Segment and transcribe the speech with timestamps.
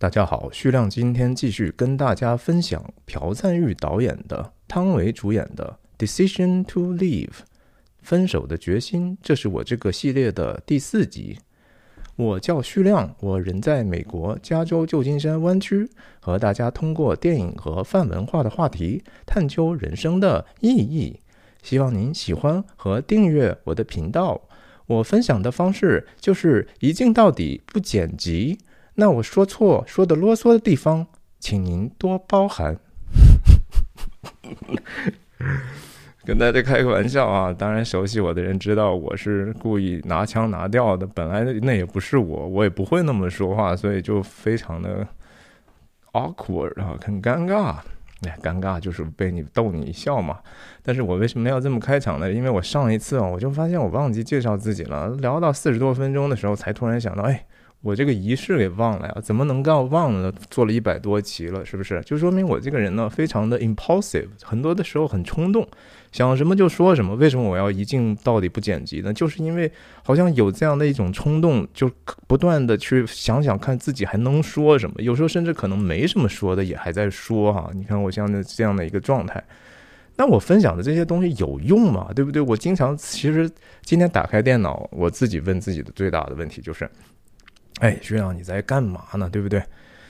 [0.00, 7.26] 大家好，徐亮今天继续跟大家分享朴赞玉导演的、汤唯主演的《Decision to Leave》
[8.00, 11.36] 分手的决心，这是我这个系列的第四集。
[12.16, 15.86] 我叫徐亮，我人在美国加州旧金山湾区，
[16.20, 21.20] 和大家通过电影和泛文化的话题，探究人生的意义。
[21.62, 24.40] 希望您喜欢和订阅我的频道。
[24.86, 28.60] 我分享的方式就是一镜到底，不剪辑。
[29.00, 31.06] 那我说错、说的啰嗦的地方，
[31.38, 32.76] 请您多包涵。
[36.22, 37.50] 跟大家开个玩笑啊！
[37.50, 41.06] 当然，熟悉我的人知道我是故意拿腔拿调的。
[41.06, 45.08] 本来那也不是我，我也不会那么说话，所以就非常的
[46.12, 47.76] awkward 啊，很尴尬。
[48.28, 50.40] 哎，尴尬就是被你逗你一笑嘛。
[50.82, 52.30] 但是我为什么要这么开场呢？
[52.30, 55.08] 因为我上一次啊，我就发现我忘记介绍自己了。
[55.20, 57.46] 聊到四十多分钟的时候，才突然想到，哎。
[57.82, 59.16] 我这个仪式给忘了呀？
[59.22, 60.32] 怎么能够忘了呢？
[60.50, 61.98] 做了一百多集了，是不是？
[62.02, 65.66] 就说明我这个人呢，非常的 impulsive，很多的时候很冲动，
[66.12, 67.14] 想什么就说什么。
[67.16, 69.10] 为什么我要一镜到底不剪辑呢？
[69.14, 69.72] 就是因为
[70.04, 71.90] 好像有这样的一种冲动，就
[72.26, 74.96] 不断的去想想看自己还能说什么。
[74.98, 77.70] 有时候甚至可能没什么说的，也还在说哈。
[77.72, 79.42] 你看我像这样的一个状态，
[80.16, 82.10] 那我分享的这些东西有用吗？
[82.14, 82.42] 对不对？
[82.42, 86.86] 我经常其实今天打开电脑，我自己问自己的最大的问题就是。
[87.78, 89.28] 哎，学长，你在干嘛呢？
[89.30, 89.62] 对不对？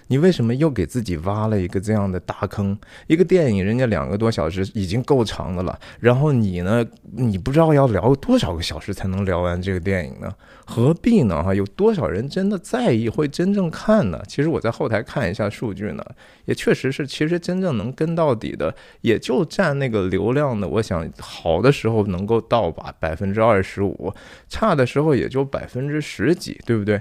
[0.08, 2.76] 你为什么又给自己挖了一个这样的大坑？
[3.06, 10.34] 一个电影，人家两个多小时已经够长的了，然后你呢，你不知道要聊多少个小时才能聊完这个电影呢？
[10.64, 11.40] 何必呢？
[11.40, 14.20] 哈，有多少人真的在意，会真正看呢？
[14.26, 16.04] 其实我在后台看一下数据呢，
[16.44, 20.66] 也确实是，其实真正能跟到底的，也就占那个流量的。
[20.66, 24.12] 我想好的时候能够到吧百分之二十五，
[24.48, 27.00] 差的时候也就百分之十几，对不对？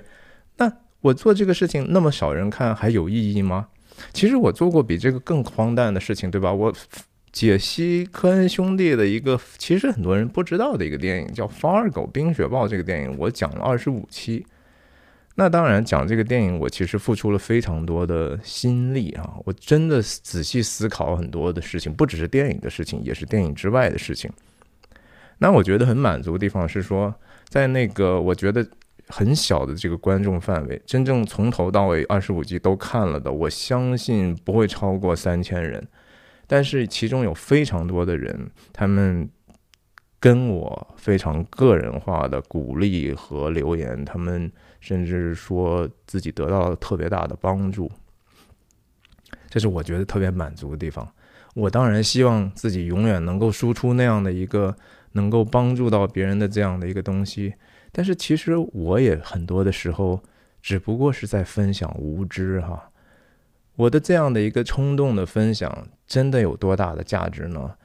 [1.02, 3.68] 我做这个事情那么少人看还有意义吗？
[4.14, 6.54] 其实我做过比这个更荒诞的事情，对吧？
[6.54, 6.74] 我
[7.32, 12.66] 解析科恩兄弟的一个其实很多人不知道的一个电影，叫《方二狗冰雪暴》。
[12.68, 14.46] 这个电影我讲了二十五期。
[15.36, 19.36] 那当然讲这个电影，我其实付出了非常多的心力啊！
[19.46, 24.30] 我真的仔细思考很多的事情，不只是电影的事情，也是电影之外的事情。
[25.38, 27.14] 那我觉得很满足的地方是说，
[27.48, 28.68] 在那个我觉得。
[29.10, 35.86] 很小的这个观众范围，真正从头到尾二十五集都看了的，我相信不会超过三千人。
[36.46, 39.30] 但是其中有非常多的人，他们
[40.20, 47.92] 跟我非常个人化的鼓励和留言，他们甚至说自己得到了特别大的帮助，
[49.50, 51.08] 这是我觉得特别满足的地方。
[51.56, 54.76] 我当然希望自己永远能够输出那样的一个
[55.14, 57.54] 能够帮助到别人的这样的一个东西。
[57.92, 60.22] 但是其实我也很多的时候，
[60.62, 62.92] 只不过是在分享无知哈。
[63.76, 67.76] 我的这样的一个冲动的分享，真的有多大的价值呢？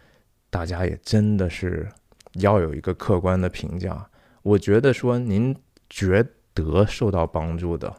[0.50, 1.88] 大家也真的是
[2.34, 4.08] 要有一个客观的评价。
[4.42, 5.56] 我觉得说您
[5.88, 7.94] 觉得受到帮助的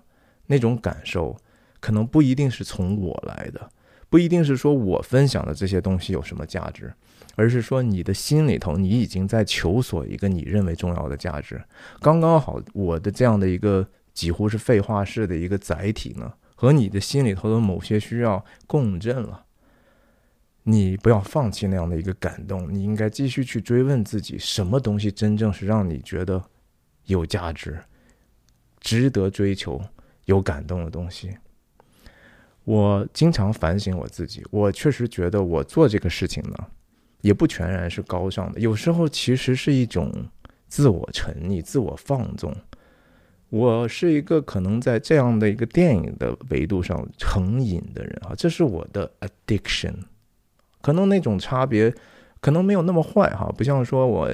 [0.47, 1.35] 那种感受，
[1.79, 3.69] 可能不一定是从我来的，
[4.09, 6.93] 不一定是说我分享的这些东西有什么价值。
[7.35, 11.61] 而是说，你的心里头，你已经在求索一个你认为重要的价值。
[11.99, 19.45] 刚刚好，我的这样的一个几乎是废话式的一个载体呢，和你的心里头的某些需要共振了。
[20.63, 26.43] 你不要放弃那样的一个感动，你应该继续去追问自己，什么东西真正是让你觉得
[27.05, 27.79] 有价值、
[28.79, 29.79] 值得追求、
[30.25, 31.37] 有感动的东西。
[32.63, 36.55] 我经常反省我自己，我确实觉得我做这个事情呢。
[37.25, 40.11] 也不全然是高尚的，有时候其实是一种
[40.67, 42.55] 自我沉溺、自我放纵。
[43.49, 49.95] 我是一个可能在这样的一个电影的维度上成瘾的人啊，这是我的 addiction。
[50.83, 51.91] 可能那种差别
[52.39, 54.29] 可能没有那么坏哈，不像说我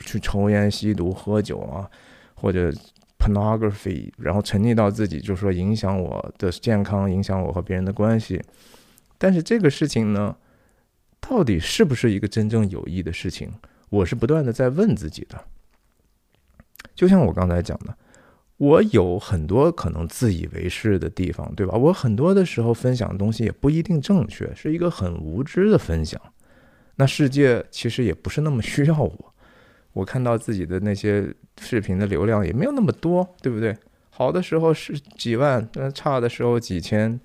[0.00, 1.86] 去抽烟、吸毒、喝酒啊，
[2.34, 2.72] 或者
[3.18, 8.40] pornography，然后沉溺到自己就说影响我的健康、影响我和别人的关系。
[9.18, 10.34] 但是这个事情呢？
[11.26, 13.50] 到底是不是一个真正有益的事情？
[13.88, 15.42] 我是不断的在问自己的。
[16.94, 17.96] 就像我刚才讲的，
[18.58, 21.74] 我有很多可能自以为是的地方，对吧？
[21.76, 26.20] 我很多的时候分享的东西也不一定正确，是一个很无知的分享。
[26.96, 29.34] 那世界其实也不是那么需要我。
[29.94, 33.74] 我看到自己的那些视频的流量也没有那么多，对不对？
[34.10, 37.18] 好的时候是几万，那差的时候几千。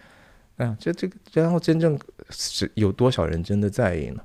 [0.57, 1.97] 哎呀，这这个，然后真正
[2.29, 4.21] 是有多少人真的在意呢？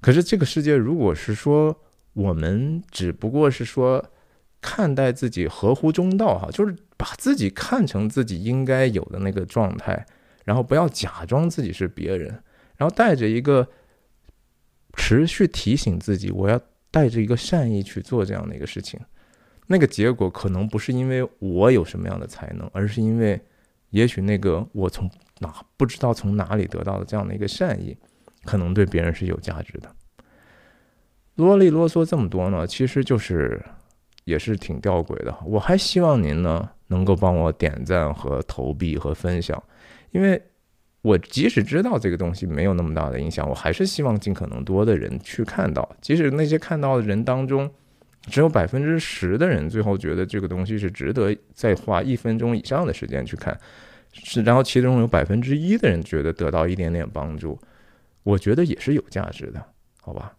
[0.00, 1.80] 可是这个世界，如果是说
[2.12, 4.04] 我们只不过是说
[4.60, 10.06] 看待自己合乎中道哈，就是把自己看成自己应该有的那个状态，
[10.44, 12.28] 然后不要假装自己是别人，
[12.76, 13.68] 然后带着一个
[14.94, 16.60] 持续提醒自己，我要
[16.90, 18.98] 带着一个善意去做这样的一个事情。
[19.66, 23.40] 那个结果可能不是因为我有什么样的才能，而是因为
[23.90, 27.96] 也许那个我从哪不知道从哪里得到的这样的一个善意，
[28.44, 29.94] 可能对别人是有价值的。
[31.34, 33.62] 啰里啰嗦这么多呢，其实就是
[34.24, 35.36] 也是挺吊诡的。
[35.44, 39.62] 我还希望您呢能够帮我点赞和投币和分享，
[40.12, 40.42] 因为
[41.02, 45.88] 我即使知道这个东西没有那么大的影响，我还是希望尽可能多的人去看到。
[46.00, 47.70] 即使那些看到的人当中，
[48.22, 53.56] 只有百分之十的人最后觉得这个东西是值得再花一分钟以上的时间去看，
[54.24, 57.58] 是然后其中有百分之一的人觉得得到一点点帮助，
[58.22, 59.64] 我觉得也是有价值的，
[60.00, 60.34] 好吧？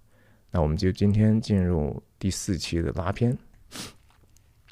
[0.52, 3.38] 那我们就今天进入第四期的拉片。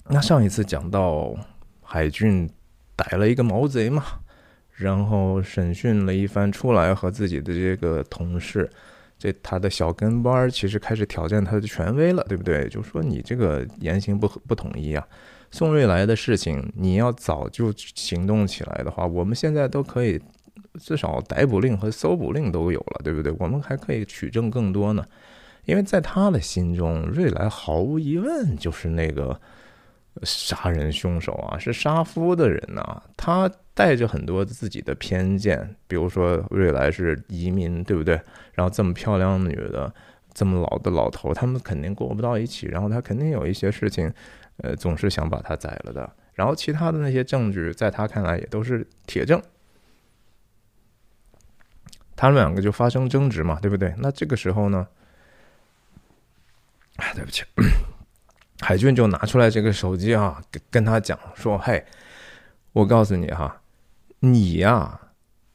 [0.08, 1.36] 那上一次讲到
[1.82, 2.50] 海俊
[2.96, 4.04] 逮了一个毛贼嘛，
[4.72, 8.70] 然后审讯了一番出来，和自己的这个同事，
[9.18, 12.70] 这他的小跟班其实开始挑战他的权威了，对不对？
[12.70, 15.08] 就说你这个言行不不统一啊，
[15.52, 20.22] 宋瑞来的事情你要早就行动起来的话，我们现在都可以
[20.80, 23.34] 至少逮捕令和搜捕令都有了，对不对？
[23.40, 25.06] 我们还可以取证更多呢。
[25.66, 29.40] 因为在他的心中，瑞来毫无疑问就是那个
[30.24, 33.02] 杀人凶手啊，是杀夫的人呐。
[33.18, 38.14] 他带着很多自己的偏见，比如说瑞来是移民，对不对？
[38.54, 39.92] 然后这么漂亮的女的，
[40.34, 42.68] 这么老的老头，他们肯定过不到一起。
[42.68, 44.14] 然后他肯定有一些事情，
[44.58, 46.10] 呃，总是想把他宰了的。
[46.34, 49.42] 然后其他的那些证据，在他看来也都是铁证。
[52.16, 53.94] 他们两个就发生争执嘛，对不对？
[53.98, 54.88] 那这个时候呢？
[56.98, 57.44] 哎，对不起，
[58.62, 61.86] 海俊就拿出来这个手机啊，跟跟他讲说：“嘿，
[62.72, 63.62] 我告诉你哈，
[64.20, 64.98] 你呀，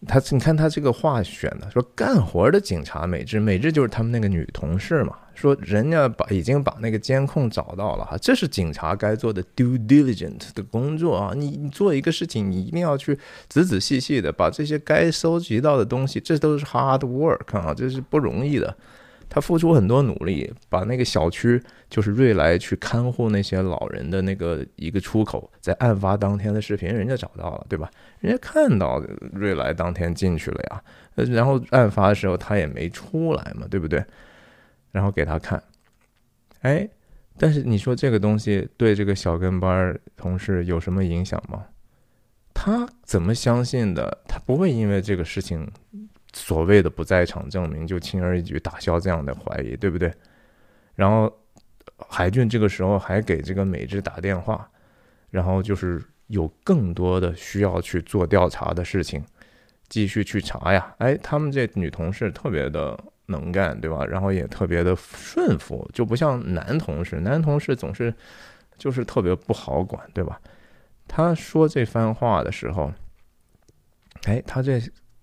[0.07, 5.19] 他你看他这个话选的，说干活的警察美智，美智就是他们那个女同事嘛。
[5.41, 11.33] 说人家把已经把那个监控找到了哈，这是警察该做的 due diligence 的工作啊。
[11.35, 18.77] 你你做一个事情，你一定要去仔仔细细的把这些该收集到的东西，这都是 hard work 啊，这是不容易的。”
[19.33, 27.89] 他付出很多努力，把那个小区就是瑞来去看护那些老人的那个一个出口，在案发当天的视频，人家找到了，对吧？
[28.19, 29.01] 人家看到
[29.33, 30.83] 瑞来当天进去了呀，
[31.27, 34.05] 然后案发的时候他也没出来嘛，对不对？
[34.93, 35.63] 然后给他看，
[36.61, 36.89] 哎，
[37.39, 41.67] 但是你说这个东西对这个小跟班同事有什么影响吗？
[42.55, 44.23] 他怎么相信的？
[44.29, 45.71] 他不会因为这个事情。
[46.33, 50.15] 所谓的不在场证明，就轻而易举打消这样的怀疑，对不对？
[50.95, 51.29] 然后
[52.09, 54.71] 海俊这个时候还给这个美智打电话，
[55.31, 59.25] 然后就是有更多的需要去做调查的事情，
[59.89, 60.95] 继续去查呀。
[60.99, 62.97] 哎，他们这女同事特别的
[63.31, 64.05] 能干，对吧？
[64.05, 68.13] 然后也特别的顺服，就不像男同事，男同事总是
[68.77, 70.41] 就是特别不好管，对吧？
[71.09, 72.93] 他说这番话的时候，
[74.25, 74.81] 哎，他这。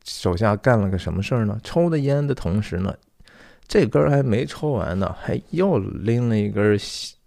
[0.09, 1.59] 手下干了个什么事儿呢？
[1.65, 2.95] 抽的烟的同时呢，
[3.67, 7.17] 这根还没抽完呢，还又拎了一根新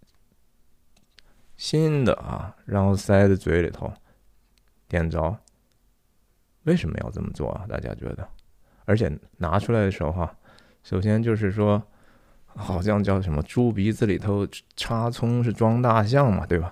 [1.57, 3.93] 新的啊，然后塞在嘴里头，
[4.87, 5.37] 点着。
[6.63, 7.67] 为什么要这么做啊？
[7.69, 8.27] 大家觉得？
[8.85, 10.35] 而且拿出来的时候哈，
[10.83, 11.81] 首先就是说，
[12.45, 16.71] 好像叫什么猪鼻子里头插葱是装大象嘛，对吧？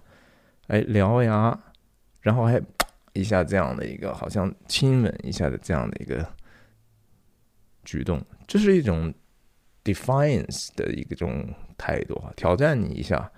[0.67, 1.59] 哎，獠牙，
[2.21, 2.61] 然后还。
[3.13, 6.25] 一下这样的一个好像亲吻一下的这样的一个
[7.83, 9.11] 举动，这是一种
[9.83, 11.43] defiance 的一个种
[11.75, 13.29] 态度啊，挑战你一下。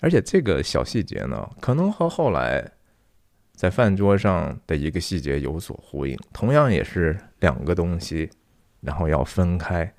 [0.00, 2.70] 而且这个小细节呢，可能和后来
[3.54, 8.30] 在饭桌上的一个细节有所呼应，同样也是两个东西，
[8.82, 9.90] 然后要分开，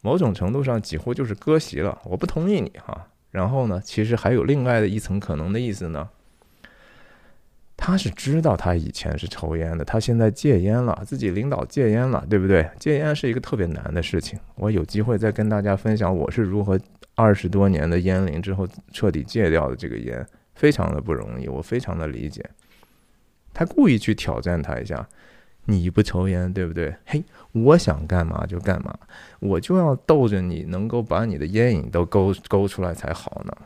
[0.00, 2.00] 某种程度上几乎就是割席了。
[2.04, 3.08] 我不同意你哈。
[3.30, 6.08] 然后呢，其实还有另外的一层可能的意思呢。
[7.76, 12.70] 他是知道他以前是抽烟的，他现在戒烟了，自己领导戒烟了，对不对？
[12.78, 16.78] 戒烟是一个特别难的事情，我有机会再跟大家分享我是如何
[17.16, 22.48] 二十多年的烟龄之后彻底戒掉的这个烟，非常的不容易，我非常的理解。
[23.52, 25.06] 他故意去挑战他一下，
[25.66, 26.94] 你不抽烟对不对？
[27.06, 28.98] 嘿，我想干嘛就干嘛，
[29.40, 33.56] 我就要逗着你，能够把你的烟瘾都勾勾出来才好呢。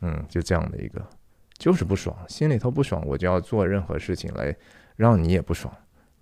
[0.00, 1.00] 嗯，就这样的一个。
[1.58, 4.52] 就是不爽，心里头不爽，我就要做任何事情来
[4.96, 5.72] 让你也不爽。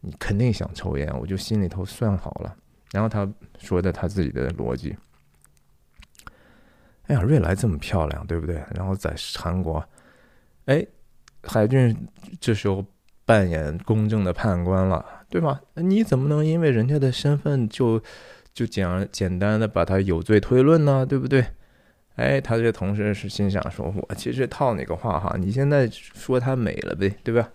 [0.01, 2.55] 你肯定想抽烟，我就心里头算好了。
[2.93, 3.27] 然后他
[3.59, 4.95] 说的他自己的逻辑。
[7.07, 8.63] 哎呀，瑞来这么漂亮，对不对？
[8.75, 9.83] 然后在韩国，
[10.67, 10.87] 哎，
[11.45, 11.97] 海俊
[12.39, 12.85] 这时候
[13.31, 15.61] 扮演公正的判官了，对吧？
[15.77, 18.03] 你怎么能因为人家的身份就
[18.53, 21.07] 就简简单的把他有罪推论呢？
[21.07, 21.45] 对不对？
[22.17, 27.49] 哎，他这同事是心想说：“我其实套你个话哈，你现在说他美了呗，对吧？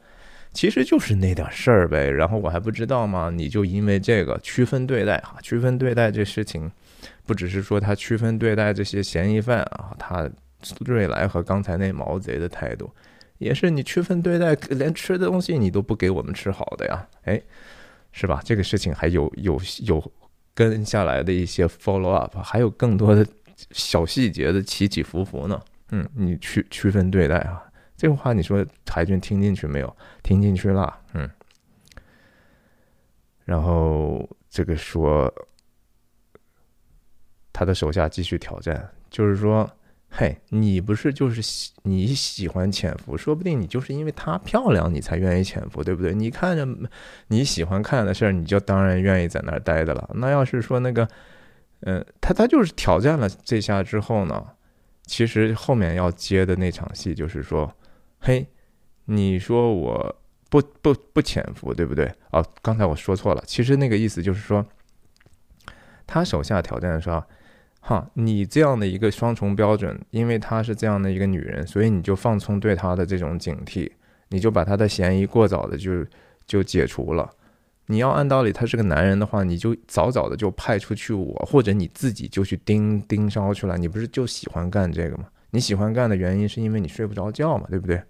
[0.53, 2.09] 其实就是那点事儿呗。
[2.09, 3.29] 然后我还不知道吗？
[3.29, 6.71] 你就因为这个区分对待哈，区分对待这事情，
[7.25, 10.29] 不只是说他区分对待这些嫌疑犯啊，他
[10.85, 12.89] 瑞来和刚才那毛贼的态度。”
[13.37, 17.41] 也是你区分对待，连吃的东西你都不给我们吃好的呀，哎，
[18.11, 18.41] 是吧？
[18.45, 20.11] 这个事情还有有有
[20.53, 23.27] 跟下来的一些 follow up，还有更多的
[23.71, 25.61] 小细节的起起伏伏呢。
[25.89, 27.61] 嗯，你区区分对待啊，
[27.97, 29.97] 这个话你说海军听进去没有？
[30.23, 31.29] 听进去了，嗯。
[33.43, 35.31] 然后这个说
[37.51, 39.69] 他的手下继续挑战，就是说。
[40.17, 46.13] 嘿，你不是就是喜你喜欢潜伏，说不定你就是因为她漂亮，你才愿意潜伏，对不对？
[46.13, 46.65] 你看着
[47.27, 50.09] 你喜欢看的事儿，你就当然愿意在那儿待的了。
[50.13, 51.05] 那要是说那个，
[51.81, 54.41] 嗯，他他就是挑战了这下之后呢，
[55.05, 57.75] 其实后面要接的那场戏就是说，
[58.19, 58.47] 嘿，
[59.03, 60.15] 你说我
[60.49, 62.09] 不不不潜伏，对不对？
[62.31, 64.65] 哦，刚才我说错了，其实那个意思就是说，
[66.07, 67.21] 他手下挑战说。
[67.87, 73.91] 哈，你这样的一个双重标准，因为她是这样的一个女人，所以你就放松对她的这种警惕，
[74.29, 76.03] 你就把她的嫌疑过早的就
[76.47, 77.29] 就解除了。
[77.85, 83.77] 你要按道理，他是个男人的话，你就早早的就派出去我，或者你自己就去盯盯梢去了。
[83.77, 85.25] 你不是就喜欢干这个吗？
[85.51, 88.01] 你喜欢干的原因是因为你睡不着觉嘛，对不对？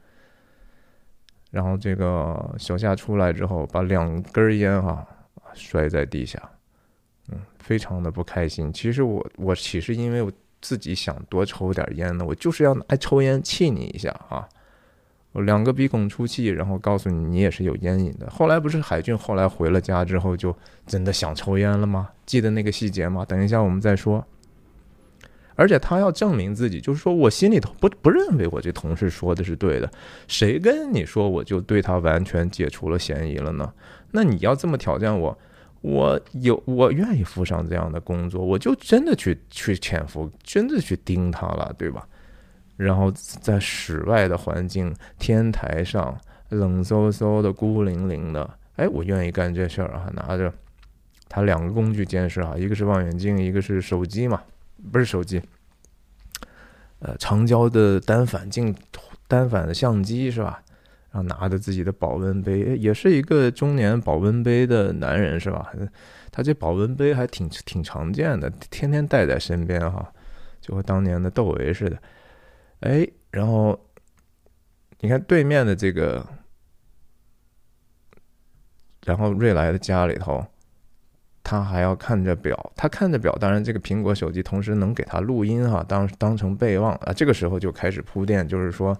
[1.51, 5.05] 然后这个小夏出来之后，把两根烟哈
[5.53, 6.41] 摔在地下。
[7.31, 8.71] 嗯，非常的不开心。
[8.71, 14.47] 其实我我其实因为我自己想多抽点烟呢，我就是要拿抽烟气你一下啊。
[15.31, 18.29] 我两个鼻孔出气，然后告诉你你也是有烟瘾的。
[18.29, 20.55] 后来不是海俊后来回了家之后就
[20.87, 22.09] 真的想抽烟了吗？
[22.25, 23.25] 记得那个细节吗？
[23.25, 24.25] 等一下我们再说。
[25.57, 29.91] 而且他要证明自己，就是说我心里头不不认为我这同事说的是对的。
[30.27, 33.73] 谁跟你说我就对他完全解除了嫌疑了呢？
[34.11, 35.37] 那你要这么挑战我？
[35.85, 42.07] 我有，我愿意负上这样的工作，我就真的去去潜伏，真的去盯他了，对吧？
[42.75, 50.09] 然后在室外的环境，天台上冷飕飕的、孤零零的，哎，我愿意干这事儿啊！
[50.13, 50.51] 拿着
[51.29, 54.41] 他两个工具监视啊，一个是望远镜，一个是手机嘛，
[54.91, 55.39] 不是手机，
[56.97, 58.75] 呃，长焦的单反镜、
[59.27, 60.63] 单反的相机是吧？
[61.15, 65.71] 然后拿着自己的保温杯，也是一个中年保温杯的男人，是吧？
[66.29, 70.11] 他这保温杯还挺挺常见的，天天带在身边哈，
[70.59, 71.97] 就和当年的窦唯似的。
[72.81, 73.79] 哎，然后
[74.99, 76.27] 你看对面的这个，
[79.05, 80.45] 然后瑞来的家里头，
[81.45, 87.13] 他还要看着表，他看着表，当然这个苹果手机同时能给他录音哈，当当成备忘啊。
[87.13, 88.93] 这个时候就开始铺垫，就是说。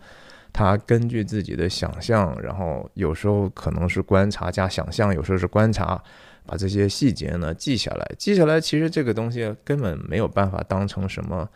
[0.58, 6.02] 他根据自己的想象，然后有时候可能是观察加想象，有时候是观察，
[6.46, 8.10] 把这些细节呢记下来。
[8.18, 11.50] 记下来，其实这个东西根本没有办法当成什么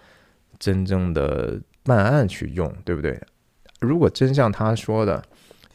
[0.60, 3.18] 真正的办案去用，对不对？
[3.80, 5.24] 如果真像他说的，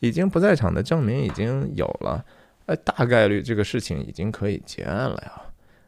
[0.01, 2.23] 已经不在场的证明已经有了，
[2.67, 5.43] 哎，大概率这个事情已经可以结案了呀。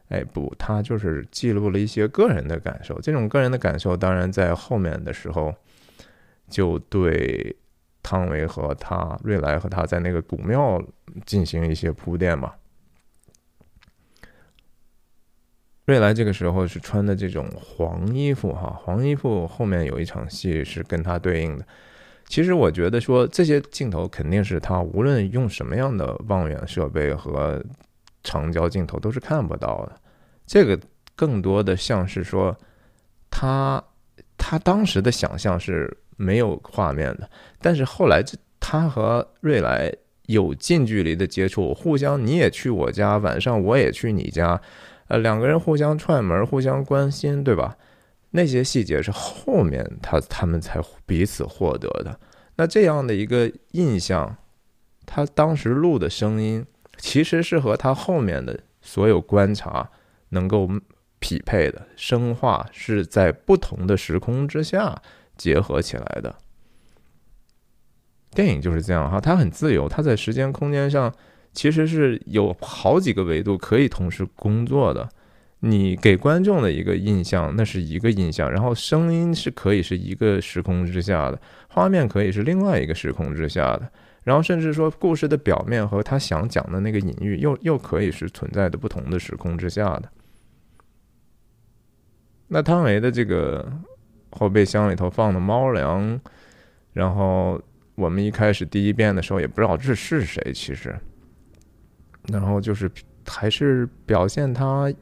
[0.09, 2.99] 哎，不，他就是记录了一些个人的感受。
[2.99, 5.53] 这种个人的感受，当然在后面的时候。
[6.49, 7.55] 就对
[8.01, 10.81] 汤唯和他瑞来和他在那个古庙
[11.25, 12.53] 进行一些铺垫嘛。
[15.85, 21.65] 瑞来这个时候是穿的这种黄衣服哈，黄衣服后面有一场戏是跟他对应的。
[22.27, 27.61] 其实我觉得说这些镜头肯定是他无论用什么样的望远设备和
[28.23, 29.99] 长焦镜头都是看不到的。
[30.45, 30.79] 这个
[31.15, 32.57] 更多的像是说
[33.29, 33.83] 他
[34.37, 35.97] 他当时的想象是。
[36.17, 37.29] 没有画面的，
[37.61, 39.93] 但是后来这他和瑞来
[40.25, 44.59] 有近距离的接触，互相你也去我家，晚上我也去你家，
[45.07, 47.77] 呃，两个人互相串门，互相关心，对吧？
[48.31, 52.19] 那些细节是后面他他们才彼此获得的。
[52.57, 54.35] 那这样的一个印象，
[55.05, 56.65] 他当时录的声音
[56.97, 59.89] 其实是和他后面的所有观察
[60.29, 60.67] 能够
[61.19, 65.01] 匹配的，生化是在不同的时空之下。
[65.37, 66.35] 结合起来的
[68.31, 71.13] 电影就是这样哈，它很自由，它在时间空间上
[71.53, 75.09] 其实是有好几个维度可以同时工作的。
[75.61, 83.91] 你给观众的一个印象，那是一个印象，然后声音是可以是一个时空之下的，画面可以是另外一个时空之下的，
[84.23, 90.11] 然后甚至说故事的表面和他想讲的那个隐喻，又又可以是存在的不同的时空之下的。
[92.49, 93.67] 那汤唯的这个
[94.37, 96.19] 后备箱里头放的猫粮，
[96.93, 97.61] 然后
[97.95, 100.97] 我们一开始第一遍的时候也不知道这是谁，其实，
[102.27, 102.89] 然后就是
[103.25, 104.93] 还是表现他。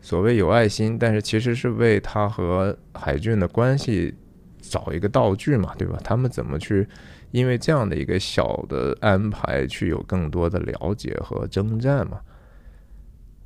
[0.00, 4.14] 所谓有爱心，但是其实是为他和海俊的关系
[4.60, 5.98] 找一个道具嘛，对吧？
[6.04, 6.86] 他们怎么去
[7.30, 12.20] 因为这样的一个小的安排去有更多的了解和征战嘛？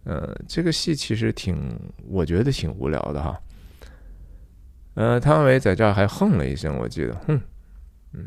[0.03, 1.79] 呃，这个戏其实挺，
[2.09, 3.41] 我觉得挺无聊的哈。
[4.99, 7.41] 呃，汤唯在这儿还哼了一声，我记得，哼，
[8.15, 8.25] 嗯，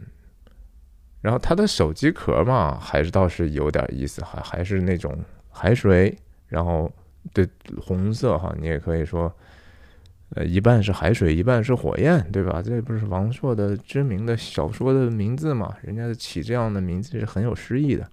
[1.19, 5.13] 然后他的手机壳嘛，还是倒是有点意思，还还是那种
[5.49, 6.91] 海水，然后。
[7.33, 7.47] 对，
[7.79, 9.31] 红色哈，你也可以说，
[10.29, 12.63] 呃，一半是海水，一半是火焰，对吧？
[12.63, 15.77] 这不是王朔的知名的小说的名字嘛？
[15.83, 18.09] 人家起这样的名字是很有诗意的。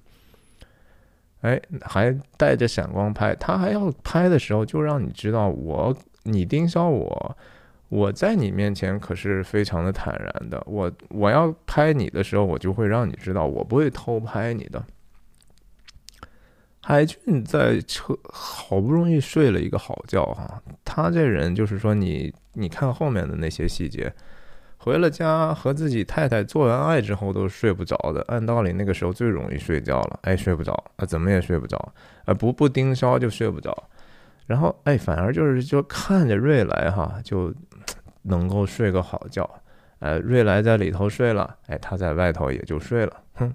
[1.40, 7.34] 哎，还带着闪光拍，他还要拍的时候就让你知道，我你盯梢我，
[7.88, 10.62] 我在你面前可是非常的坦然的。
[10.66, 14.84] 我我要拍你的时候，我就会让你知道，我不会偷拍你的。
[16.80, 24.10] 海俊在车好不容易睡了一个好觉哈，他这人就是说你你看后面的那些细节，
[24.78, 31.92] 回了家和自己太太做完爱之后都睡不着的，按道理那个时候最容易睡觉了，哎睡不着啊怎么也睡不着
[32.24, 33.90] 啊不不盯梢就睡不着，
[34.46, 37.52] 然后哎反而就是就看着瑞来哈就
[38.22, 39.48] 能够睡个好觉，
[40.00, 43.54] 哎瑞来在里头睡了，哎他在外头也就睡了，哼，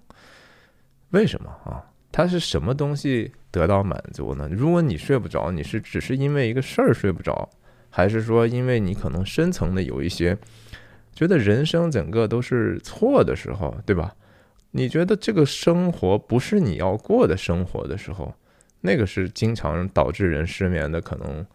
[1.12, 1.84] 为什么啊？
[2.12, 4.48] 他是什么东西得到满足呢？
[4.52, 7.50] 如果你睡不着，你是只是因为一个事儿睡不着，
[7.90, 10.38] 还是说因为你可能深层的有一些
[11.14, 14.16] 觉得人生整个都是错的时候，对吧？
[14.76, 18.34] 你觉得这个生活不是你要过的生活的时候，
[18.82, 21.46] 那个是经常导致人失眠的可能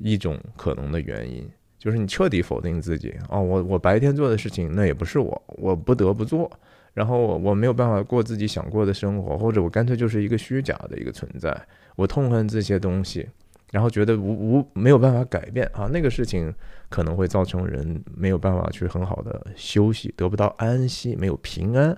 [0.00, 1.48] 一种可能的原因，
[1.84, 3.38] 就是你彻底否定自己啊！
[3.38, 6.50] 我我白天做的事情那也不是我，我不得不做。
[6.94, 11.54] 然后我我没有办法过自己想过的生活，或者我干脆就是一个虚假的一个存在。
[11.94, 13.28] 我痛恨这些东西，
[13.70, 16.50] 然后觉得无无没有办法改变啊，那个事情
[16.88, 21.94] 可能会造成人没有办法去很好的休息，得不到安息，没有平安。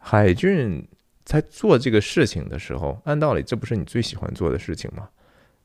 [0.00, 0.84] 海俊
[1.24, 5.08] 在做这个事情的时候，按道理这不是你最喜欢做的事情吗？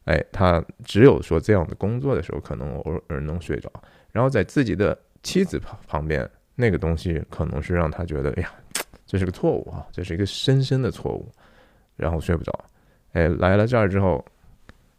[0.08, 3.72] 哎，他只有说这样的工作的时候，可能偶尔能睡着，
[4.12, 6.28] 然后在自己的妻子旁旁边。
[6.60, 8.52] 那个东西可能是让他觉得，哎呀，
[9.06, 11.32] 这是个错误啊，这是一个深深的错误，
[11.96, 12.52] 然后睡不着。
[13.13, 14.26] 哎，来了这儿之后，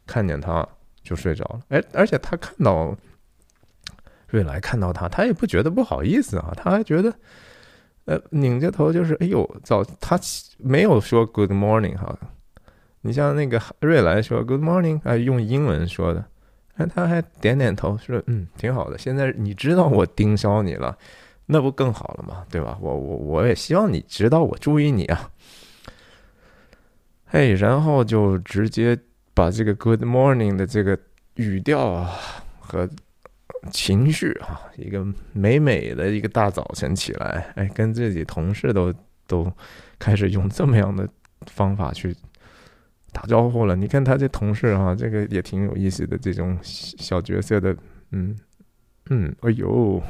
[0.06, 0.64] 看见他
[1.02, 1.60] 就睡着了。
[1.70, 2.96] 哎，而且他看到
[4.28, 7.12] 瑞来看到他，他也不觉得不好意思啊，他还觉得，
[8.04, 10.16] 呃，拧着头就是，哎呦，早他
[10.58, 12.16] 没有说 Good morning 哈。
[13.02, 16.24] 你像那个瑞来说 Good morning，啊，用英文说的，
[16.76, 18.98] 哎，他还点点头说，嗯，挺好的。
[18.98, 20.96] 现在你知道我盯梢你了。
[21.50, 22.44] 那不更好了吗？
[22.50, 22.76] 对吧？
[22.78, 25.30] 我我我也希望你知道我注意你啊。
[27.24, 28.98] 嘿，然后就直接
[29.32, 30.98] 把这个 Good morning 的这个
[31.36, 32.14] 语调啊
[32.60, 32.86] 和
[33.70, 38.92] 情绪啊，一个美美的一个大早晨起来，哎，跟自己同事都
[39.26, 39.50] 都
[39.98, 41.08] 开始用这么样的
[41.46, 42.14] 方法去
[43.12, 43.74] 打招呼了。
[43.74, 47.76] 你看他这同事哈，这个也挺有意思的，这种小角色的，
[48.12, 48.36] 嗯
[49.10, 50.02] 嗯，哎呦。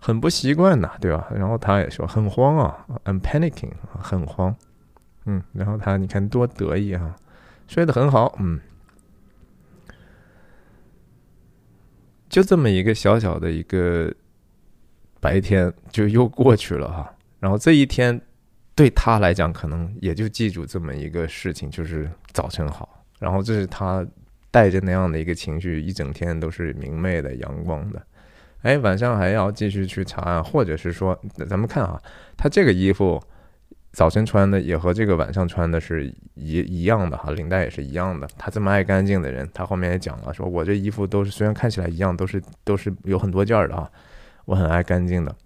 [0.00, 1.28] 很不习惯呐，对吧？
[1.34, 4.54] 然后他也说很慌啊，I'm panicking，很慌。
[5.24, 7.16] 嗯，然后他你看多得意啊，
[7.66, 8.36] 睡得很好。
[8.38, 8.60] 嗯，
[12.28, 14.12] 就这么一个小小的一个
[15.20, 17.14] 白天就又过去了哈。
[17.40, 18.20] 然后这一天
[18.74, 23.04] 对他来讲，可能也就记住这么一个事情，就是早晨好。
[23.20, 24.06] 然后这是他
[24.50, 28.02] 带着那样的一个情绪，一整天都是明媚的、阳光的。
[28.62, 32.00] 哎，晚上还要继续去查案，或者是说，咱们看啊，
[32.36, 33.22] 他这个衣服
[33.92, 38.26] 早晨穿的也和这个晚上穿的是一一样的哈，领带也是一样的。
[38.38, 43.88] 他这么爱干净的人，他后面也讲了，说我这衣服都是虽然看起来一样，都是都是有很多件儿的啊，
[44.46, 45.36] 我很爱干净的。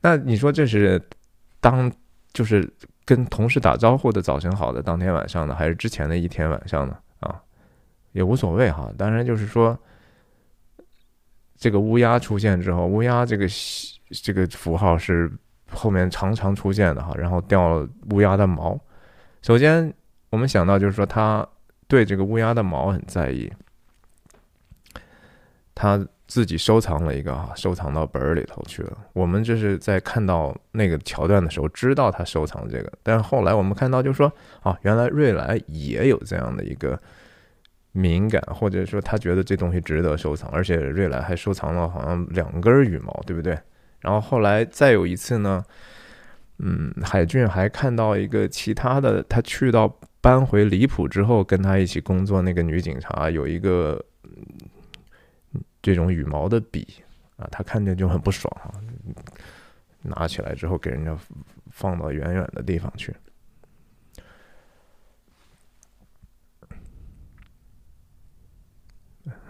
[0.00, 1.02] 那你说这是
[1.60, 1.90] 当
[2.32, 2.68] 就是
[3.04, 6.96] 跟同事打招呼的早晨好的当天晚上呢，还是之前的一天晚上呢？
[7.20, 7.40] 啊，
[8.12, 9.78] 也无所谓哈，当然就是说。
[11.60, 13.44] 这个乌鸦出现之后，乌鸦这个
[14.10, 15.28] 这个符号是
[15.72, 18.78] 后面常常出现的哈，然后掉了乌鸦的毛。
[19.42, 19.92] 首先，
[20.30, 21.44] 我们想到就是说，他
[21.88, 23.52] 对这个乌鸦的毛很在意，
[25.74, 28.96] 他自己收藏了一个啊，收藏到本儿里头去了。
[29.14, 34.30] 我们就是在看到那个桥段的时候，知道他收藏这个，但后来我们看到，就说
[34.62, 37.00] 啊，原来瑞来也有这样的一个
[37.92, 43.58] 敏感，或者说他觉得这东西值得收藏，而且瑞来还收藏了好像两根羽毛，对不对？
[44.00, 45.64] 然后后来再有一次呢，
[46.58, 54.04] 嗯，海俊还看到一个其他的，他去到搬回离谱之后，跟他一起工作那个女警察有一个
[55.88, 56.86] 这种羽毛的笔
[57.38, 58.68] 啊，他看见就很不爽啊，
[60.02, 61.16] 拿起来之后给人家
[61.70, 63.16] 放到远远的地方去。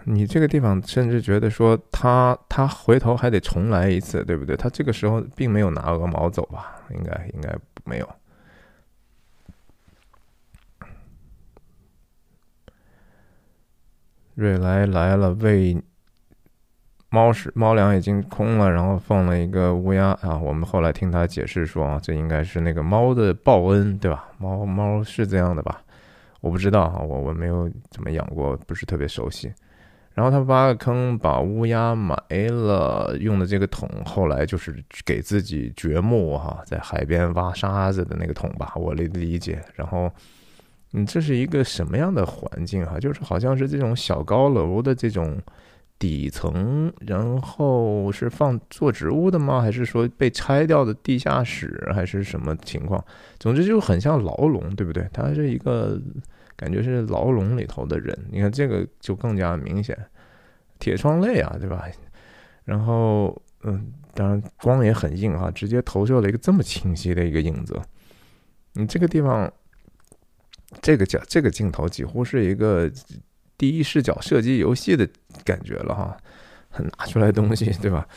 [0.05, 4.55] 你这个地方甚至觉得说他他回头还得重来一次，对不对？
[4.55, 6.81] 他这个时候并没有拿鹅毛走吧？
[6.91, 8.09] 应该应该没有。
[14.35, 15.83] 瑞来来了，喂
[17.09, 20.37] 猫食猫粮已经空了，然后放了一个乌鸦啊。
[20.37, 24.27] 我们后来听他解释说啊，这应该是那个猫的报恩，对吧？
[24.37, 25.81] 猫猫是这样的吧？
[26.39, 29.51] 我不知道啊，我我没有怎么养过，不是特别熟悉。
[30.13, 32.15] 然后他挖个坑，把乌鸦埋
[32.49, 39.63] 了，用的这个桶，后来就是给自己掘墓哈，在海边挖沙子的那个桶吧，我的理解。
[39.75, 40.11] 然后，
[40.93, 42.99] 嗯，这是一个什么样的环境哈？
[42.99, 45.37] 就是好像是这种小高楼的这种
[45.99, 49.61] 底层，然后是放做植物的吗？
[49.61, 53.03] 还是说被拆掉的地下室，还是什么情况？
[53.37, 55.07] 总之就很像牢笼，对不对？
[55.13, 56.01] 它是一个。
[56.59, 59.97] 感觉是牢笼里头的人，你看这个就更加明显，
[60.77, 61.87] 铁窗泪啊，对吧？
[62.65, 67.81] 然后，嗯，当然光也很硬啊，直接投射了一个这么清晰的一个影子。
[68.73, 69.49] 你这个地方，
[70.81, 72.91] 这个角这个镜头几乎是一个
[73.59, 75.07] 第一视角射击游戏的
[75.43, 76.17] 感觉了哈，
[76.97, 78.07] 拿出来东西，对吧？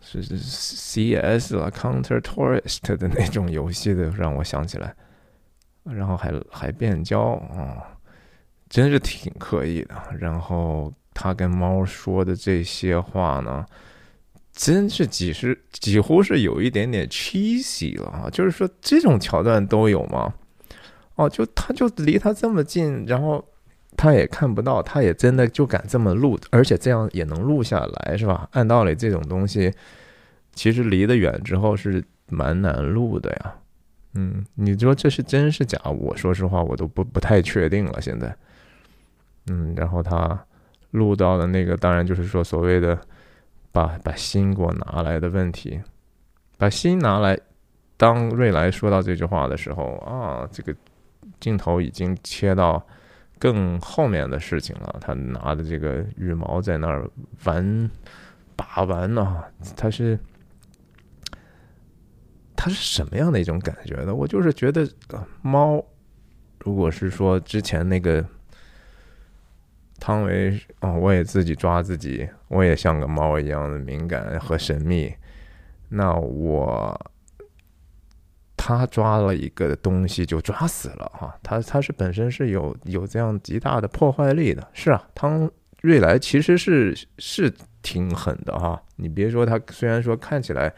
[0.00, 4.94] 是是 CS 了，Counter Tourist 的那种游戏的，让我想起来。
[5.84, 7.20] 然后还还变焦
[7.54, 7.98] 啊，
[8.68, 9.94] 真是挺刻意的。
[10.18, 13.64] 然后他跟猫说的这些话呢，
[14.52, 18.30] 真是几十几乎是有一点点 cheesy 了啊！
[18.30, 20.32] 就是说这种桥段都有吗？
[21.16, 23.44] 哦，就他就离他这么近，然后
[24.00, 28.48] 他也看不到，他也真的就敢这么录，而且这样也能录下来，是吧？
[28.52, 29.70] 按道理这种东西，
[30.54, 33.54] 其实离得远之后是蛮难录的呀。
[34.14, 35.78] 嗯，你说这是真是假？
[35.84, 38.00] 我说实话，我都不不太确定了。
[38.00, 38.34] 现在，
[39.48, 40.46] 嗯，然后他
[40.92, 42.98] 录到的那个，当然就是说所谓的
[43.70, 45.78] 把把心给我拿来的问题，
[46.56, 47.38] 把心拿来。
[47.98, 50.74] 当瑞来说到这句话的时候啊，这个
[51.38, 52.82] 镜头已经切到
[53.40, 54.96] 更后面的事情了。
[55.00, 57.10] 他拿的这个羽毛在那儿
[57.42, 57.90] 玩
[58.54, 59.42] 把玩呢，
[59.74, 60.16] 他是。
[62.62, 64.14] 他是什么样的一种感觉呢？
[64.14, 64.86] 我就是觉得，
[65.40, 65.82] 猫，
[66.58, 68.22] 如果是说之前那个
[69.98, 75.10] 汤唯啊，我也自己抓自己，我也像个猫一样的敏感和神秘。
[75.88, 77.10] 那我
[78.78, 84.66] 他抓了一个东西就抓死了哈，他他是本身是有有这样极大的破坏力的。
[84.72, 85.50] 是啊，汤
[85.82, 87.52] 瑞来其实是是
[87.82, 88.82] 挺狠的哈。
[88.96, 90.72] 你别说他，虽然说看起来。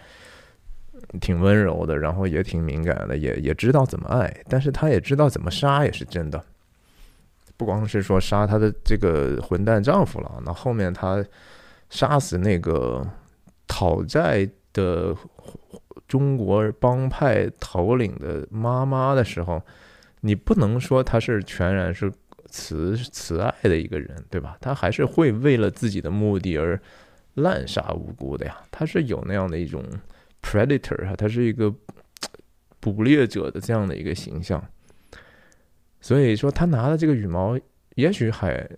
[1.20, 6.42] 挺温柔的，然后也挺敏感的，也也知道怎么爱，但是他也知道怎么杀，也是真的。
[7.57, 11.22] 不光是说杀他的这个混蛋丈夫了，那后面他
[11.90, 13.05] 杀死那个
[13.66, 15.14] 讨债的
[16.07, 19.62] 中国帮派头领的妈妈的时候，
[20.20, 22.12] 你不能说他是全然是
[22.46, 24.57] 慈慈爱的一个人，对吧？
[24.61, 26.81] 他还是会为了自己的目的而
[27.35, 29.85] 滥杀无辜的呀，他是有那样的一种。
[30.44, 31.72] Predator 啊，他是一个
[32.81, 34.61] 捕猎者的这样的一个形象，
[36.00, 37.57] 所以说他拿的这个羽毛，
[37.94, 38.68] 也许海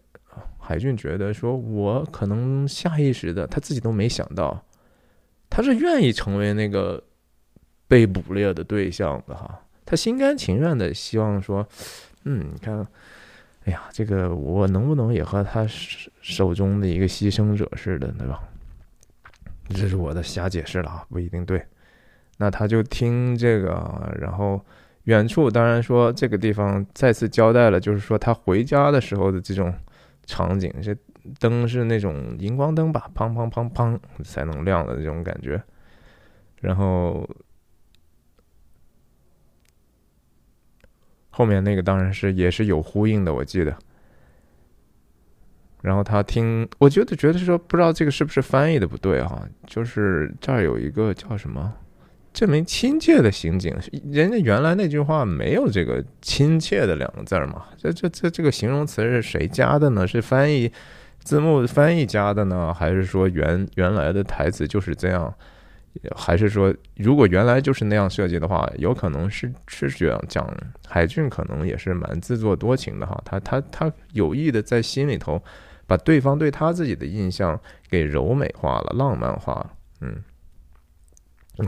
[0.58, 4.62] 海俊觉得说，我可能下意识的他自己都没想到，
[5.54, 7.00] 他是愿意成为那个
[7.86, 11.64] 被捕猎的对象的哈，他心甘情愿的希望说，
[12.24, 12.84] 嗯，你看，
[13.64, 15.64] 哎呀，这个我能不能也和他
[16.20, 18.42] 手中的一个牺牲者似的，对吧？
[19.68, 21.64] 这是我的瞎解释了啊，不一定对。
[22.36, 24.60] 那他就听这个，然后
[25.04, 29.72] 远处当然说这个地方再次交代了，就是说他回家的时候的这种
[30.26, 30.92] 场景，这
[31.38, 35.62] 灯是那种荧光灯吧，砰砰砰砰才能亮的这种感觉。
[36.60, 37.28] 然后
[41.30, 43.76] 后面那个当然是也是有呼应的，我记得。
[45.82, 51.74] 然后他听，我觉得觉得说不知道这个是不是翻译的不对哈，就是这儿有一个叫什么
[52.32, 53.76] “这名亲切的刑警”，
[54.10, 60.06] 人家原来那句话没有这个“亲切”的两个字嘛，这这这这个形容词是谁加的呢？
[60.06, 60.72] 是翻译
[61.24, 65.34] 字幕翻译加的呢，还是说原原来的台词就是这样？
[66.14, 70.48] 还是说如果原来就是那样设计的话，有可能是是这样讲，
[70.86, 75.42] 海俊可能也是蛮自作多情的哈，他他他有意的在心里头。
[75.86, 77.60] 把对方对他自己的印象
[77.90, 80.16] 给柔美化了、浪漫化了，嗯，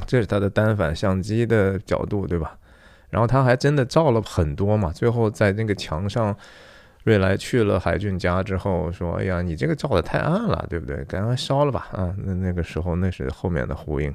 [0.07, 2.57] 这是他的单反相机的角度，对吧？
[3.11, 4.91] 然后他还真的照了很多嘛。
[4.91, 6.35] 最后在那个墙上，
[7.07, 11.05] 瑞来去了海俊家之后说：“哎呀，你这个照的太暗了，对不对？
[11.05, 14.13] 赶快烧了吧！”啊，那那个时候那是后面的呼应。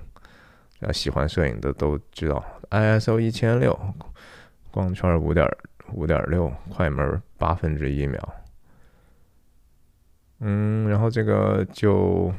[0.81, 3.79] 啊，喜欢摄影的都知道，ISO 一千六，
[4.71, 5.47] 光圈五点
[5.93, 8.33] 五点六，快门八分之一秒。
[10.41, 12.29] 嗯，然后这个就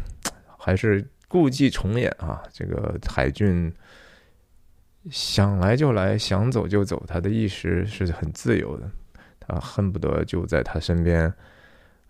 [0.58, 2.42] 还是故伎重演啊！
[2.52, 3.72] 这个海俊
[5.10, 8.90] 想来就来，想走就走，他的意识是很自由的，
[9.52, 11.32] 啊恨不得就在他身边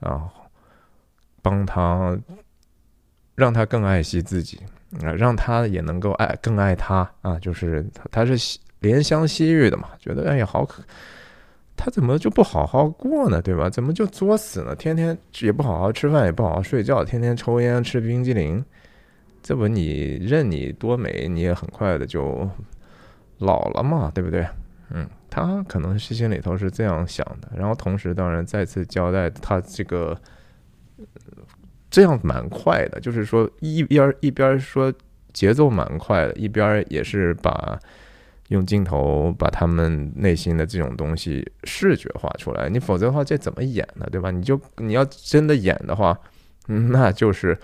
[0.00, 0.28] 啊，
[1.42, 2.16] 帮他，
[3.34, 4.60] 让他更爱惜自己
[5.02, 7.38] 啊，让他也能够爱更爱他啊！
[7.38, 10.82] 就是他是怜香惜玉的嘛，觉得哎呀好可。
[11.74, 13.42] 他怎么就不好好过呢？
[13.42, 13.68] 对吧？
[13.68, 14.76] 怎么就作死呢？
[14.76, 18.64] 天天也不好好吃饭，也不好好睡觉，天天抽烟吃冰激凌，
[19.42, 22.48] 这不你任你多美，你也很快的就
[23.38, 24.46] 老了嘛，对不对？
[24.90, 27.50] 嗯，他可能是心里头是这样想的。
[27.56, 30.14] 然后同时，当然再次交代他这个
[31.90, 34.92] 这样蛮快的，就是说一边一边说
[35.32, 37.78] 节奏蛮快的，一边也是把。
[38.48, 44.06] 用镜头把他们内心的这种东西视觉化出来，你否则的话这怎么演呢？
[44.12, 44.30] 对吧？
[44.30, 46.14] 你就你要真的演的话，
[46.66, 47.56] 那就是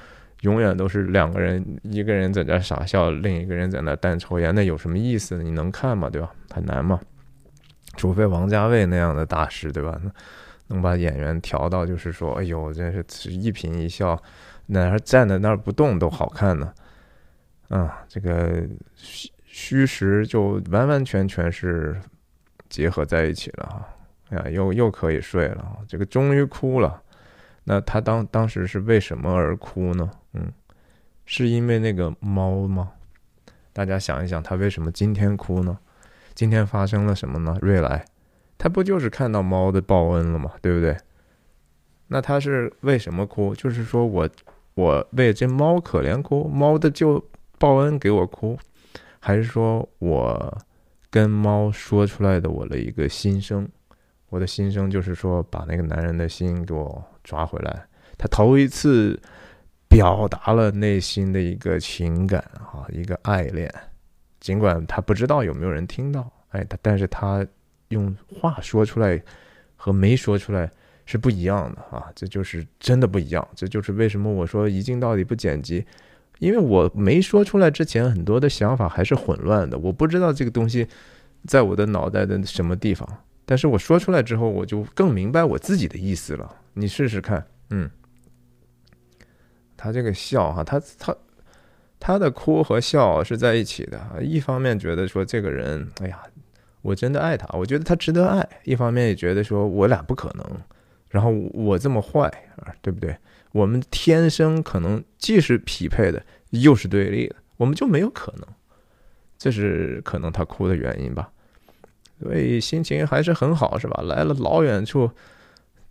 [0.42, 5.42] 永远都是两个人，一个人在那傻笑，另一个人在那单抽烟，那有什么意思？
[5.42, 6.08] 你能看吗？
[6.08, 6.32] 对吧？
[6.54, 6.98] 很难嘛，
[7.98, 10.00] 除非王家卫那样的大师，对吧？
[10.68, 14.18] 能把演员调到就是说，哎呦，真是一颦一笑，
[14.66, 16.72] 哪儿站在那儿不动都好看呢？
[17.68, 18.66] 啊，这个。
[18.94, 22.00] 虚虚实就完完全全是
[22.68, 23.88] 结合在一起了哈，
[24.28, 27.02] 哎呀，又又可以睡了，这个终于哭了。
[27.64, 30.08] 那他当当时是为什么而哭呢？
[30.34, 30.52] 嗯，
[31.26, 32.92] 是因为那个猫吗？
[33.72, 35.76] 大家想一想，他为什么今天哭呢？
[36.38, 37.58] 今天发生了什么呢？
[37.60, 38.04] 瑞来，
[38.56, 40.52] 他不就是看到猫的报恩了吗？
[40.62, 40.96] 对不对？
[42.06, 43.52] 那他是为什么哭？
[43.56, 44.30] 就是说我
[44.74, 47.20] 我为这猫可怜哭，猫的就
[47.58, 48.56] 报恩给我哭。
[49.18, 50.56] 还是说我
[51.10, 53.68] 跟猫说出来的我的一个心声，
[54.28, 57.84] 我的心声就是说把那个男人的心给我抓回来。
[58.16, 59.20] 他头一次
[59.88, 63.68] 表达了内心的一个情感啊，一个爱恋，
[64.40, 67.46] 尽管他不知道有没有人听到，哎，他但是他
[67.88, 69.22] 用话说出来
[69.76, 70.70] 和没说出来
[71.06, 73.46] 是不一样的啊，这就是真的不一样。
[73.54, 75.86] 这就是为什么我说一镜到底不剪辑。
[76.38, 80.86] 因为我没说出来之前，很多的想法还是混乱的，我不知道这个东西
[81.46, 83.08] 在我的脑袋的什么地方。
[83.44, 86.54] 但是我说出来之后，我就更明白我自己的意思了。
[86.74, 87.90] 你试试看，嗯，
[89.76, 91.16] 他这个笑哈，他他
[92.00, 94.00] 他的哭和笑是在一起的。
[94.20, 96.22] 一方面觉得说这个人，哎呀，
[96.82, 100.44] 我真的爱他，我觉得他值得爱；一方面也觉得说我俩不可能，
[101.08, 102.30] 然后我这么坏，
[102.80, 103.16] 对不对？
[103.52, 108.46] 我们天生可能既是匹配的，又是对立的，我们就没有可能，
[109.38, 111.30] 这是可能他哭的原因吧。
[112.20, 114.02] 所以心情还是很好，是吧？
[114.02, 115.10] 来了老远处，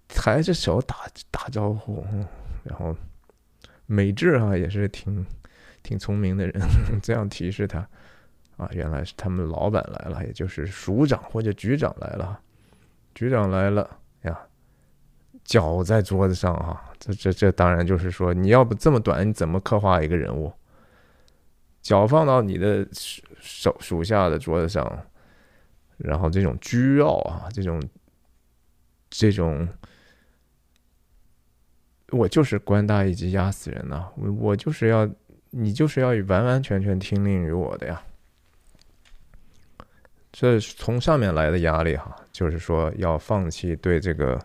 [0.07, 0.95] 抬着手打
[1.31, 2.05] 打招呼，
[2.63, 2.95] 然后
[3.85, 5.25] 美智啊也是挺
[5.87, 6.53] 挺聪明的人，
[7.01, 7.79] 这样提示他
[8.57, 12.37] 啊，原来是他们老板来了，也就是署长或者局长来了，
[13.15, 13.89] 局长来了
[14.23, 14.37] 呀。
[15.45, 20.51] 脚在桌子上啊，这这这当然就是说，你要不这么短，你怎么刻画一个人物？
[21.81, 22.85] 脚放到你的
[23.39, 25.05] 手属下的桌子上，
[25.95, 27.81] 然后这种倨傲啊，这种
[29.09, 29.65] 这种，
[32.09, 34.09] 我就是官大一级压死人呐！
[34.17, 35.09] 我我就是要
[35.57, 38.01] 你就是要完完全全听令于我的呀！
[40.31, 44.39] 这从上面来的压力哈，就是说要放弃对这个。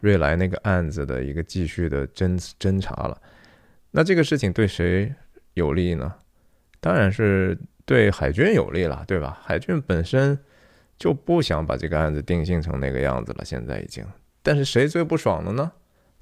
[0.00, 3.18] 瑞来那个案子的一个继续的侦侦查了，
[3.90, 5.12] 那这个事情对谁
[5.54, 6.14] 有利呢？
[6.80, 9.40] 当然是对海军有利了，对吧？
[9.42, 10.38] 海军本身
[10.98, 13.44] 就不想把这个案子定性成那个样子了。
[13.44, 14.04] 现在已经，
[14.42, 15.72] 但是谁最不爽的呢？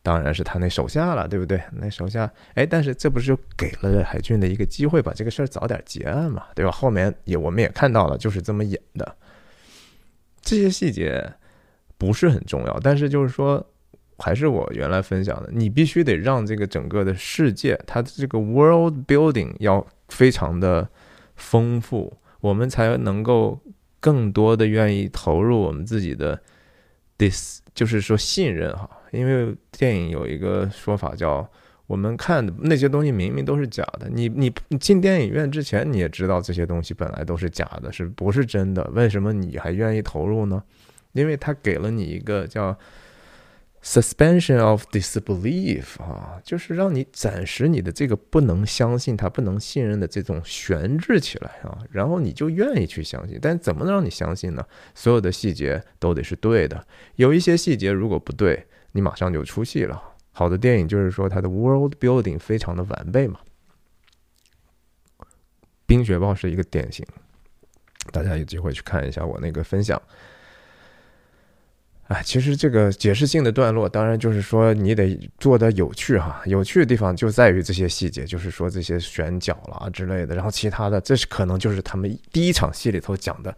[0.05, 1.59] 当然是他那手下了，对不对？
[1.73, 6.71] 那手下，哎，但是这不是就给了海军的一个机会，把这个事儿早点结案嘛，对吧？
[6.71, 9.17] 后面也我们也看到了，就是这么演的。
[10.43, 11.27] 这些细节
[11.97, 13.67] 不是很重要，但是就是说，
[14.19, 20.87] 还是我原来分享的，你必须得让这个整个的世界，它的这个 world building 要非常的
[21.37, 23.59] 丰富，我们才能够
[24.01, 26.39] 更多的愿意投入我们自己的
[27.17, 28.91] this，就是说信任哈。
[29.15, 31.49] 因为电影有一个说法叫，
[31.87, 34.09] 我们看的那些东西明明都是假的。
[34.11, 38.83] 你你进电影院之前你也知道这些东西本来都是假的，是不是真的？
[38.93, 40.63] 为什么你还愿意投入呢？
[41.13, 42.77] 因为他给了你一个叫。
[43.87, 53.39] Suspension of disbelief 啊，就是让你暂时你的这个不能相信他、不能信任的这种悬置起来啊，然后你就愿意去相信。
[53.43, 54.65] 但怎么能让你相信呢？
[54.95, 56.83] 所有的细节都得是对的，
[57.17, 58.65] 有一些细节如果不对，
[58.97, 60.01] 你马上就出戏了。
[60.31, 63.41] 好的电影就是说它的 world building 非常的完备嘛，
[65.85, 67.05] 《冰雪暴》是一个典型，
[68.13, 70.01] 大家有机会去看一下我那个分享。
[72.07, 76.43] 哎，其实这个解释性的段落，当然就是说你得做的有趣哈。
[76.45, 80.35] 有趣的地方就在于这些细节，就是说这些选角啦之类的。
[80.35, 83.57] 然后其他的，这是可能就是他们第一场戏里头讲的。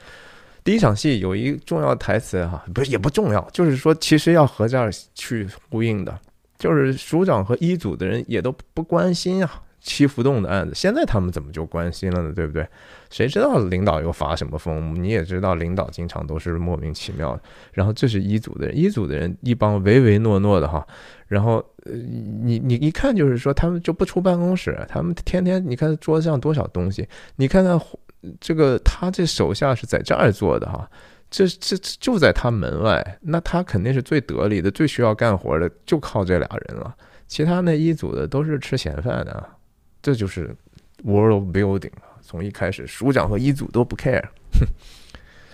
[0.67, 6.19] 第一场戏有一重要台词哈，不是也不重要，就是说其实要和这儿去呼应的，
[6.59, 9.63] 就是署长和一组的人也都不关心啊。
[9.81, 12.33] 七浮动的案子，现在他们怎么就关心了呢？
[12.35, 12.67] 对不对？
[13.09, 15.01] 谁知道领导又发什么疯？
[15.01, 17.43] 你也知道，领导经常都是莫名其妙的。
[17.73, 20.85] 然后这是一组的人，一组的人一帮唯唯诺诺的哈。
[21.29, 27.81] 然后呃，你你一看就是说，他们就不出办公室，他们天天你看桌子上多少东西，你看看
[28.41, 30.89] 这个他这手下是在这儿做的哈，
[31.31, 36.95] 这这就在他门外，那他肯定是最得力的，最需要干活的，就靠这俩人了。
[37.27, 39.49] 其他那一组的都是吃闲饭的。
[40.03, 40.55] 这就是
[41.03, 44.67] world building 从一开始，署长和一组都不 care，哼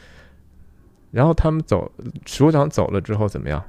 [1.11, 1.91] 然后他们走，
[2.27, 3.63] 署长走了之后怎么样？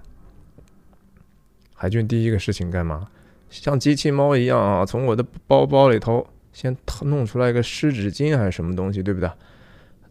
[1.73, 3.07] 海军第一个事情干嘛？
[3.49, 9.29] 像机器猫一样啊，从我的包包里头先弄出来一个湿纸巾还是什么东西，对不对？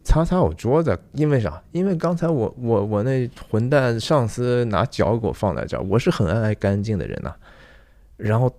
[0.03, 1.63] 擦擦我桌子，因为啥？
[1.71, 7.33] 因为刚才我我我那混蛋上司拿脚给我放在这儿，我是很爱干净的人呐，
[8.17, 8.55] 然后。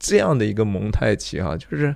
[0.00, 1.94] 这样的一个蒙太奇啊，就是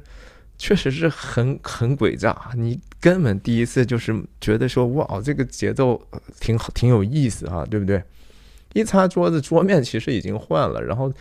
[0.57, 6.01] 确实是很很诡诈，你根本第一次就是觉得说哇，这个节奏
[6.39, 8.01] 挺好，挺有意思哈，对不对？
[8.75, 11.13] 一擦桌子，桌面其实已经换了，然后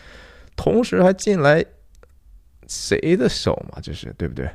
[0.56, 1.66] 同时还进来
[2.68, 3.80] 谁的手嘛？
[3.82, 4.50] 这是对不对？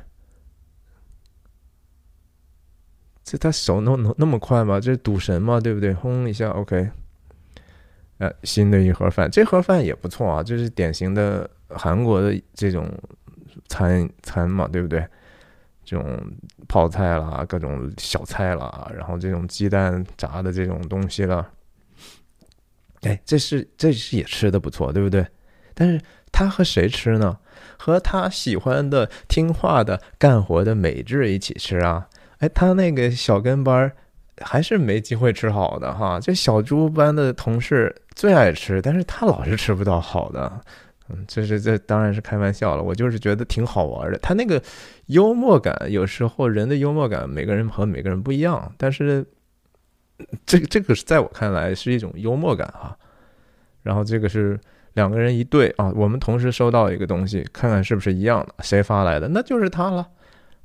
[3.23, 4.79] 这他手能能那么快吗？
[4.79, 5.59] 这是赌神嘛？
[5.59, 5.93] 对不对？
[5.93, 6.89] 轰一下，OK。
[8.17, 11.49] 呃，新的一盒饭，这盒饭也不错啊，这是典型的。
[11.71, 12.91] 韩国的这种
[13.67, 15.07] 餐餐嘛，对不对？
[15.85, 16.19] 这种
[16.67, 21.47] 泡菜啦，各种小菜啦，然后这种鸡蛋炸的这种东西了，
[23.01, 25.23] 哎，这是这是也吃的不错，对不对？
[25.75, 27.39] 但是他和谁吃呢？
[27.79, 32.07] 和他喜欢的、听话的、干活的美智一起吃啊！
[32.39, 33.91] 哎，他那个小跟班
[34.41, 36.19] 还是没机会吃好的哈。
[36.19, 40.61] 这小猪班的同事最爱吃，但是他老是吃不到好的。
[41.09, 44.17] 嗯，这是这当然是开玩笑了，我就是觉得挺好玩的。
[44.19, 44.61] 他那个
[45.07, 48.71] 幽默感，有时候人的幽默感，每个人和每个人不一样。
[48.77, 49.25] 但是，
[50.45, 52.95] 这这个是在我看来是一种幽默感哈。
[53.81, 54.59] 然后这个是
[54.93, 60.07] 两个人一对啊，我们同时收到一个东西，看看是不是一样的，谁发来的，那就是他了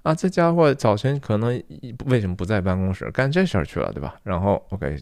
[0.02, 0.14] 啊。
[0.14, 1.62] 这家伙早晨可能
[2.06, 4.14] 为什么不在办公室干这事儿去了，对吧？
[4.22, 4.96] 然后 OK，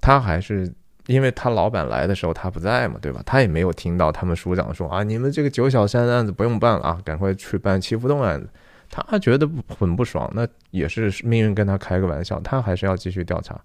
[0.00, 0.72] 他还是。
[1.08, 3.20] 因为他老板来的时候他不在嘛，对吧？
[3.26, 8.48] 他也没有听到他们署长说啊，你们这个九小山案子不用办了啊，赶快去办七福洞案子。
[8.88, 13.60] 他觉得很不爽，那也是命运跟他开个玩笑，他还是要继续调查。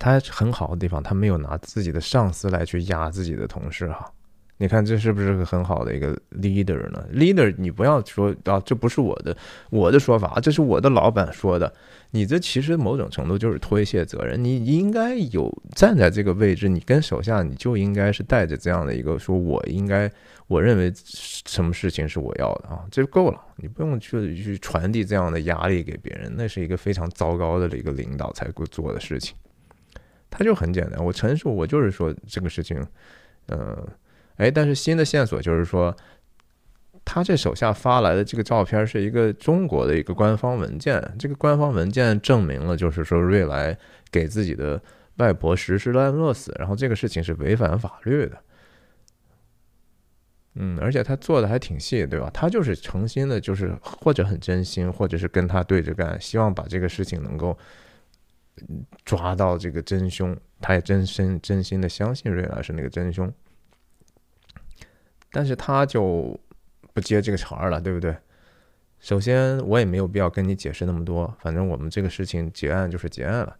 [0.00, 4.10] 他很好的地方，他没有拿自己的上司来去压自己的同事哈。
[4.56, 9.34] 你看这是不是个很好的一个 leader 呢？leader，你不要说啊，这不是我的
[9.70, 11.72] 我的说法，这是我的老板说的。
[12.10, 14.42] 你这其实某种程度就是推卸责任。
[14.42, 20.10] 你应该有站在这个位置，你跟手下你就应该是带着这样的一个说，我应该
[20.46, 23.40] 我认为什么事情是我要的啊，这就够了。
[23.56, 29.34] 你不用去去传递这样的压力给别人，那是一个非常糟糕的一个领导才会做的事情。
[30.30, 32.82] 他就很简单，我陈述，我就是说这个事情，
[33.48, 33.86] 嗯。
[34.36, 35.94] 哎，但是新的线索就是说，
[37.04, 43.76] 他这手下发来的这个照片是一个中国的一个官方文件，这个官方文件证明了，就是说瑞来
[44.10, 44.80] 给自己的
[45.16, 48.38] 外婆实施了安乐死，然后这个事情是违反法律的。
[50.54, 52.30] 嗯，而且他做的还挺细，对吧？
[52.32, 57.58] 他就是诚心的，就是或者很真心，或者是跟他对着干，希望把这个事情能够
[59.04, 60.36] 抓到这个真凶。
[60.62, 63.32] 他也真心真心的相信瑞来是那个真凶，
[65.32, 66.38] 但是他就
[66.92, 68.14] 不接这个茬儿了，对不对？
[68.98, 73.56] 首先，我也没有必要跟你解释那么多，反正我们这个事情结案就是结案了。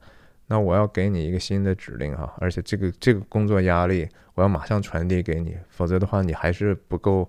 [0.46, 7.26] 那我要给你一个新的指令哈，而且这个这个工作压力我要马上传递给你，否则的话你还是不够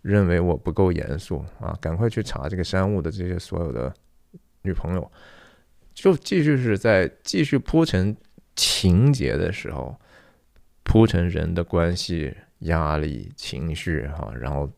[0.00, 1.78] 认为我不够严肃啊！
[1.80, 3.94] 赶快去查这个山雾的这些所有的
[4.62, 5.12] 女朋友，
[5.94, 8.16] 就继续是在继续铺陈
[8.56, 9.98] 情节的时候，
[10.82, 14.70] 铺陈人的关系、压力、情绪哈，然后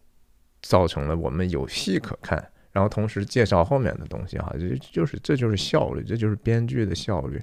[0.62, 7.40] 造成了我们有戏可看，然后同时介绍后面的东西哈，就就是这就是效率，这就是编剧的效率。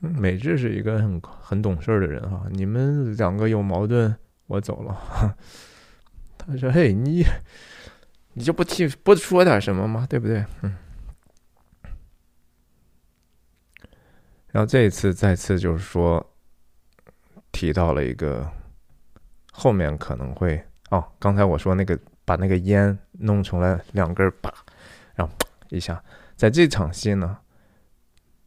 [0.00, 4.14] 美智是一个很很懂事的人哈，你们两个有矛盾，
[4.46, 5.34] 我走了。
[6.36, 7.24] 他说：“嘿，你
[8.34, 10.06] 你就不提不说点什么吗？
[10.08, 10.74] 对不对？”嗯。
[14.54, 16.24] 然后这一次再次就是说
[17.50, 18.48] 提到了一个
[19.50, 24.54] 后面可能会哦，刚才我说那个把那个烟弄成了两根叭，
[25.16, 25.34] 然后
[25.70, 26.00] 一下，
[26.36, 27.36] 在这场戏呢。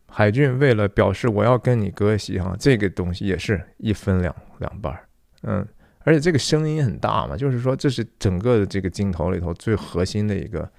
[0.09, 5.05] 海俊为了表示我要跟你割席哈，这个东西也是一分两两半儿，
[5.43, 5.67] 嗯，
[5.99, 10.71] 而且这个声音很大嘛，就是说这是整个的这个镜头里头最核心的一个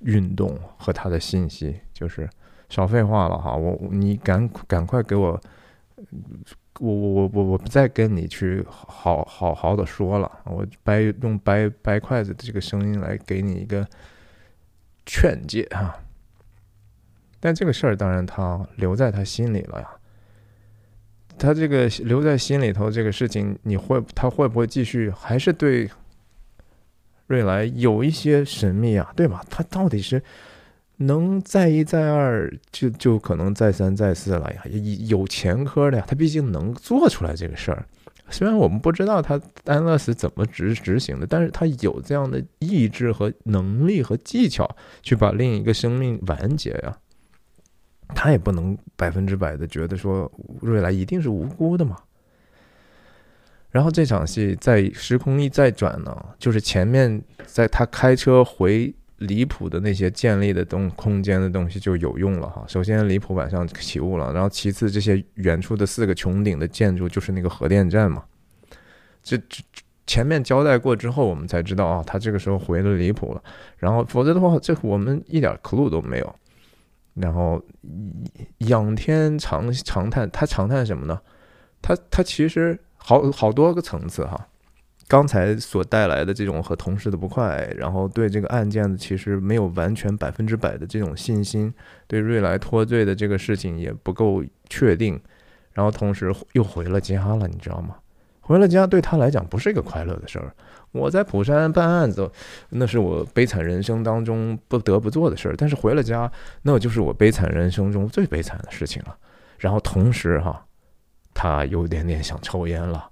[0.00, 2.28] 运动和它的信息，就是
[2.68, 5.40] 少废话了哈，我你赶赶快给我，
[6.80, 13.86] 我我我我我不再跟你去好好好的说了，我掰用掰掰筷子的这个声音来给你一个
[15.06, 15.96] 劝诫哈。
[17.40, 19.88] 但这个事儿当然他留在他心里了呀。
[21.36, 25.10] 他这个留在心里头这个事情，你会他会不会继续？
[25.10, 25.90] 还是对
[27.26, 29.44] 瑞来有一些神秘啊，对吧？
[29.50, 30.22] 他到底是
[30.96, 34.62] 能再一再二，就就可能再三再四了呀？
[35.06, 37.84] 有前科的呀，他毕竟能做出来这个事儿。
[38.30, 46.96] 虽然我们不知道他安乐死怎么执执行的，但是他有这样的意志和能力和技巧，去把另一个生命完结呀。
[48.14, 50.30] 他也不能百分之百的觉得说
[50.60, 51.96] 瑞来一定是无辜的嘛。
[53.70, 58.94] 然后这场戏在时空一再转呢，就是前面在他开车回
[59.24, 62.64] 离谱的那些建立的东空间的东西就有用了哈。
[62.66, 68.24] 首先离谱晚上起雾了，然后其次这些远处的四个穹顶的建筑就是那个核电站嘛。
[69.22, 69.62] 这这
[70.06, 73.42] 前面交代过之后，我们才知道啊，他这个时候回的离谱了。
[73.78, 76.36] 然后否则的话，这我们一点 clue 都没有。
[77.14, 77.62] 然后
[78.58, 81.20] 仰天长长叹，他长叹什么呢？
[81.80, 84.48] 他他其实好好多个层次哈。
[85.06, 91.72] 刚才所带来的这种和同事的不快，然后对这个案件的其实没有完全百分之百的这种信心，
[92.06, 95.20] 对瑞来脱罪的这个事情也不够确定，
[95.72, 97.96] 然后同时又回了家了，你知道吗？
[98.40, 100.54] 回了家对他来讲不是一个快乐的事儿。
[100.92, 102.30] 我在釜山办案子，
[102.68, 105.54] 那是我悲惨人生当中不得不做的事儿。
[105.56, 106.30] 但是回了家，
[106.62, 109.16] 那就是我悲惨人生中最悲惨的事情了。
[109.58, 110.64] 然后同时哈，
[111.32, 113.10] 他有点点想抽烟了，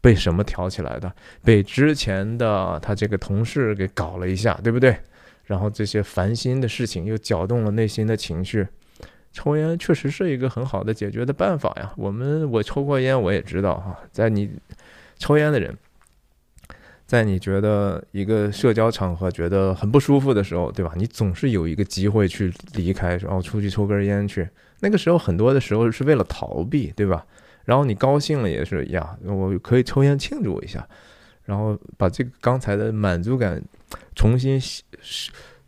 [0.00, 1.12] 被什么挑起来的？
[1.44, 4.96] 被之前的他这个同事给搞了一下，对不对？
[5.44, 8.66] 然后这些烦心的事情又搅动了内心的情绪。
[9.32, 11.92] 抽烟确实是一个很好的解决的办法呀。
[11.96, 14.50] 我们我抽过烟，我也知道哈，在你
[15.18, 15.76] 抽烟的人。
[17.06, 20.92] 在你觉得一个社交场合觉得很不舒服的时候，对吧？
[20.96, 24.48] 你总是有一个机会去离开，然后出去抽根烟去。
[24.80, 27.24] 那个时候很多的时候是为了逃避，对吧？
[27.66, 30.88] 然后你高兴了也是呀，我可以抽烟庆祝一下，
[31.44, 33.62] 然后把这个刚才的满足感
[34.14, 34.58] 重新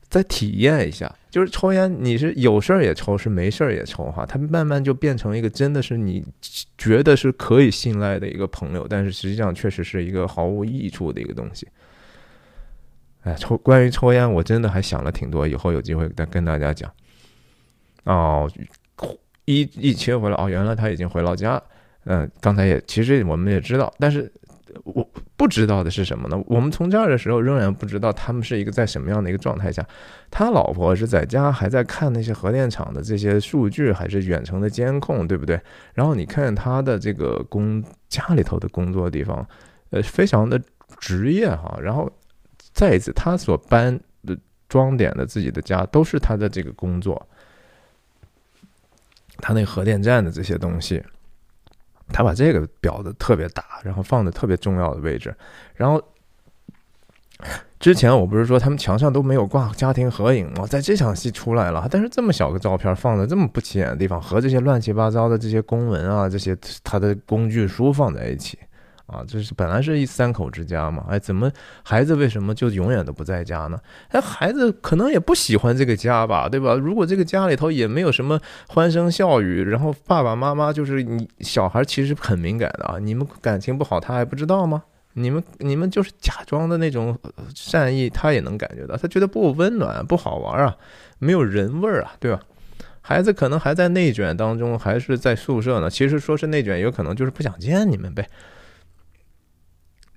[0.08, 1.14] 再体验一下。
[1.30, 4.24] 就是抽烟，你是有事儿也抽，是没事儿也抽哈。
[4.24, 6.24] 它慢慢就变成一个真的是你
[6.78, 11.68] 觉得是可以信赖的一个朋友，但是实际上确实是一个毫无益处的一个东西。
[13.24, 16.90] 哎，抽关于抽烟，我真的还想了挺多，以后有机会再跟大家讲。
[18.04, 18.50] 哦，
[19.44, 21.62] 一一切回来，哦，原来他已经回老家。
[22.04, 24.30] 嗯，刚才也其实我们也知道，但是。
[24.84, 26.40] 我不知道的是什么呢？
[26.46, 29.84] 我们从这儿的时候仍然不知道他们是一个在什么样的一个状态下。
[30.30, 35.60] 他老婆是在家还在看那些核电厂的这些数据，还是远程的监控，对不对？
[35.94, 39.46] 然后你看他的这个工家里头的工作地方，
[39.90, 40.60] 呃，非常的
[40.98, 41.78] 职业哈。
[41.82, 42.10] 然后
[42.72, 44.36] 再一次，他所搬的
[44.68, 47.26] 装点的自己的家，都是他的这个工作。
[49.38, 51.02] 他那核电站的这些东西，
[52.12, 55.34] 他把这个裱的特别大，然后放的特别重要的位置。
[55.74, 56.02] 然后
[57.78, 60.66] 之前我不是说他们墙上都没有挂家庭合影吗？
[60.66, 68.58] 在这场戏出来了，但是这么小个照片放的这么不起眼的地方，和这些乱七八糟的这些公文啊，这些他的工具书放在一起。
[69.08, 71.50] 啊，就是本来是一三口之家嘛，哎，怎么
[71.82, 73.80] 孩子为什么就永远都不在家呢？
[74.10, 76.74] 哎，孩子可能也不喜欢这个家吧，对吧？
[76.74, 78.38] 如果这个家里头也没有什么
[78.68, 84.84] 欢声笑语，然后爸爸妈妈就是你小孩，其实很敏感的啊，你们感情不好，他还不知道吗？
[85.14, 87.18] 你们你们就是假装的那种
[87.54, 90.76] 善意，他也能感觉到，他觉得不温暖，不好玩啊，
[91.18, 92.40] 没有人味儿啊，对吧？
[93.00, 95.88] 孩子可能还在内卷当中，还是在宿舍呢。
[95.88, 98.28] 其实说是内卷，有可能就是不想见你们呗。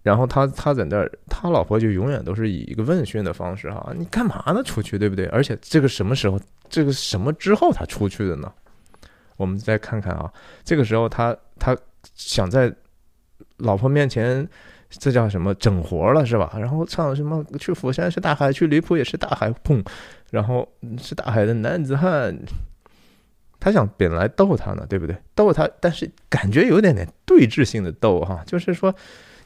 [0.04, 4.64] 然后他他在那儿，他老婆就永远都是以一个问讯的方式哈，你干嘛呢？
[4.64, 5.28] 出去对不对？
[5.28, 6.40] 而且这个什么时候，
[6.70, 8.52] 这个什么之后他出去的呢？
[9.38, 10.32] 我们再看看啊，
[10.64, 11.78] 这个时候他他
[12.16, 12.74] 想在
[13.58, 14.48] 老婆面前，
[14.90, 16.52] 这叫什么整活了是吧？
[16.58, 19.86] 然后唱什么去釜山是大海，去离谱也是大海，砰！
[20.32, 22.36] 然后是大海的男子汉，
[23.60, 25.16] 他想本来逗他呢，对不对？
[25.36, 28.92] 逗他，但是感觉有点点对峙性的逗哈，就是说。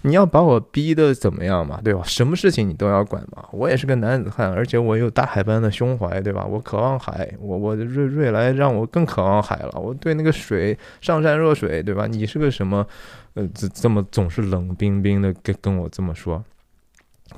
[0.06, 2.02] 你要把我逼的怎么样嘛，对吧？
[2.06, 3.44] 什么事情你都要管嘛。
[3.52, 6.46] 我也是个男子汉，而且我有大海般的胸怀，对吧？
[6.46, 9.72] 我渴望海，我我瑞瑞来让我更渴望海了。
[9.80, 12.06] 我对那个水上善若水，对吧？
[12.08, 12.86] 你是个什么？
[13.34, 16.44] 呃，这这么总是冷冰冰的跟跟我这么说。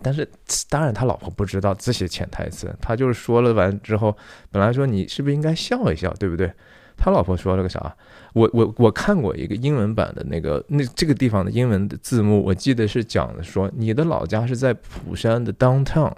[0.02, 0.30] 但是
[0.70, 4.16] 当然他老婆不知道这些潜台词，他就是说了完之后，
[4.52, 6.52] 本来说你是不是应该笑一笑，对不对？
[6.98, 7.96] 他老婆说了个啥？
[8.34, 16.14] 我我我看过一个英文版的那个那这个地方的英文的字幕，我记得是讲的说你的老家是在釜山的 downtown，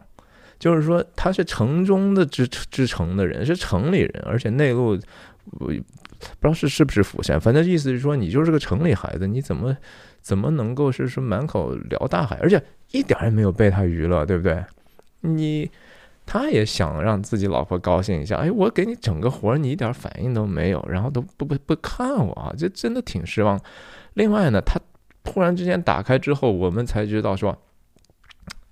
[0.58, 5.00] 就是说他是城中的之之城的人，是城里人，而且内陆
[5.60, 5.84] 我不知
[6.42, 9.78] 道是是不是釜山，反正意思是说你就是个城里孩子，你怎么
[10.22, 12.62] 怎么能够是说满口聊大海，而且
[12.92, 14.64] 一点也没有被他娱乐，对不对？
[15.22, 15.70] 你。
[16.32, 23.60] 他也想让自己老婆高兴一下，哎，我给你整个活，你一点反应都没有，然后都不不不看我啊，这真的挺失望。
[24.14, 24.80] 另外呢，他
[25.24, 27.58] 突然之间打开之后，我们才知道说，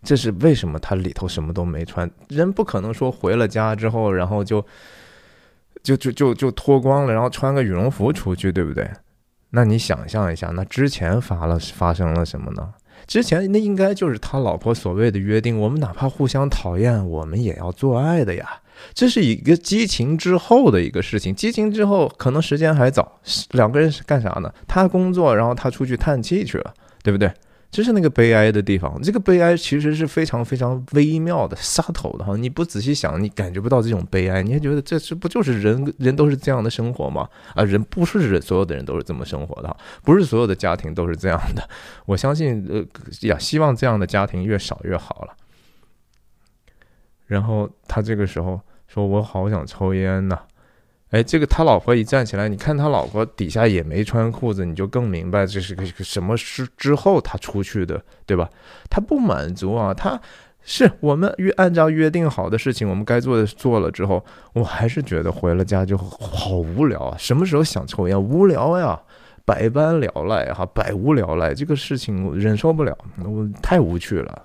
[0.04, 2.08] 这是为什么他里头什么都没穿。
[2.30, 4.64] 人不可能说回了家之后，然后就
[5.82, 8.88] 就就就就脱光了，然后穿个羽绒服出去，对不对？
[9.50, 12.72] 那你想象一下，那之前发了发生了什么呢？
[13.08, 18.46] 之前那应该就是他老婆所谓的约定，我们哪怕互相讨厌，我们也要做爱的呀。
[18.94, 23.20] 这是一个激情之后的一个事情，激情之后可能时间还早，
[23.52, 24.54] 两个人是干啥呢？
[24.68, 27.32] 他工作，然后他出去叹气去了，对不对？
[27.70, 32.36] 这是那个悲哀的地方，这个悲哀其实是非常非常微妙的、杀头的哈。
[32.38, 37.28] 你不仔细想，你感觉不到这种悲哀，你还觉得这是不就是人人都是这样的生活吗？
[37.54, 41.70] 啊，人不是人，所有的人都是这么生活的哈，不是所有的家庭都是这样的。
[42.06, 42.84] 我相信，呃
[43.28, 45.36] 呀，希望这样的家庭越少越好了。
[47.26, 50.40] 然后他这个时候说：“我好想抽烟呐。”
[51.12, 58.50] 哎，这个他老婆一站起来，你看他老婆底下也没穿裤子，你就更明白这是个什么事之后他出去的，对吧？
[58.90, 60.20] 他不满足啊，他
[60.64, 67.16] 是我们约按照约定好的事情，我们该做的做了之后，我还是觉得回了家就好无聊啊。
[67.18, 68.22] 什么时候想抽烟？
[68.22, 69.00] 无聊呀，
[69.46, 74.44] 百般聊赖哈，百无聊赖，这个事情我忍受不了，我太无趣了。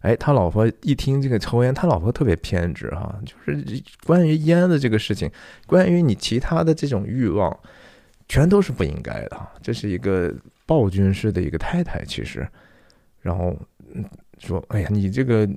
[0.00, 5.30] 哎，他老婆一听这个抽烟，他老婆特别偏执哈，就是关于烟的这个事情，
[5.66, 7.54] 关于你其他的这种欲望，
[8.28, 9.48] 全都是不应该的。
[9.60, 10.32] 这是一个
[10.66, 12.46] 暴君式的一个太太，其实，
[13.20, 13.56] 然后
[14.38, 15.48] 说，哎呀，你这个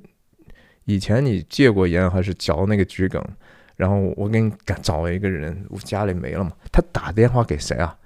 [0.84, 3.24] 以前你戒过烟还是嚼那个桔梗，
[3.76, 7.96] 然后我给你找一个人，我家里没了嘛，他打电话给谁啊？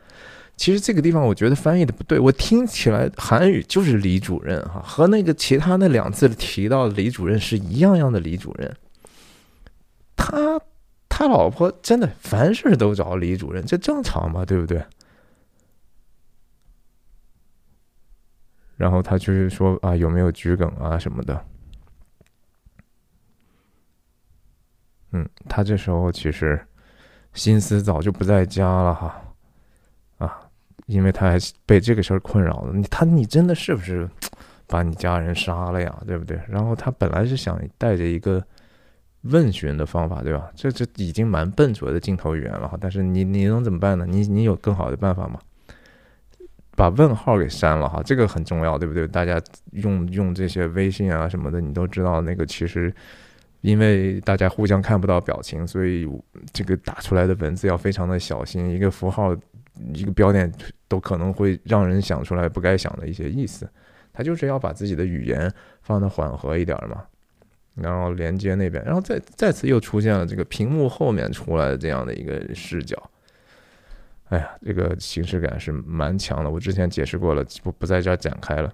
[0.56, 8.74] 其实这个地方我觉得翻译的不对，我听起来韩语就是李主任哈，和那个其他那两次提到的李主任是一样样的李主任。
[10.16, 10.58] 他
[11.08, 14.44] 他老婆真的凡事都找李主任，这正常吗？
[14.46, 14.82] 对不对？
[18.76, 21.44] 然后他就是说啊，有没有桔梗啊什么的？
[25.12, 26.66] 嗯，他这时候其实
[27.34, 29.22] 心思早就不在家了哈。
[30.86, 34.08] 因为他还被这个事儿困扰了，你他你真的是不是
[34.66, 36.02] 把你家人杀了呀？
[36.06, 36.40] 对不对？
[36.48, 38.42] 然后他本来是想带着一个
[39.22, 40.50] 问询的方法，对吧？
[40.54, 42.78] 这这已经蛮笨拙的镜头语言了哈。
[42.80, 44.06] 但是你你能怎么办呢？
[44.08, 45.38] 你你有更好的办法吗？
[46.74, 49.06] 把问号给删了哈，这个很重要，对不对？
[49.08, 49.40] 大家
[49.72, 52.94] 用用这些微信啊什么的，你都知道那个其实。
[53.62, 56.08] 因为大家互相看不到表情，所以
[56.52, 58.70] 这个打出来的文字要非常的小心。
[58.70, 59.34] 一个符号、
[59.92, 60.52] 一个标点
[60.88, 63.68] 都可能会让人想出来不该想的一些意思。
[64.12, 67.04] 他就是要把自己的语言放的缓和一点嘛，
[67.74, 72.96] 然后连接那边，然后再再次又出现了这个屏幕后面出来的这样的一个视角。
[74.28, 76.50] 哎呀，这个形式感是蛮强的。
[76.50, 78.72] 我之前解释过了，不不在这儿展开了。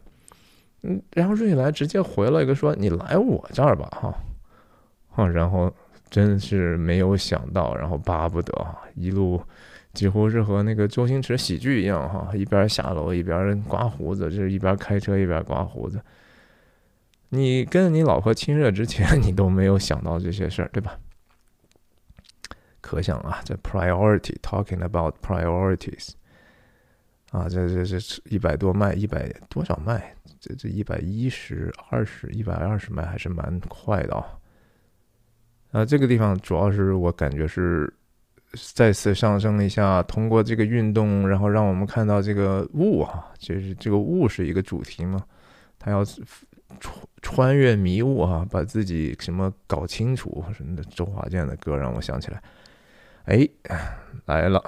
[0.82, 4.14] 嗯，然后瑞来直接回了一个说：“你来我这儿吧，哈。”
[5.10, 5.70] 哈，然后
[6.08, 9.42] 真是没有想到，然后巴不得啊，一路
[9.92, 16.00] 几乎是和那个周星驰喜剧一样哈，一边下楼一边刮胡子，就是一边开车一边刮胡子。
[17.28, 20.98] 你跟你老婆亲热之前， 你都没有想到这些事儿，对吧？
[22.80, 26.10] 可想啊，这 priority talking about priorities
[27.30, 30.14] 啊，这这这一百多迈，一百多少迈？
[30.40, 34.26] 这这一百一十二十，一百二十迈还是蛮快的啊。
[35.70, 37.90] 啊，这个地方主要是我感觉是
[38.74, 45.24] 再次上升了一下，通过这个运动，然后让我们看到这个雾啊，就是这个雾是一个主题嘛，
[45.78, 50.82] 他要穿穿越迷雾啊，把自己什么搞清楚什么的。
[50.84, 52.42] 周华健的歌让我想起来，
[53.24, 53.48] 哎，
[54.26, 54.62] 来了，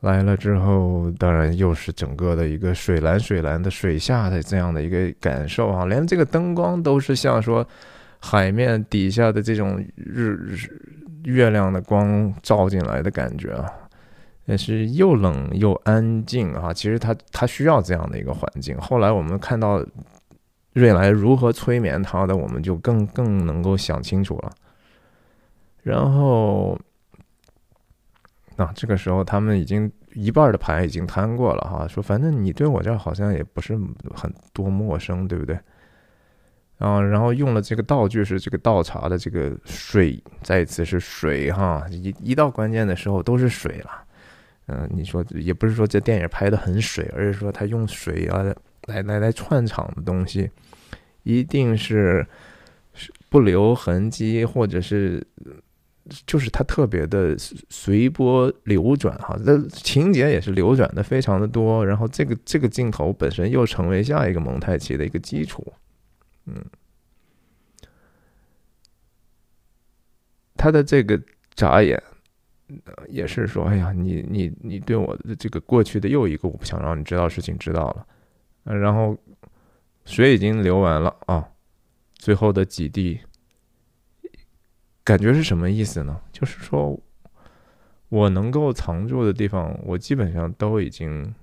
[0.00, 7.66] 来了之后，当然又是整个的一个水蓝水蓝的水下的这样的一个感受啊，连这个灯光都是像说。
[8.20, 10.68] 海面底下的这种日日
[11.28, 13.70] 月亮的光照进来的感觉啊，
[14.46, 16.72] 也是又冷又安静啊。
[16.72, 18.76] 其实他他需要这样的一个环境。
[18.78, 19.84] 后来我们看到
[20.72, 24.50] 瑞来如何催眠他的，我们就更更能够想清楚了。
[25.82, 26.78] 然后，
[28.56, 33.78] 那这个时候他们已经一半的牌已经摊过了哈，说反正你对我这好像也不是
[34.14, 35.58] 很多陌生，对不对？
[36.78, 44.04] 啊，然后用了这个道具是这个倒茶的这个水，再一次是水哈，一一到关键的时候都是水了。
[44.66, 48.44] 嗯，你说也不是说这电影拍的很水，而是说他用水啊
[48.86, 50.48] 来来来串场的东西，
[51.24, 52.24] 一定是
[53.28, 55.26] 不留痕迹，或者是
[56.26, 57.34] 就是他特别的
[57.68, 61.84] 随波流转哈，这情节也是流转的非常的多。
[61.84, 65.66] 然后这个这个镜头本身又成为下一个蒙太奇的一个基础。
[66.48, 66.64] 嗯，
[70.56, 71.20] 他的这个
[71.54, 72.02] 眨眼，
[73.08, 78.06] 也是说：“哎呀，你你你对我的这个过去的又一个我不想让你知道事情知道了。”
[78.64, 79.16] 然后
[80.04, 81.50] 水已经流完了啊，
[82.14, 83.20] 最后的几滴，
[85.04, 86.20] 感觉是什么意思呢？
[86.32, 86.98] 就是说
[88.08, 91.34] 我能够藏住的地方，我基本上都已经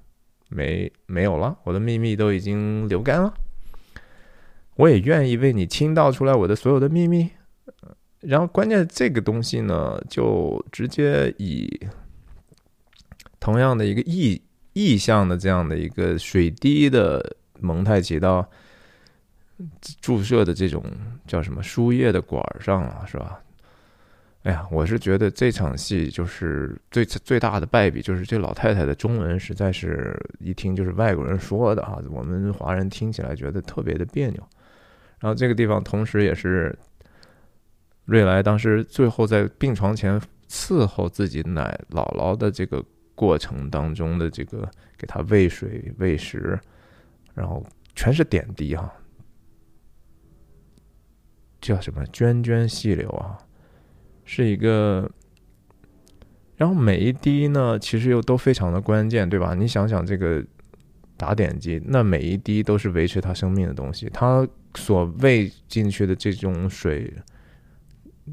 [0.49, 3.34] 没没有了，我的秘密都已经流干了。
[4.76, 7.30] 我也愿意为你倾倒出来我的所有的秘密，
[8.19, 11.80] 然后关键这个东西呢，就直接以
[13.39, 14.41] 同样的一个意
[14.73, 18.45] 意象的这样的一个水滴的蒙太奇到
[20.01, 20.84] 注射的这种
[21.26, 23.39] 叫什么输液的管上了，是吧？
[24.43, 34.47] 哎呀，我是觉得这场戏就是最最大的败笔，就是这老太太的中文实在是一听就是外国人说的啊，我们华人听起来觉得特别的别扭。
[35.20, 36.78] 然后这个地方，同时也是
[38.05, 42.84] 瑞来当时最后在病床前伺候自己奶姥姥的这个
[43.16, 46.59] 过程当中的这个给他喂水喂食，
[47.34, 48.93] 然后全是点滴哈，
[51.61, 53.38] 叫什么涓涓细流啊，
[54.26, 55.09] 是一个，
[56.57, 59.55] 然后每一滴呢，其实又都非常的关键，对吧？
[59.55, 60.45] 你想想这个
[61.18, 64.47] 打点滴，那每一滴都是维持他生命的东西，他。
[64.76, 67.13] 所喂进去的这种水，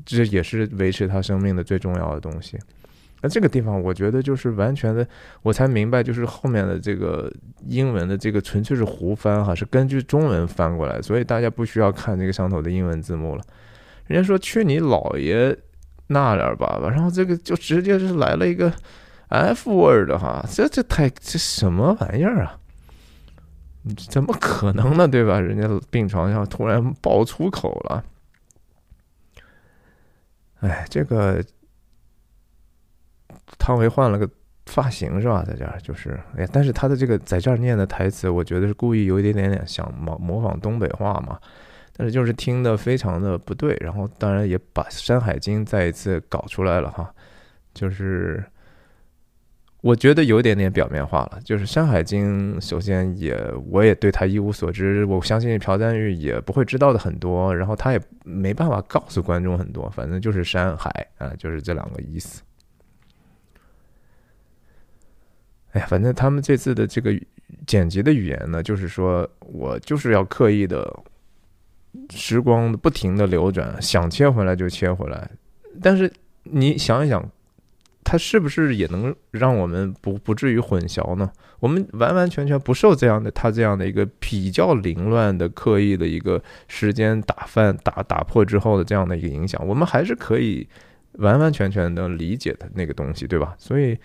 [0.05, 2.59] 这也是维持他生命的最重要的东西。
[3.21, 5.07] 那这个地方，我觉得就是完全的，
[5.43, 7.33] 我才明白，就是后面的这个
[7.69, 13.45] 英文的这个纯粹是胡翻哈，是根据中文翻过来，所以大家不需要看这个上头的英文字幕了。
[14.09, 15.57] 人家说去你姥爷
[16.09, 18.73] 那点儿吧，然后这个就直接是来了一个
[19.29, 22.59] F word 哈，这这太这什么玩意儿啊？
[23.97, 25.09] 怎么可能呢？
[25.09, 25.41] 对吧？
[25.41, 28.05] 人家病床上突然爆粗口了。
[30.61, 31.45] 哎，这个
[33.59, 34.29] 汤唯换了个
[34.67, 35.43] 发型是吧？
[35.43, 41.39] 在这儿就是哎，但是他的这个在这儿念的台词，我觉得是故意有一点点点想模模仿东北话嘛。
[41.97, 47.13] 但是就是听的非常的不对，然后当然也把《山海经》再一次搞出来了哈。
[47.75, 48.45] 就是
[49.83, 51.41] 我觉得有点点表面化了。
[51.45, 53.37] 就是《山海经》，首先也
[53.69, 62.43] 我也对他一无所知，我相信朴赞玉也不会知道的很多，然后他也没办法告诉观众很多，反正就是山海啊，就是这两个意思。
[65.73, 67.13] 哎，反正他们这次的这个
[67.67, 70.89] 剪辑的语言呢，就是说我就是要刻意的
[72.11, 75.29] 时光不停的流转，想切回来就切回来，
[75.83, 76.13] 但是
[76.45, 77.29] 你想一想。
[78.05, 81.31] 它是不是也能让我们不不至于混淆呢？
[81.61, 90.67] 我们完完全全不受这样的它这样的一个比较凌乱的刻意的一个时间打翻打打破之后的这样的一个影响，我们还是可以
[91.13, 93.55] 完完全全的理解的那个东西，对吧？
[93.59, 93.97] 所以，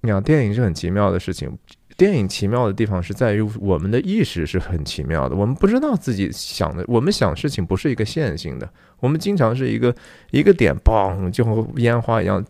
[0.00, 1.56] 你看电影是很奇妙的事情。
[2.00, 8.66] 电影奇妙的地方是在于我们的意识是很奇妙的，我们不知道自己想的，我们想事情不是一个线性的，
[9.00, 9.94] 我们经常是一个
[10.30, 12.42] 一个点，嘣，就和烟花一样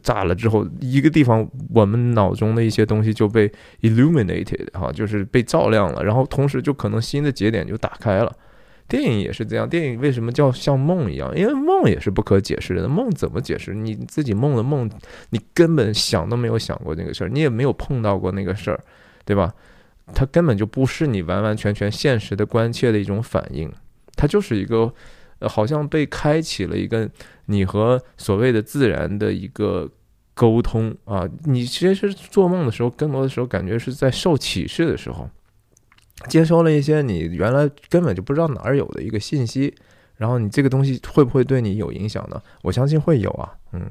[0.00, 8.32] 炸了之后，一个地方我们脑中的一些东西就被 illuminated 哈，就是被照亮了，然后同时就可能新的节点就打开了。
[8.86, 11.34] 电影也是这样，电影为什么叫像梦一样？
[11.36, 12.86] 因为梦也是不可解释的。
[12.86, 13.74] 梦怎么解释？
[13.74, 14.88] 你自己梦的梦，
[15.30, 18.78] 你根本想都没有想过那个事儿，你也没有碰到过那个事儿，
[19.24, 19.52] 对吧？
[20.14, 23.72] 它根本就不是你完完全全现实的关切的一种反应，
[24.16, 24.92] 它就是一个，
[25.40, 27.08] 好像被开启了一个
[27.46, 29.90] 你和所谓的自然的一个
[30.34, 31.26] 沟通啊。
[31.44, 35.26] 你其实做梦的时候，更多的时候感觉是在受启示的时候。
[36.28, 39.74] 接收了一些你原来根本就不知道哪儿有的一个信息，
[40.16, 42.40] 然后你这个东西会不会对你有影响呢？
[42.62, 43.90] 我相信会有啊，嗯。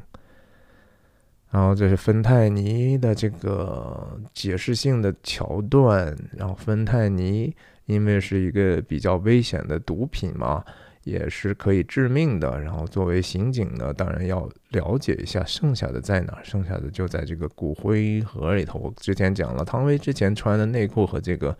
[1.51, 7.53] 然后这是芬太尼的这个解释性的桥段，然后芬太尼
[7.85, 10.63] 因为是一个比较危险的毒品嘛，
[11.03, 12.59] 也是可以致命的。
[12.59, 18.79] 然后作为刑警呢，当然要了解一下剩下的在哪，剩下的就在这个骨灰盒里头。
[18.79, 21.55] 我之前讲了，汤唯之前穿的内裤和这个。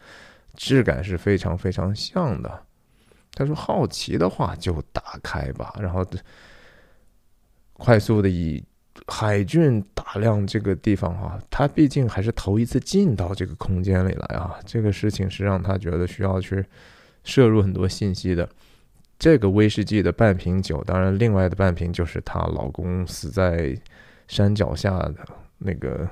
[0.55, 2.63] 质感是非常非常像的。
[3.33, 6.05] 他说：“好奇的话就打开吧。”然后
[7.73, 8.63] 快速的以
[9.07, 14.55] 海俊打量这个地方啊，他毕竟还是头一次进到这个空间里来啊。
[14.65, 16.63] 这个事情是让他觉得需要去
[17.23, 18.47] 摄入很多信息的。
[19.17, 23.75] 这个威士忌的半瓶酒，当然另外的半瓶就是她老公死在
[24.27, 25.15] 山脚下的
[25.57, 26.07] 那个。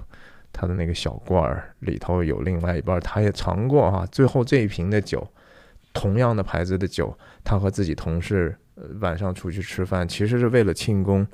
[0.53, 4.05] 他的那个小罐儿里头有另外一半，他也尝过哈。
[4.07, 5.25] 最后这一瓶的酒，
[5.93, 8.57] 同样的牌子的酒，他和自己同事
[8.99, 11.25] 晚上出去吃饭，其实是为了庆功。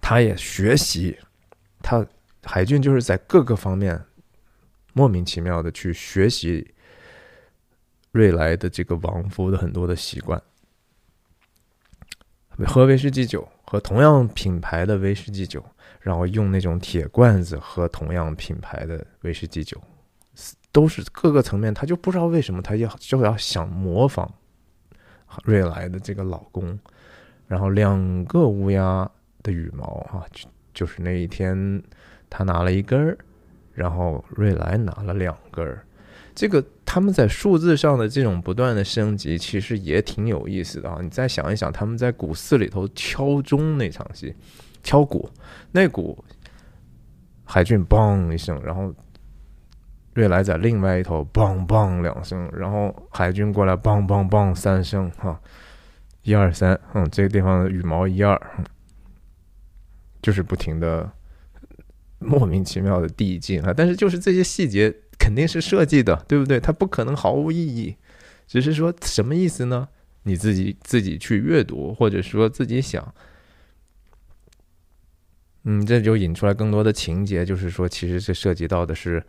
[0.00, 1.18] 他也学习，
[1.82, 2.06] 他
[2.44, 4.00] 海俊就是在各个方面
[4.92, 6.74] 莫名其妙的去学习
[8.12, 10.42] 瑞来的这个王夫的很多的习惯，
[12.66, 15.64] 喝威士忌酒，和同样品牌的威士忌酒。
[16.00, 19.80] 然后用那种铁罐子喝同样品牌的威士忌酒，
[20.72, 24.32] 都是各个层面，他就不知道为什么他要就要想模仿
[25.44, 26.78] 瑞来的这个老公。
[27.46, 29.10] 然后两个乌鸦
[29.42, 31.82] 的羽毛啊，就就是那一天
[32.30, 33.18] 他拿了一根儿，
[33.74, 35.84] 然后瑞来拿了两根儿。
[36.32, 40.98] 这个他们在数字上的这种不断的升级，其实也挺有意思的啊。
[41.02, 44.34] 你再想一想，他们在古寺里头敲钟那场戏。
[44.82, 45.30] 敲鼓，
[45.72, 46.24] 那鼓，
[47.44, 48.94] 海俊嘣一声，然后
[50.14, 55.40] 瑞来在另外一头嘣嘣两声，然后海军过来嘣嘣嘣三声，哈，
[56.22, 58.40] 一二三，嗯，这个地方的羽毛一二，
[60.22, 61.10] 就是不停的
[62.18, 66.58] 莫名其妙的递进啊，但是就是这些细节肯定是设计的，对不对？
[66.58, 67.96] 它不可能毫无意义，
[68.46, 69.88] 只是说什么意思呢？
[70.24, 73.14] 你自己自己去阅读，或者说自己想。
[75.64, 79.22] 嗯，这就引出来更多的情节，就是说，其实这涉及到的是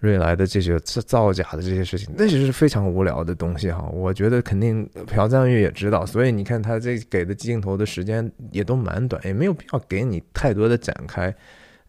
[0.00, 3.82] 瑞来的这些造假的这些事情，那就是非常无聊的东西哈。
[3.92, 11.32] 我觉得肯定朴赞玉也知道，所以你看他这给的镜头的时间也都蛮短，也没有必要给你太多的展开，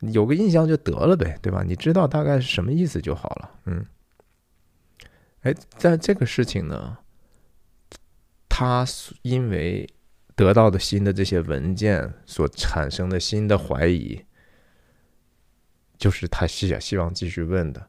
[0.02, 1.64] 有个印象就得了呗，对吧？
[1.66, 3.52] 你知道大概是什么意思就好了。
[3.66, 3.84] 嗯，
[5.42, 7.00] 哎，在这个事情呢，
[8.48, 8.86] 他
[9.24, 9.90] 因为。
[10.40, 14.18] 得到的新的这些文件所产生的新的怀疑，
[15.98, 17.86] 就是他希希望继续问的。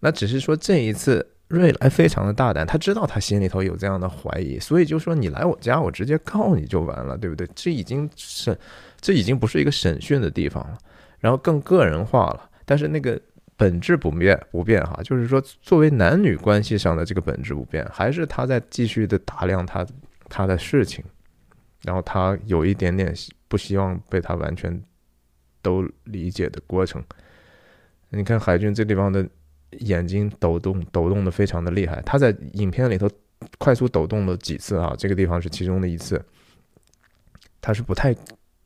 [0.00, 7.48] 那只是说这一次瑞来非常的大胆，他知道他心里头有这样的怀疑，所以就说你来我家，我直接告你就完了，对不对？
[7.54, 8.58] 这已经是，
[9.00, 10.76] 这已经不是一个审讯的地方了，
[11.20, 12.50] 然后更个人化了。
[12.64, 13.16] 但是那个
[13.56, 19.86] 本质不变不变哈，就是说作为男女关系上的这个本质不变，还是他在继续的打量他
[20.28, 21.04] 他的事情。
[21.82, 23.14] 然后他有一点点
[23.48, 24.82] 不希望被他完全
[25.60, 27.02] 都理解的过程。
[28.10, 29.28] 你看海军这地方的
[29.80, 32.00] 眼睛抖动，抖动的非常的厉害。
[32.02, 33.08] 他在影片里头
[33.58, 36.22] 快速抖动了几次啊，这个地方是其中的一次。
[37.60, 38.14] 他是不太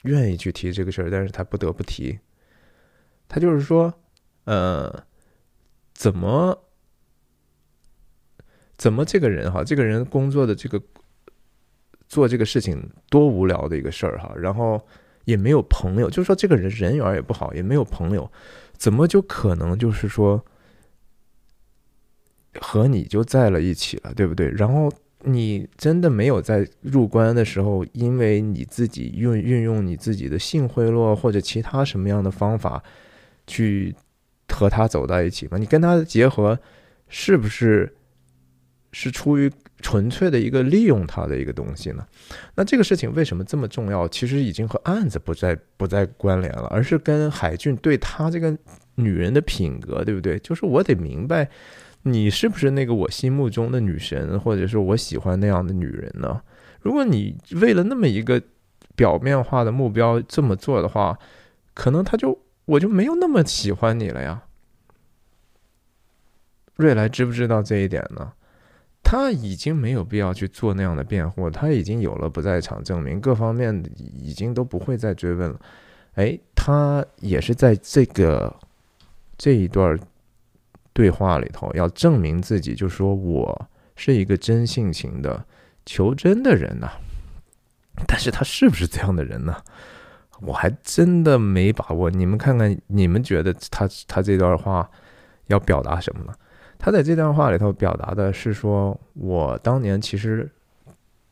[0.02, 2.18] 愿意去提这个事儿，但是他不得不提。
[3.28, 3.92] 他就是说，
[4.44, 5.04] 呃，
[5.92, 6.58] 怎么
[8.76, 10.82] 怎么这个人哈，这个人工作的这个
[12.08, 14.80] 做这个事情多无聊的一个事儿哈，然后
[15.24, 18.30] 也没有朋友，就是说这个人人缘也不好，也没有朋友。
[18.76, 20.44] 怎么就可能就是说
[22.60, 24.50] 和你就在了一起了，对不对？
[24.50, 24.92] 然后
[25.22, 32.82] 你真的没有在入关的时候，因为你自己运运用你自己的性贿赂或者其他什么样的方法
[33.46, 33.94] 去
[34.48, 35.56] 和他走到一起吗？
[35.58, 36.58] 你跟他结合
[37.08, 37.95] 是不是
[38.98, 42.06] 是出于纯粹的一个利用他的一个东西呢？
[42.54, 44.08] 那这个事情为什么这么重要？
[44.08, 48.56] 其实已经和案子不再不再关联了，而是跟海俊对他这个。
[48.98, 50.38] 女人的品格，对不对？
[50.38, 51.50] 就是我得明白，
[52.04, 56.40] 你是不是那个我心目中的女神，或者是我喜欢那样的女人呢？
[56.80, 58.42] 如果你为了那么一个
[58.94, 61.18] 表面化的目标这么做的话，
[61.74, 64.44] 可能他就我就没有那么喜欢你了呀。
[66.76, 68.32] 瑞来知不知道这一点呢？
[69.08, 73.80] 他已经没有必要去做那样的辩护，他已经有了不在场证明，各方面
[74.20, 75.60] 已经都不会再追问了。
[76.14, 78.52] 哎，他也是在这个。
[79.38, 79.98] 这一段
[80.94, 85.44] 对话里头，要证明自己，就说我是一个真性情的、
[85.84, 86.90] 求真的人呐。
[88.06, 89.62] 但是他是不是这样的人呢？
[90.40, 92.10] 我还真的没把握。
[92.10, 94.90] 你们看看，你们觉得他他这段话
[95.48, 96.32] 要表达什么呢？
[96.78, 100.48] 他在这段话里头表达的是说，我当年其实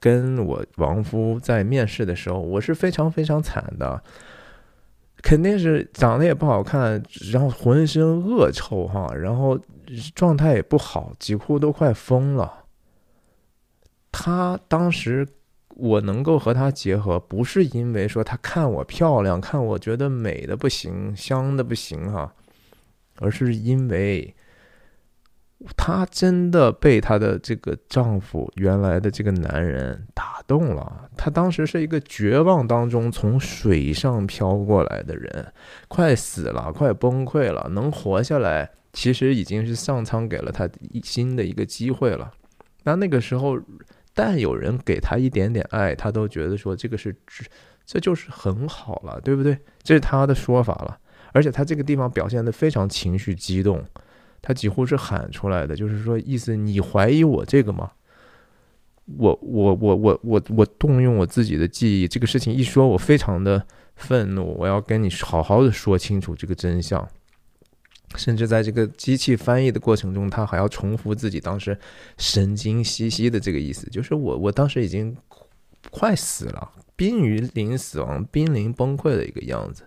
[0.00, 4.02] 跟我亡夫在面试的时候，我是非常非常惨的。
[5.22, 9.58] 肯定是长得也不好看，然后浑身恶臭哈，然后
[10.14, 12.64] 状态也不好，几乎都快疯了。
[14.12, 15.26] 他当时
[15.68, 22.34] 我能够和他结合，不是因为说他看我漂亮，看我觉得美的不行，香的不行哈，
[23.20, 24.34] 而是因为。
[25.76, 31.08] 她真的被她的这个丈夫原来的这个男人打动了。
[31.16, 35.52] 她当时是一个绝望当中从水上漂过来的人，
[35.88, 37.68] 快死了，快崩溃了。
[37.70, 40.68] 能活下来，其实已经是上苍给了她
[41.02, 42.32] 新的一个机会了。
[42.82, 43.58] 那那个时候，
[44.12, 47.16] 但有人给她一点点爱，她都觉得说这个是，
[47.86, 49.56] 这就是很好了，对不对？
[49.82, 50.98] 这是她的说法了。
[51.32, 53.82] 而且她这个地方表现的非常情绪激动。
[54.46, 57.90] 他几乎是喊出来的，就是说，意思你怀疑我这个吗？
[59.16, 63.66] 我我我我我我动用我自己的记忆，这个事情一说，我非常的
[63.96, 67.08] 愤怒，我要跟你好好的说清楚这个真相。
[68.16, 71.76] 甚至在这个机器翻译的过程中，他还要重复自己当时
[72.18, 75.16] 神经兮兮的这个意思，就是我我当时已经
[75.90, 79.84] 快死了，濒于临死亡、濒临崩溃的一个样子。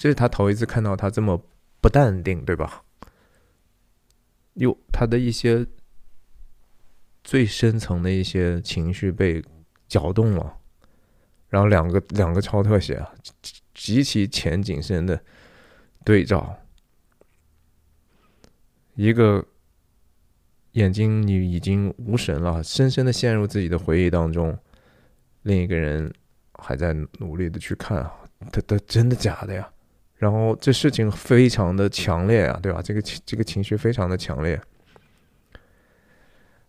[0.00, 1.38] 这是他头一次看到他这么
[1.78, 2.82] 不淡定，对吧？
[4.54, 5.66] 有他的一些
[7.22, 9.44] 最深层的一些情绪被
[9.88, 10.56] 搅动了，
[11.50, 13.12] 然后两个两个超特写啊，
[13.74, 15.22] 极其前景深的
[16.02, 16.58] 对照，
[18.94, 19.46] 一个
[20.72, 24.58] 眼睛你已经无神了，深深的陷入自己的回忆当中，
[25.42, 26.10] 另一个人
[26.54, 28.14] 还在努力的去看啊，
[28.50, 29.70] 他他真的假的呀？
[30.20, 32.82] 然后这事情非常的强烈啊，对吧？
[32.82, 34.60] 这个这个情绪非常的强烈。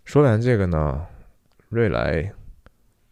[0.06, 1.06] 说完这个呢，
[1.68, 2.32] 瑞来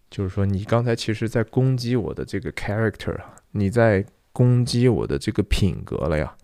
[0.09, 6.37] 就是说，你刚才其实在攻击我的这个 character 啊，你在攻击我的这个品格了呀。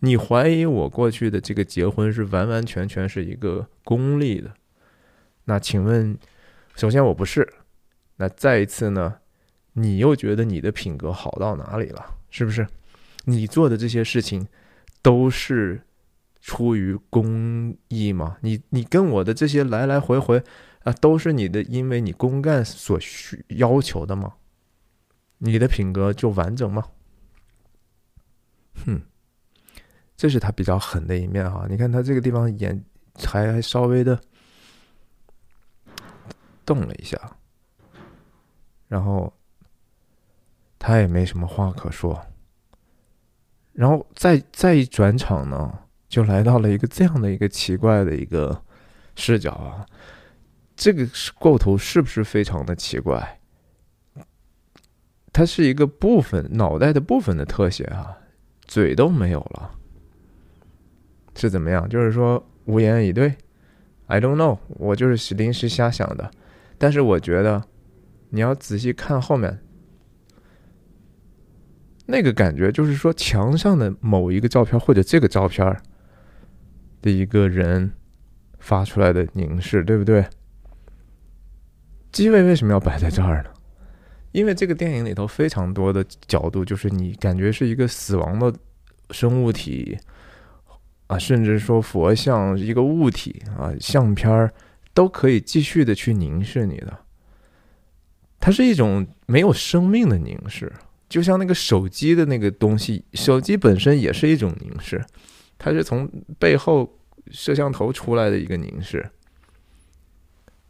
[0.00, 4.52] 你怀疑我过去的这个结婚是完完全全是一个功利的。
[5.44, 6.18] 那请问，
[6.74, 7.48] 首先我不是，
[8.16, 9.18] 那再一次呢，
[9.74, 12.04] 你又觉得你的品格好到哪里了？
[12.28, 12.66] 是不是？
[13.28, 14.46] 你做的这些事情
[15.02, 15.82] 都是
[16.40, 18.38] 出于公益吗？
[18.40, 20.42] 你你跟我的这些来来回回
[20.84, 24.34] 啊，都是你的，因为你公干所需要求的吗？
[25.38, 26.84] 你的品格就完整吗？
[28.84, 29.02] 哼，
[30.16, 31.66] 这是他比较狠的一面哈。
[31.68, 32.84] 你看他这个地方眼
[33.24, 34.20] 还还稍微的
[36.64, 37.36] 动了一下，
[38.88, 39.32] 然后
[40.78, 42.25] 他也没什么话可说。
[43.76, 48.58] 然后再再一转场呢，就来到了一个这样的一个奇怪的一个
[49.14, 49.84] 视角啊，
[50.74, 51.06] 这个
[51.38, 53.38] 构图是不是非常的奇怪？
[55.30, 58.16] 它是一个部分脑袋的部分的特写啊，
[58.64, 59.70] 嘴都没有了，
[61.34, 61.86] 是怎么样？
[61.86, 63.34] 就是说无言以对
[64.06, 66.30] ，I don't know，我就是临时瞎想的。
[66.78, 67.62] 但是我觉得
[68.30, 69.58] 你要仔细看后面
[72.06, 75.76] 那个感觉，就是说墙上的某一个照片或者这个照片
[77.02, 77.92] 的一个人
[78.58, 80.24] 发出来的凝视，对不对？
[82.12, 83.50] 机位为什么要摆在这儿呢？
[84.32, 88.54] 因为这个电影里头非常多的角度，就是你感觉是一个死亡的
[89.10, 89.98] 生物体
[91.06, 94.52] 啊，甚至说佛像一个物体啊，相片儿
[94.94, 96.98] 都可以继续的去凝视你的。
[98.38, 100.72] 它是一种没有生命的凝视，
[101.08, 105.04] 就像那个手机的那个东西，手机本身也是一种凝视，
[105.58, 106.98] 它是从背后
[107.30, 109.10] 摄像头出来的一个凝视。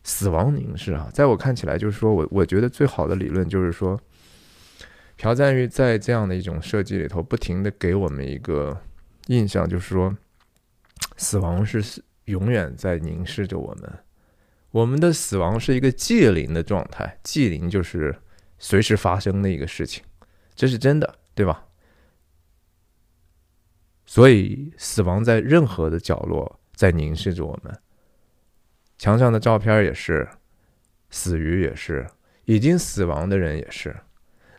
[0.05, 4.01] 死亡凝视啊，在我看起来，就是说我我觉得最好的理论就是说，
[5.17, 8.81] 朴赞玉在这样的一种设计里头，不停的给我们一个
[9.27, 10.17] 印象，就是说，
[11.17, 11.83] 死亡是
[12.27, 13.93] 永远在凝视着我们，
[14.71, 18.15] 我们的死亡是一个既临的状态，既临就是
[18.61, 20.05] 随时发生的一个事情，
[20.57, 21.67] 这是真的，对吧？
[24.07, 27.79] 所以，死亡在任何的角落在凝视着我们。
[28.99, 30.27] 墙上的照片也是，
[31.11, 32.07] 死鱼也是，
[32.47, 33.95] 已经死亡的人也是。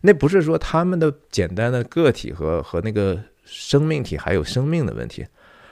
[0.01, 5.25] 那不是说他们的简单的个体和和那个生命体还有生命的问题，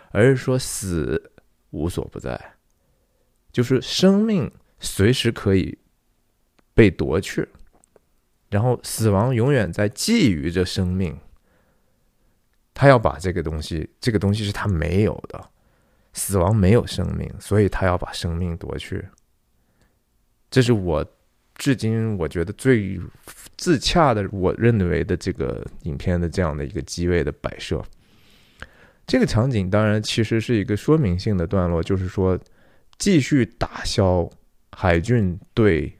[0.09, 1.31] 而是说死
[1.69, 2.55] 无所不在，
[3.51, 5.77] 就是生命随时可以
[6.73, 7.47] 被夺去，
[8.49, 11.17] 然后死亡永远在觊觎着生命。
[12.73, 15.49] 他要把这个东西，这个东西是他没有的。
[16.17, 19.05] 死亡没有生命，所以他要把生命夺去。
[20.49, 21.05] 这是我
[21.55, 22.97] 至今我觉得最
[23.57, 27.83] 自洽的，我认为的这个影片的这样的一个机位的摆设。
[29.05, 32.39] 这个场景当然其实是一个说明性的段落，就是说
[32.97, 34.29] 继续打消
[34.71, 35.93] 海俊对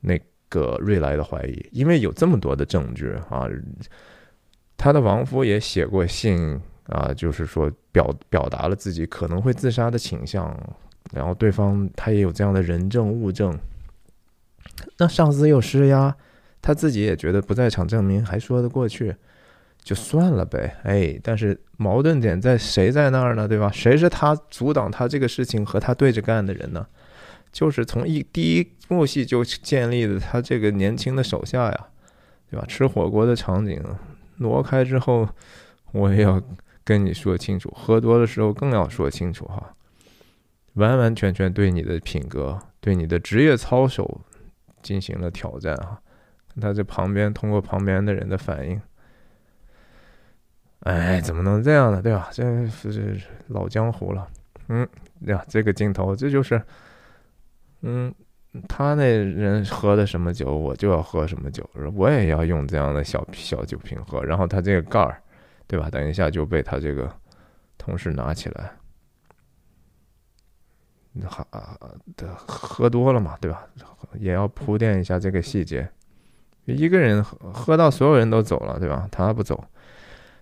[0.00, 0.20] 那
[0.56, 3.46] 个瑞来的怀疑，因为有这么多的证据啊，
[4.76, 6.60] 他的亡夫也写过信。
[6.88, 10.56] 啊，就是说表表达了自己可能会自杀的倾向，
[11.12, 13.52] 然后对方他也有这样的人证物证，
[14.96, 16.16] 那上司又施压，
[16.62, 19.12] 他自己也觉得不在场证明还说得过去，
[19.82, 20.76] 就算了呗。
[20.84, 23.48] 哎，但是矛盾点在谁在那儿呢？
[23.48, 23.68] 对吧？
[23.72, 26.86] 谁是他阻挡他这个事情和他对着干的人呢？
[27.56, 31.86] 就是从一第一幕戏就建立的他这个年轻的手下呀，
[32.50, 32.66] 对吧？
[32.66, 33.82] 吃火锅的场景
[34.36, 35.26] 挪开之后，
[35.92, 36.42] 我也要。
[36.88, 39.74] 跟你说清楚，喝多的时候更要说清楚哈，
[40.74, 44.20] 完完全全对你的品格、对你的职业操守
[44.82, 46.00] 进行了挑战哈。
[46.60, 48.80] 他在旁边通过旁边的人的反应，
[50.84, 52.00] 哎，怎么能这样呢？
[52.00, 52.28] 对吧？
[52.32, 54.28] 这是老江湖了。
[54.68, 54.88] 嗯
[55.22, 56.62] 呀，这个镜头，这就是，
[57.82, 58.14] 嗯，
[58.68, 64.22] 他那人喝的什么酒，我就要喝什么酒，我也要用这样的小小酒瓶喝。
[64.24, 65.22] 然后他这个盖儿。
[65.68, 65.90] 对吧？
[65.90, 67.12] 等一下就被他这个
[67.76, 68.70] 同事拿起来，
[71.24, 71.44] 喝
[72.16, 73.66] 的喝多了嘛，对吧？
[74.20, 75.90] 也要铺垫一下这个细节。
[76.66, 79.08] 一个人喝喝到所有人都走了，对吧？
[79.10, 79.64] 他不走，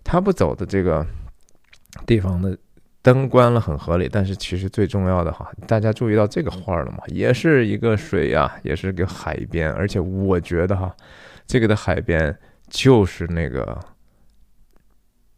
[0.04, 1.06] 他不走的这个
[2.04, 2.54] 地方的
[3.04, 4.08] 灯关了很合理。
[4.10, 6.98] 但是其实最重要的哈，大家注意到这个画了吗？
[7.06, 10.92] 也是一个水呀，也是个海边，而且我觉得哈，
[11.46, 12.36] 这个的海边
[12.68, 13.78] 就是那个。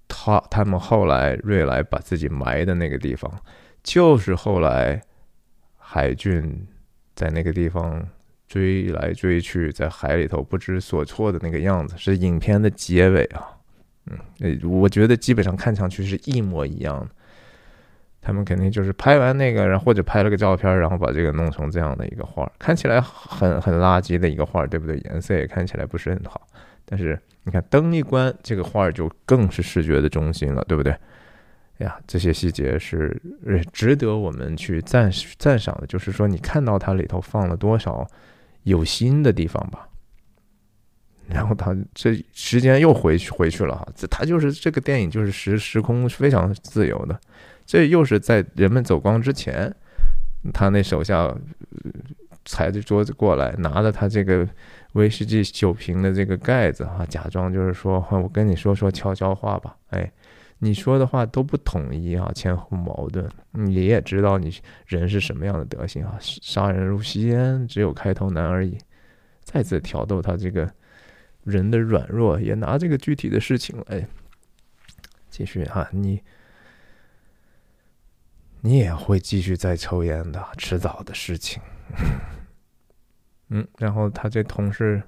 [0.09, 3.31] 他他们后来瑞来把自己埋的那个地方，
[3.83, 5.03] 就是后来
[5.77, 6.67] 海俊
[7.15, 8.09] 在那个地方
[8.49, 13.59] 追来追去，在海里头不知所措的那个样子，是影片的结尾啊。
[14.07, 17.09] 嗯，我觉得基本上看上去是一模一样的。
[18.27, 24.97] 他们肯定就是拍完那个，然后或者拍了个照片，然后把这个弄成这样的一个画，看起来很很垃圾的一个画，对不对？
[25.05, 26.41] 颜色也看起来不是很好，
[26.85, 27.19] 但是。
[27.49, 30.93] 你看灯一关，这个画就更是视觉的中心了，对不对？
[31.79, 33.17] 哎呀，这些细节是
[33.73, 35.09] 值得我们去赞
[35.39, 35.87] 赞赏的。
[35.87, 38.05] 就是说，你看到它里头放了多少
[38.65, 39.87] 有心的地方吧。
[41.29, 47.17] 然后他这时间又回去回去了哈，这他就是这个电影就是时时空非常自由的。
[47.67, 49.75] 这又是在人们走光之前，
[50.55, 51.37] 他那手下
[52.45, 54.49] 踩着桌子过来，拿着他这个。
[54.93, 59.77] 威士忌酒瓶的这个盖子哈，假装就是说，我跟你说说悄悄话吧。
[59.91, 60.11] 哎，
[60.59, 63.29] 你说的话都不统一啊，前后矛盾。
[63.51, 64.51] 你也知道你
[64.87, 68.79] 人是什么样的德行啊，杀人如吸烟，只有开头难而已。
[69.45, 70.67] 再次挑逗他这个
[71.45, 74.03] 人的软弱，也拿这个具体的事情来
[75.29, 76.19] 继续哈，你
[78.61, 81.63] 你也会继续再抽烟的，迟早的事情。
[83.51, 85.01] 嗯，然后他这同事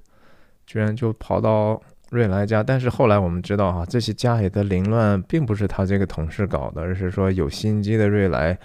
[0.66, 8.56] 居然就跑到瑞来家，但是后来我们知道哈，这些家里的凌乱并不是他这个同事搞的，而是说有心机的瑞来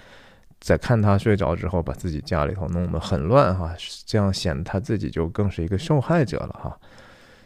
[0.60, 3.76] 在看他睡着之后，把自己家里头弄得很乱哈，
[4.06, 6.80] 这样显得他自己就更是一个受害者了哈。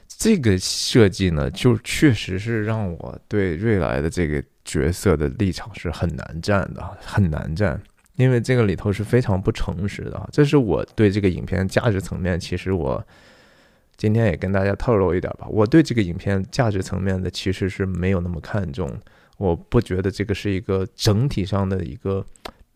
[0.08, 7.82] 这个设计呢，就确实是让我对瑞来的这个角色的立场是很难站的，很难站。
[8.18, 13.04] 因为这个里头是非常不诚实的，这是我对这个影片价值层面，其实我
[13.96, 15.48] 今天也跟大家透露一点吧。
[15.50, 18.92] 我对这个影片价值层面的其实是没有那么看重，
[19.38, 22.26] 我不觉得这个是一个整体上的一个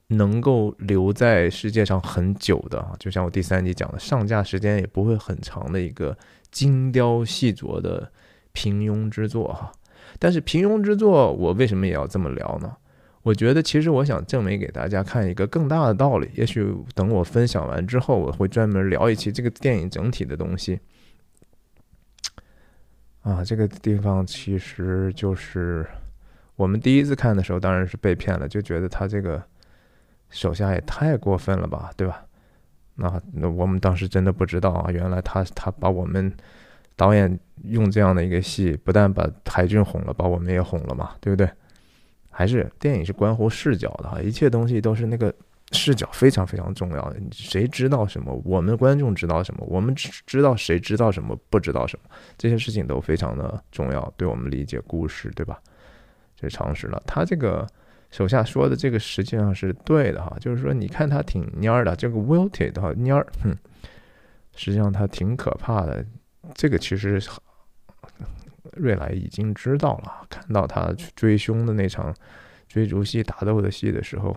[0.10, 6.16] 能够留在世界上很久的，就像我第三集讲的，上架时间也不会很长的一个
[6.52, 8.12] 精雕细琢的
[8.54, 9.72] 平庸之作哈。
[10.22, 12.78] 但是平庸之作，我为什么也要这么聊呢？
[13.24, 16.30] 我觉得，其实我想证明给大家看一个更大的道理。
[16.36, 16.64] 也许
[16.94, 20.80] 等我分享完之后，我会专门聊一期这个电影整体的东西。
[23.24, 25.88] 啊，这个地方其实就是
[26.56, 29.44] 我们第一次看的时候，当然是被骗了，就觉得他这个
[30.30, 32.24] 手下也太过分了吧，对吧？
[32.94, 36.32] 那那我们当时真的不知道啊，原来他他把我们
[36.96, 41.50] 导演用这样的一个戏，不但把海俊哄了，把我们也哄了嘛，对不对？
[42.30, 45.34] 还是电影是关乎视角的哈，一切东西都是那个
[45.74, 47.18] 视角非常非常重要的。
[47.32, 48.34] 谁知道什么？
[48.46, 49.66] 我们观众知道什么？
[49.68, 52.10] 我们只知道谁知道什么，不知道什么？
[52.38, 55.60] 这些事情都非常的重要，对我们理解故事，对吧？
[56.36, 57.02] 这是常识了。
[57.06, 57.68] 他这个
[58.10, 63.54] 手下说的这个实际上是对的哈，就是说你看他挺蔫儿的，这个 wilted 哈蔫儿，哼，
[64.56, 66.06] 实际上他挺可怕的。
[66.54, 67.22] 这个其实。
[68.78, 72.16] 瑞来已经知道了，看到他去追凶的那场
[72.70, 74.36] 追逐戏、打斗的戏的时候，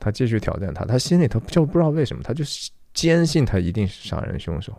[0.00, 0.84] 他继续挑战他。
[0.84, 2.42] 他心里头就不知道为什么，他就
[2.92, 4.76] 坚信他一定是杀人凶手。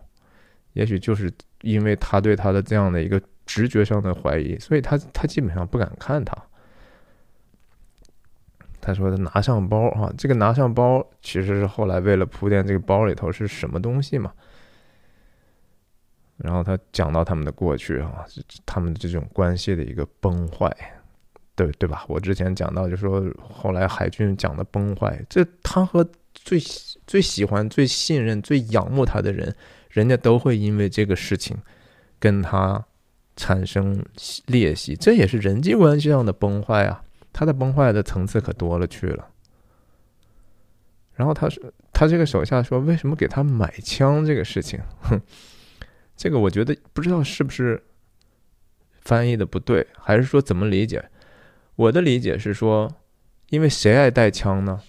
[0.73, 1.31] 也许就是
[1.61, 6.35] 因为他对他的这样的一个直觉上的怀疑，所以他他基本上不敢看他。
[8.81, 14.33] 他说他拿上包啊，这个拿上包其实是后来为了铺垫这个包里头是什么东西嘛。
[16.37, 18.23] 然后他讲到他们的过去啊，
[18.63, 20.71] 他们的这种关系的一个崩坏，
[21.55, 22.05] 对对吧？
[22.07, 26.59] 我之前讲到，就说后来海军讲的崩坏，这他和最
[27.07, 29.55] 最喜欢、最信任、最仰慕他的人，
[29.89, 31.57] 人家都会因为这个事情
[32.19, 32.85] 跟他
[33.35, 34.05] 产生
[34.45, 37.03] 裂隙，这也是人际关系上的崩坏啊。
[37.33, 39.27] 他的崩坏的层次可多了去了。
[41.15, 45.19] 然后他说，他这个手下说，为什么给他买枪这个事情，哼。
[46.17, 47.81] 这个我觉得不知道是不是
[49.01, 51.05] 翻译的不对，还是说怎么理解？
[51.75, 52.91] 我的理解是说，
[53.51, 54.81] 因为谁爱带枪呢？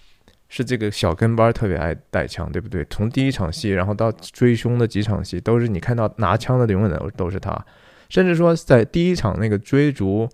[0.48, 2.82] 是这个小跟班特别爱带枪，对不对？
[2.88, 7.54] 从第一场戏，然后到追凶的几场戏，都是你看到拿枪的永远都都是他。
[8.08, 10.26] 甚至说，在第一场那个追逐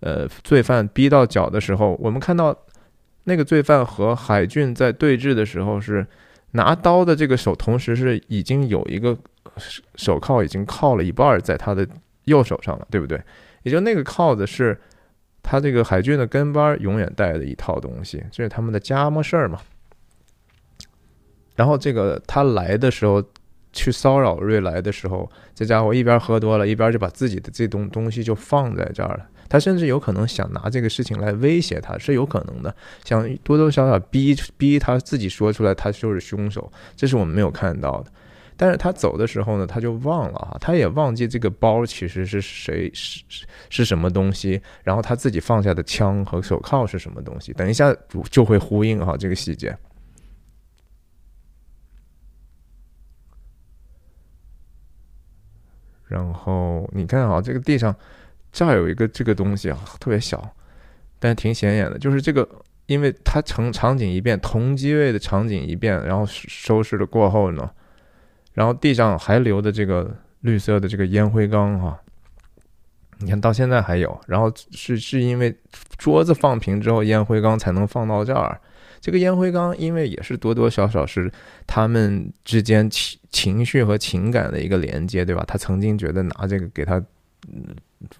[0.00, 2.54] 呃罪犯逼到脚的时候，我们看到
[3.24, 6.06] 那个罪犯和海俊在对峙的时候，是
[6.50, 9.16] 拿刀的这个手，同时是已经有一个。
[9.94, 11.86] 手铐已经铐了一半在他的
[12.24, 13.20] 右手上了，对不对？
[13.62, 14.80] 也就那个铐子是
[15.42, 19.58] 他这个海军的跟班永远带的一套东西，这是他们的家务事儿嘛。
[21.54, 23.22] 然后这个他来的时候
[23.72, 29.28] 去骚扰瑞来的时候，这家伙一边喝多了，一边就把自己的这东东西就放在这儿了。
[29.48, 32.74] 他甚至有可能想拿这个事情来威胁他，是有可能的，
[33.04, 36.72] 想多多少少逼逼他自己说出来，他就是凶手。
[36.96, 38.10] 这是我们没有看到的。
[38.62, 43.24] 但是他走的时候呢，他就忘了啊，他也忘记这个包其实是谁是
[43.68, 47.52] 是什么东西，然后他自己放下的枪和手铐是什么东西。
[47.54, 47.92] 等一下
[48.30, 49.76] 就会呼应哈这个细节。
[56.06, 57.92] 然后你看啊，这个地上
[58.52, 60.54] 这儿有一个这个东西啊，特别小，
[61.18, 62.48] 但挺显眼的，就是这个，
[62.86, 67.68] 因为它成场景一变，同机位的场景一变，然后收拾了过后呢。
[68.52, 71.98] 然后地上还留的这个绿色的这个烟灰缸哈，
[73.18, 74.20] 你看到现在还有。
[74.26, 75.54] 然后是是因为
[75.96, 78.60] 桌子放平之后，烟灰缸才能放到这儿。
[79.00, 81.28] 这个烟灰缸因为也是多多少少是
[81.66, 85.42] 他们之间情情绪和情感的一个连接，对吧？
[85.46, 87.02] 他曾经觉得拿这个给他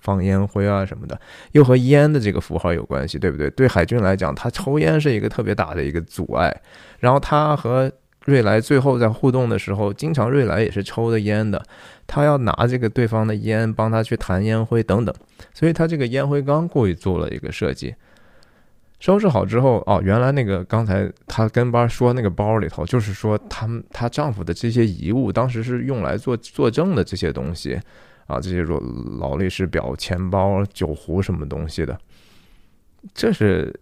[0.01, 1.21] 放烟灰啊什么的，
[1.53, 3.49] 又和烟的这个符号有关系，对不对？
[3.51, 6.53] 对海军来讲，他抽烟是一个特别大的一个阻碍。
[6.99, 7.93] 然后他和
[8.27, 11.63] 瑞来最后在互动的时候，经常瑞来也是抽的烟的，
[12.07, 15.15] 他要拿这个对方的烟帮他去弹烟灰等等，
[15.53, 17.95] 所以他这个烟灰缸故意做了一个设计。
[19.01, 27.77] 收拾好之后，哦，原来那个刚才她跟班说那个包里头，就是说他们她丈夫的这些遗物，当时是用来做作证的这些东西，
[28.29, 28.81] 啊，这些说
[29.19, 31.99] 劳力士表、钱包、酒壶什么东西的，
[33.13, 33.75] 这是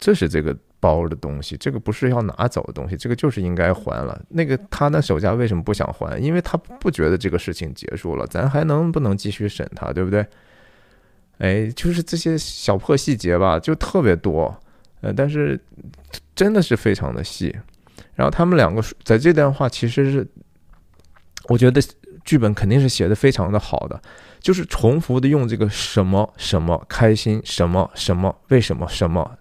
[0.00, 0.52] 这是这个
[0.82, 4.20] 包的东西，这个不是要拿走的东西，这个就是应该还了。
[4.28, 6.18] 那个他那手下为什么不想还？
[6.18, 10.26] 因为他不觉得这个事情结束了，咱还能不能继续审他，对不对？
[11.38, 14.52] 哎，就是这些小破细节吧，就特别多，
[15.02, 15.58] 呃，但是
[16.34, 17.56] 真的是非常的细。
[18.14, 20.26] 然后他们两个在这段话其实是，
[21.48, 21.80] 我觉得
[22.24, 24.00] 剧本肯定是写的非常的好的，
[24.40, 29.38] 就是重复的用这个什么什么开心什么什么为什么什么，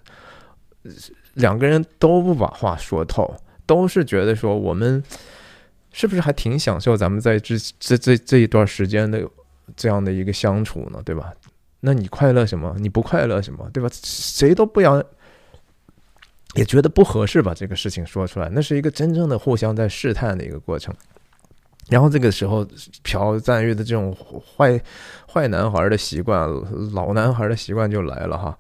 [1.36, 3.34] 两个人都不把话说透，
[3.66, 5.04] 都是觉得说我们
[5.94, 9.22] 是不是还挺享受咱们在这这这这一段时间的
[9.76, 11.02] 这样的一个相处呢？
[11.04, 11.34] 对吧？
[11.82, 12.76] 那你快乐什么？
[12.80, 13.70] 你不快乐什么？
[13.74, 13.90] 对吧？
[13.92, 15.04] 谁都不要，
[16.56, 18.50] 也觉得不合适把这个事情说出来。
[18.54, 20.94] 那是一个真正的互相在试探的一个过程。
[21.90, 22.66] 然后这个时候，
[23.04, 24.16] 朴赞玉的这种
[24.56, 24.80] 坏
[25.28, 26.48] 坏男孩的习惯、
[26.94, 28.58] 老男孩的习惯就来了哈。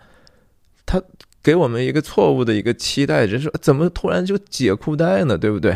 [0.85, 1.01] 他
[1.43, 5.37] 给我们一个错误的一个期待，就是怎么突然就解裤带呢？
[5.37, 5.75] 对不对？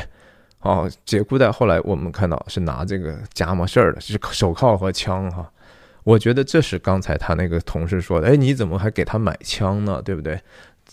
[0.59, 1.51] 哦，解裤带。
[1.51, 5.51] 后来我们看到是拿这个家伙事儿的，是手铐和枪哈。
[6.03, 10.01] 我觉得这是刚才他那个同事说的，哎，你怎么还给他买枪呢？
[10.03, 10.39] 对不对？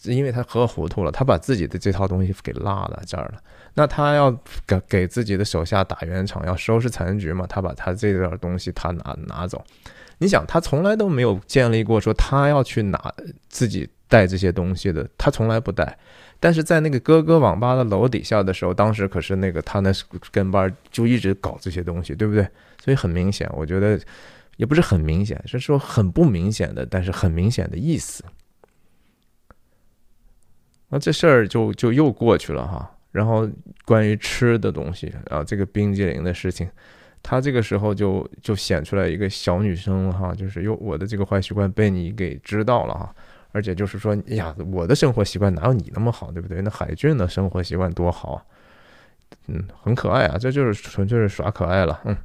[0.05, 3.35] 因为他喝糊涂了，他把自己的这套东西给落在这儿了。
[3.75, 4.31] 那他要
[4.67, 7.47] 给给自己的手下打圆场，要收拾残局嘛？
[7.47, 9.63] 他把他这点东西他拿拿走。
[10.19, 13.15] 你想，他从来都没有建立过说他要去拿
[13.49, 15.99] 自己带这些东西的，他从来不带。
[16.41, 19.93] 但是在那个哥哥网吧的楼底下的时候，当时可是那个他那
[20.31, 22.47] 跟班就一直搞这些东西，对不对？
[22.83, 24.01] 所以很明显，我觉得。
[24.59, 28.23] 也不是很明显，是说很不明显的，但是很明显的意思。
[30.89, 32.89] 那这事儿就就又过去了哈。
[33.13, 33.49] 然后
[33.87, 36.69] 关于吃的东西啊，这个冰激凌的事情，
[37.23, 43.15] 他这个时候就就显出来一个小女生哈，就是哟，我的这个坏习惯被你给知道了哈。
[43.55, 46.63] 而且就是说，哎呀，我的生活习惯哪有你那么好，对不对？
[46.63, 48.47] 那海俊的生活习惯多好，
[49.47, 52.17] 嗯，很可爱啊，这就是纯粹是耍可爱了，嗯。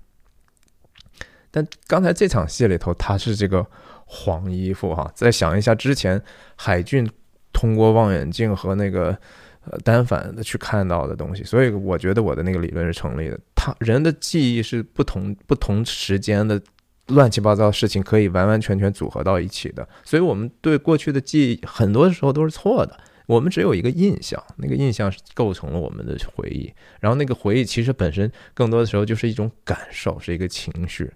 [1.52, 3.65] 但刚才这场戏里头，他是这个
[4.06, 5.11] 黄衣服哈。
[5.14, 6.22] 再想一下之前
[6.56, 7.10] 海俊
[7.52, 9.18] 通过望远镜和那个
[9.72, 13.39] 呃单反的去看到的东西，所以我觉得我的那个理论是成立的。
[13.56, 16.61] 他人的记忆是不同不同时间的
[17.07, 22.98] 乱七八糟事情可以完完全全组合到一起的，所以我们对过去的记忆很多时候都是错的。
[23.27, 26.72] 我们只有一个印象，那个印象是构成了我们的回忆，
[27.02, 31.11] 然后那个回忆其实本身更多的时候就是一种感受，是一个情绪。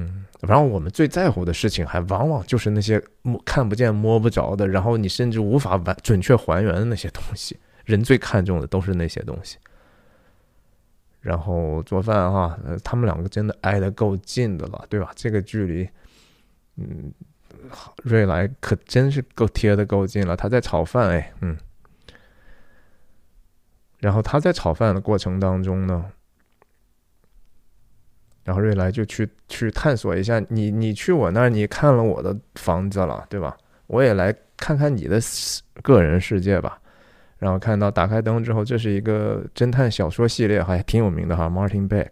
[0.00, 7.58] 嗯，然后我们最在乎的事情，还往往就是那些摸看不见、摸不着的，然后你甚至无法完准确还原的那些东西。
[7.84, 9.58] 人最看重的都是那些东西。
[11.20, 15.10] 然后做饭哈，他们两个真的挨得够近的了，对吧？
[15.16, 15.88] 这个距离，
[16.76, 17.12] 嗯，
[18.04, 20.36] 瑞来可真是够贴的够近了。
[20.36, 21.56] 他在炒饭，哎，嗯，
[23.98, 26.12] 然后他在炒饭的过程当中呢。
[28.48, 33.54] 然后瑞来就去去探索一下，你你去我那儿，你看了我的房子了，对吧？
[33.88, 35.20] 我也来看看你的
[35.82, 36.80] 个人世界吧。
[37.36, 42.08] 然后看到打开灯之后，这是一个侦探小说系列，还挺有名的哈，Martin Beck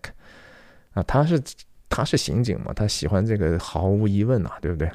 [0.92, 1.40] 啊，他是
[1.88, 4.90] 他是刑警嘛，他喜欢这个毫无疑问呐，对不对？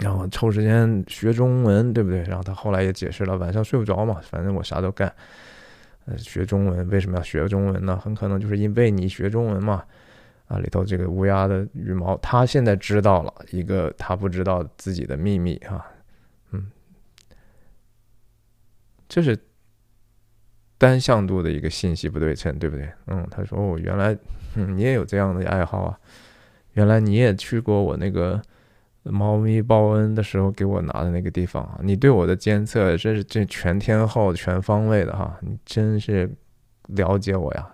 [0.00, 2.22] 然后抽时间学中文，对不对？
[2.22, 5.12] 然后他后来也解释了，晚上睡不着嘛，反正我啥都干。
[6.06, 8.00] 呃，学中文为什么要学中文呢？
[8.02, 9.84] 很可能就是因为你学中文嘛。
[10.48, 15.86] 啊，里头这个乌鸦的羽毛，他现在知道了一个他不知道自己的秘密啊，
[16.52, 16.70] 嗯，
[19.08, 19.38] 这是
[20.78, 22.90] 单向度的一个信息不对称，对不对？
[23.08, 24.16] 嗯，他说哦，原来
[24.54, 26.00] 你也有这样的爱好啊，
[26.72, 28.40] 原来你也去过我那个
[29.02, 36.30] 猫咪报恩的时候给我拿的那个地方啊，你对我的监测真是这全天候、全方位的哈，你真是
[36.86, 37.68] 了解我呀，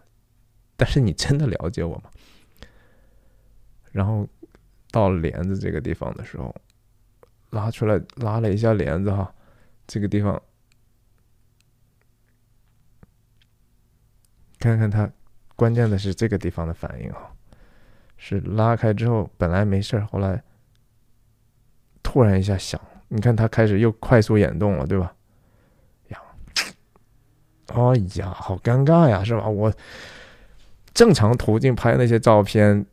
[0.77, 2.11] 但是你真的了解我吗？
[3.95, 4.29] 然后
[4.91, 6.53] 到帘子这个地方的时候，
[7.51, 9.33] 拉出来拉了一下帘子哈，
[9.87, 10.43] 这个地方
[14.59, 15.09] 看看他，
[15.55, 17.33] 关键的是这个地方的反应哈，
[18.17, 20.43] 是拉开之后本来没事后来
[22.03, 25.15] 突然一下响，你看他开始又快速眼动了，对吧？
[26.09, 26.21] 呀，
[27.69, 29.49] 哎呀，好尴尬呀，是吧？
[29.49, 29.73] 我
[30.93, 32.85] 正常途径拍那些照片，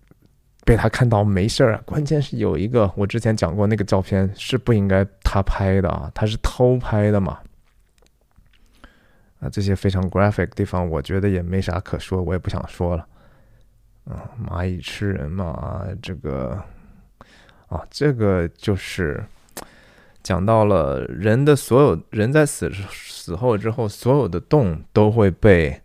[0.72, 1.82] 被他看到没事儿啊。
[1.86, 7.40] 关键是有一个，我之前讲过，那个照片是不应该他拍的啊，他是偷拍的嘛。
[9.42, 13.06] 啊，这些非常 graphic 地方，我觉得也没啥可说，我也不想说了。
[14.06, 16.58] 啊，蚂蚁吃人嘛，这个
[17.68, 19.22] 啊，这个就是
[20.24, 25.82] 讲到了人的所有人在死死后之后，所有的洞都会被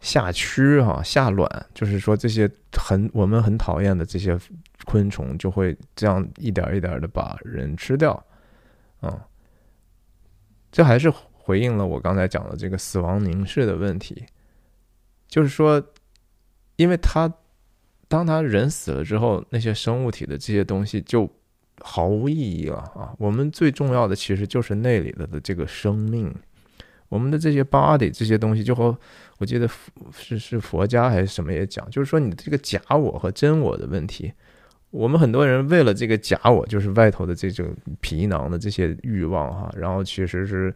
[0.00, 4.38] 下蛆哈下卵，就是说这些很我们很讨厌的这些
[4.84, 8.12] 昆虫，就会这样一点一点的把人吃掉。
[9.00, 9.26] 啊，
[10.70, 14.24] 这还是回应了我刚才讲的这个死亡凝视的问题，
[15.28, 15.82] 就是说，
[16.76, 17.32] 因为它。
[18.10, 21.30] 当他人死了之后，那些生物体的这些东西就
[21.80, 23.14] 毫无意义了啊！
[23.18, 26.34] 我们最重要的其实就是那里的的这个生命，
[27.10, 28.98] 我们的这些 body 这些东西，就和
[29.36, 29.68] 我记得
[30.16, 34.32] 是是佛家还是什么也讲，就是说你这个假我和真我的问题。
[34.90, 37.70] 我们很多人为了这个假我，就是外头的这种
[38.00, 40.74] 皮囊的这些欲望哈，然后其实是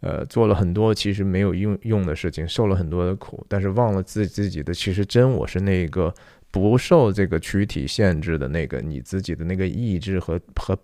[0.00, 6.12] 呃做了很多其实没有用用的事情，受了很多的苦，但是忘了自自己的其实真我是那个。
[6.50, 10.78] 不受这个躯体限制的那个你自己的那个意志和和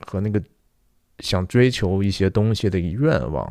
[0.00, 0.40] 和那个
[1.20, 3.50] 想追求一些东西的愿望，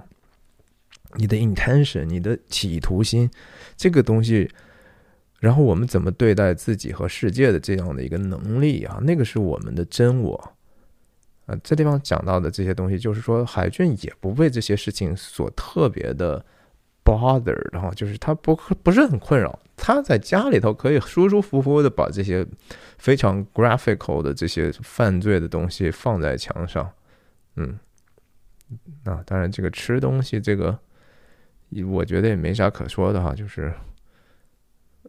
[1.16, 3.30] 你的 intention，你的企图心，
[3.76, 4.50] 这个东西，
[5.40, 10.54] 然后我们怎么对待自己和世界的这样的一个能力啊，那个是我们的真我
[11.46, 11.56] 啊。
[11.64, 16.46] 这地方讲到的这些东西，就是说海俊也不为这些事情所特别的。
[17.08, 22.44] bother，然后就是他不不是很困扰，他在家里头可以舒舒服服的把这些
[22.98, 26.90] 非常 graphical 的这些犯罪的东西放在墙上，
[27.58, 27.78] 嗯，
[29.04, 30.80] 那当然这个吃东西这个，
[31.86, 33.74] 我觉得也没啥可说的哈，就是，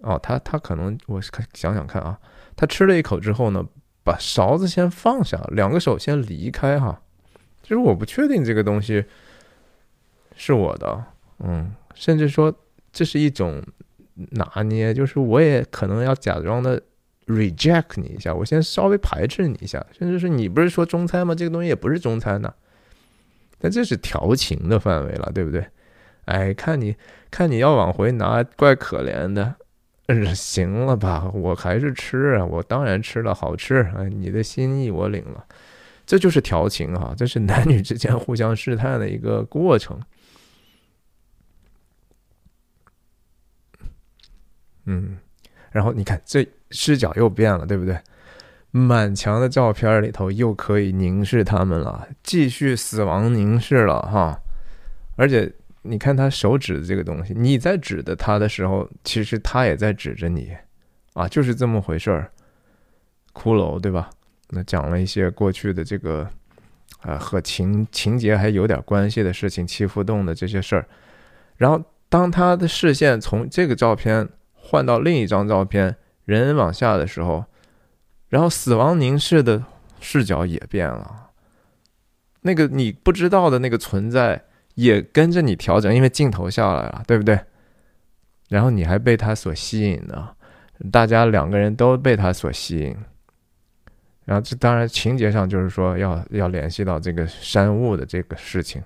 [0.02, 1.20] 哦，他他可能我
[1.52, 2.18] 想想看啊，
[2.54, 3.64] 他吃了一口之后呢，
[4.02, 7.00] 把勺子先放下，两个手先离开哈，
[7.62, 9.04] 就是我不确定这个东西
[10.34, 11.04] 是我的，
[11.38, 11.74] 嗯。
[11.98, 12.54] 甚至说
[12.92, 13.62] 这是一种
[14.32, 16.78] 拿捏，就是我也可能要假装的
[17.24, 21.34] reject 你一下，我先稍微排斥你一下，甚至是你不是说中餐吗？
[21.34, 22.52] 这个东西也不是中餐呐，
[23.58, 25.66] 但这是调情的范围了，对不对？
[26.26, 26.94] 哎，看你
[27.30, 29.56] 看你要往回拿，怪可怜的。
[30.08, 33.80] 嗯，行了吧，我还是吃啊，我当然吃了，好吃。
[33.96, 35.44] 哎，你的心意我领了，
[36.06, 40.00] 这就是调情哈，这是男女之间互相试探的一个过程。
[44.84, 45.18] 嗯，
[45.72, 47.98] 然后你看这视角又变了，对不对？
[48.70, 54.38] 满墙的照片里头又可以凝视他们了，继续死亡凝视了哈。
[55.16, 55.50] 而且
[55.88, 60.52] 你看他手指的这个东西，你在指的他的时候，其实他也在指着你
[61.14, 62.30] 啊，就是这么回事儿。
[63.32, 64.10] 骷髅对吧？
[64.50, 66.28] 那讲了一些过去的这个
[67.00, 70.86] 啊和情情节还有点关系的事情，欺负洞的这些事儿。
[71.56, 74.28] 然后当他的视线从这个照片。
[74.68, 75.94] 换到另一张照片，
[76.24, 77.44] 人往下的时候，
[78.28, 79.62] 然后死亡凝视的
[80.00, 81.30] 视角也变了，
[82.40, 84.45] 那个你不知道的那个存在
[84.76, 87.38] 也跟着你调整，因为镜头下来了，对不对？
[88.48, 90.28] 然后你还被他所吸引呢，
[90.92, 92.96] 大家两个人都被他所吸引，
[94.24, 98.80] 然后这当然情节上就是说要要联系到这个山雾的这个事情，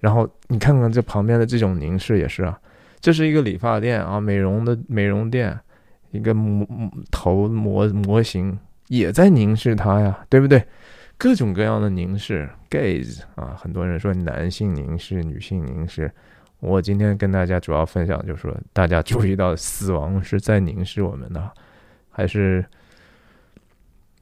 [0.00, 2.56] 然后你看看这旁边的这种凝视也是啊。
[3.00, 5.58] 这是一个理发店啊，美容的美容店，
[6.10, 6.66] 一个模
[7.10, 10.62] 头模模型也在凝视他呀，对不对？
[11.18, 16.10] 各种各样的凝视，gaze 啊，很多人说男性凝视、女性凝视。
[16.60, 21.52] 我今天跟大家主要分享就是说，大家注意到死亡是在凝视我们的，
[22.10, 22.64] 还是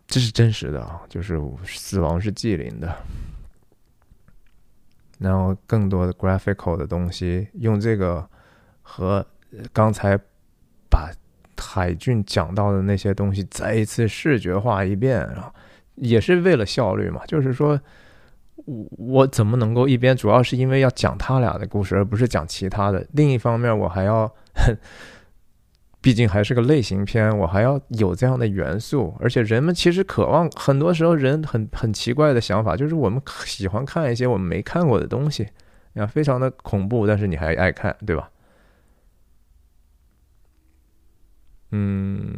[0.06, 1.02] 这是真实的啊？
[1.08, 2.96] 就是死亡是寂临的。
[5.18, 8.28] 然后更多的 graphical 的东西，用这个。
[8.86, 9.26] 和
[9.72, 10.14] 刚才
[10.90, 11.10] 把
[11.56, 15.50] 海俊讲到的那些东西再一次视觉化一遍啊，
[15.96, 17.24] 也是为了效率嘛。
[17.26, 17.80] 就是说，
[18.64, 23.06] 我我怎么能够一边主要是因为要讲他俩的故事，而不是讲其他的？
[23.12, 24.32] 另一方面，我还要，
[26.00, 29.14] 毕竟还是个类型片，我还要有这样的元素。
[29.20, 35.48] 而且人们其实渴望，很多时候人很很奇怪的想法，就是我们喜欢看一些我们没看过的东西，
[35.94, 38.30] 呀，非常的恐怖，但是你还爱看，对吧？
[41.76, 42.36] 嗯，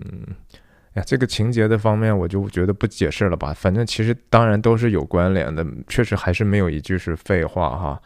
[0.97, 3.53] 呀，这个情节的方面我就觉得不解释了吧。
[3.53, 8.03] 反正其实当然都是有关联的，确实还是没有一句是废话哈。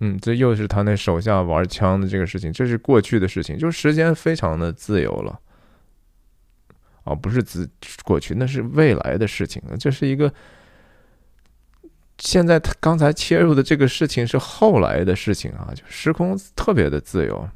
[0.00, 5.38] 嗯，这又是他那手下玩枪的这个事情，这是过去的事情，就时间非常的自由了。
[7.04, 7.70] 哦，不是自
[8.02, 10.32] 过去，那是未来的事情这是一个
[12.18, 17.48] 现在他刚才切入的这个事情是后来的事情啊，就时空特别的自由。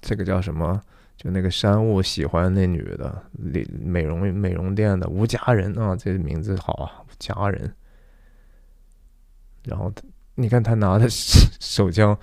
[0.00, 0.80] 这个叫什么？
[1.16, 7.74] 就那个山雾喜欢那女的，美美容美容店的吴佳人啊，这名字好啊，吴佳人。
[9.64, 9.92] 然后
[10.34, 12.16] 你看他拿的手枪，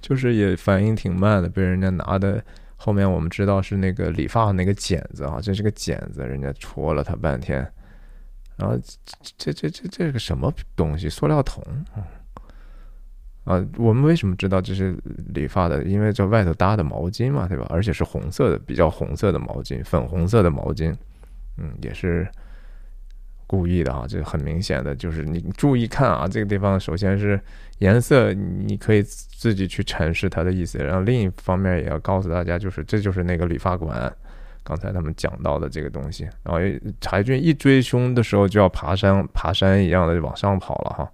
[0.00, 2.44] 就是也反应挺慢的，被人家拿的。
[2.76, 7.66] 后面我们知道是那个理发那个剪子啊，这是个剪子，人家戳了他半天。
[8.56, 8.78] 然后
[9.38, 11.08] 这这这这是个什么东西？
[11.08, 11.64] 塑料桶
[13.44, 13.62] 啊！
[13.76, 14.96] 我们为什么知道这是
[15.34, 15.84] 理发的？
[15.84, 17.66] 因为这外头搭的毛巾嘛，对吧？
[17.68, 20.94] 而且是红色的，比较红色的毛巾，粉红色的毛巾，
[21.58, 22.26] 嗯，也是
[23.46, 24.06] 故意的啊！
[24.08, 27.38] 这很明显的，就是你注意看啊，这个地方首先是
[27.80, 30.78] 颜色，你可以自己去阐释它的意思。
[30.78, 34.10] 然后另一方面也要告诉大家，就是这就是那个理发馆，
[34.62, 36.24] 刚才他们讲到的这个东西。
[36.42, 36.58] 然后
[36.98, 41.12] 柴俊一追凶的时候就要爬山，爬山一样的往上跑了哈。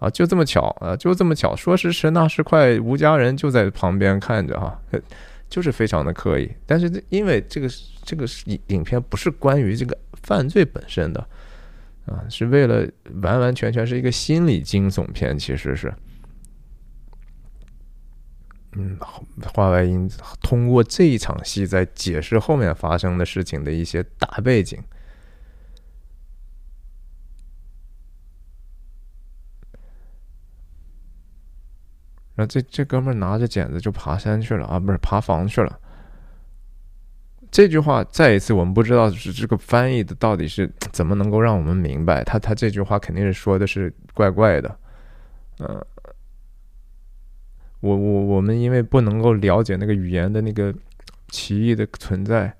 [0.00, 4.80] 啊，就这么巧啊，就这么巧，说时迟那时快，吴家人就在旁边看着哈，
[5.48, 6.50] 就是非常的刻意。
[6.66, 7.68] 但是因为这个
[8.02, 11.20] 这个影影片不是关于这个犯罪本身的
[12.06, 12.88] 啊，是为了
[13.22, 15.92] 完完全全是一个心理惊悚片，其实是。
[18.72, 18.96] 嗯，
[19.52, 20.10] 话外音
[20.40, 24.82] 通过这一场戏在解释后面发生的事情的一些大背景。
[32.46, 35.78] 这这哥们拿着剪子就爬山去了啊，不是爬房去了。
[37.50, 44.78] 这句话再一次，我们不知道是这个翻译的到底是怎么能够让我们明白他他这句话肯定是说的是怪怪的。
[45.58, 45.84] 嗯，
[47.80, 50.72] 我我我们因为不能够了解那个语言的那个
[51.28, 52.54] 奇异的存在，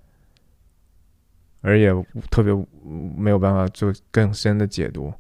[1.61, 1.93] 而也
[2.29, 2.53] 特别
[3.17, 5.13] 没有办法做更深的解读。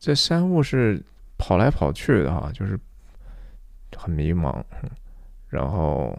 [0.00, 1.00] 这山雾是
[1.38, 2.76] 跑来跑去的哈，就是。
[4.00, 4.64] 很迷茫，
[5.48, 6.18] 然后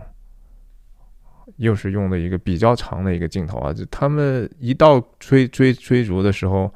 [1.58, 6.72] 又是用的一个比较长的一个镜头啊，就他们一到追追追逐的时候，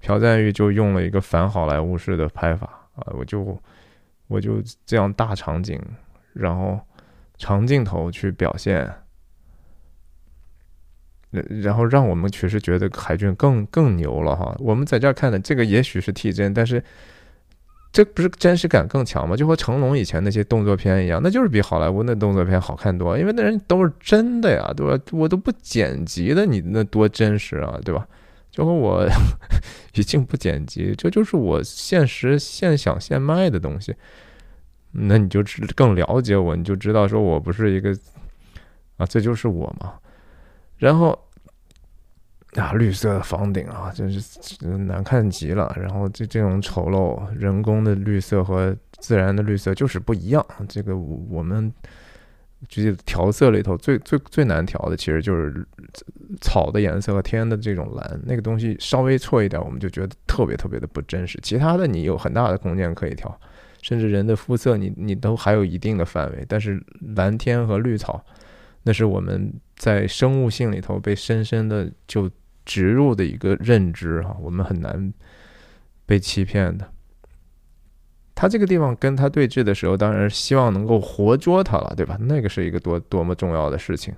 [0.00, 2.66] 朴赞玉就用了一个反好莱坞式的拍法
[2.96, 3.56] 啊，我就
[4.26, 5.80] 我就这样大场景，
[6.32, 6.80] 然后
[7.36, 8.92] 长镜头去表现，
[11.30, 14.56] 然后让我们确实觉得海军更更牛了哈。
[14.58, 16.82] 我们在这儿看的这个也许是替真，但是。
[17.90, 19.34] 这不是真实感更强吗？
[19.34, 25.02] 就和成龙以前那些动作片一样，那就是比好莱坞那动作片好看多，因为那人都是真的呀，对吧？
[25.10, 28.06] 我都不剪辑的，你那多真实啊，对吧？
[28.50, 29.06] 就和我
[29.94, 33.94] 已经不剪辑，这就是我现实现想现卖的东西，
[34.92, 37.90] 那你就知更了解我，你就知道说我不是一个
[38.98, 39.94] 啊，这就是我嘛，
[40.76, 41.18] 然后。
[42.54, 45.74] 啊，绿色的房顶啊，真是难看极了。
[45.78, 50.44] 然后这这种丑陋，人工的绿色和自然的绿色就是不一样。
[50.66, 51.72] 这个我们
[52.68, 55.64] 觉得调色里头最最最难调的，其实就是
[56.40, 58.20] 草的颜色和天的这种蓝。
[58.24, 61.38] 那个东西稍微错一点，我们就觉得特别特别的不真实。
[61.42, 63.38] 其他的你有很大的空间可以调，
[63.82, 66.44] 甚至人的肤色，你你都还有一定的范围。
[66.48, 66.82] 但是
[67.14, 68.24] 蓝天和绿草，
[68.88, 72.30] 那是我们在生物性里头被深深的就。
[72.68, 75.10] 植入的一个认知哈，我们很难
[76.04, 76.86] 被欺骗的。
[78.34, 82.18] 他这个地方跟他对峙的时候，当然希望能够活捉他了，对吧？
[82.20, 84.14] 那个是一个多多么重要的事情。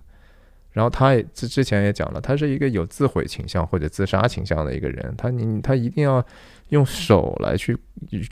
[0.72, 6.26] 然后他也之之前也讲了，他是一个有自毁倾向或者自杀倾向的一个人，他你他一定要
[6.70, 7.78] 用手来去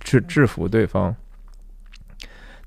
[0.04, 1.14] 去制服对方。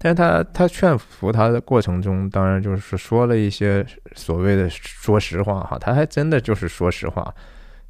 [0.03, 7.31] 但是他他劝服他的过程中，当然就是说了一些所谓的说实话哈，他还真的就是说实话，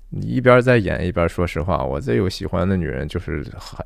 [0.09, 1.81] 一边在演一边说实话。
[1.81, 3.85] 我最有喜欢的女人就是海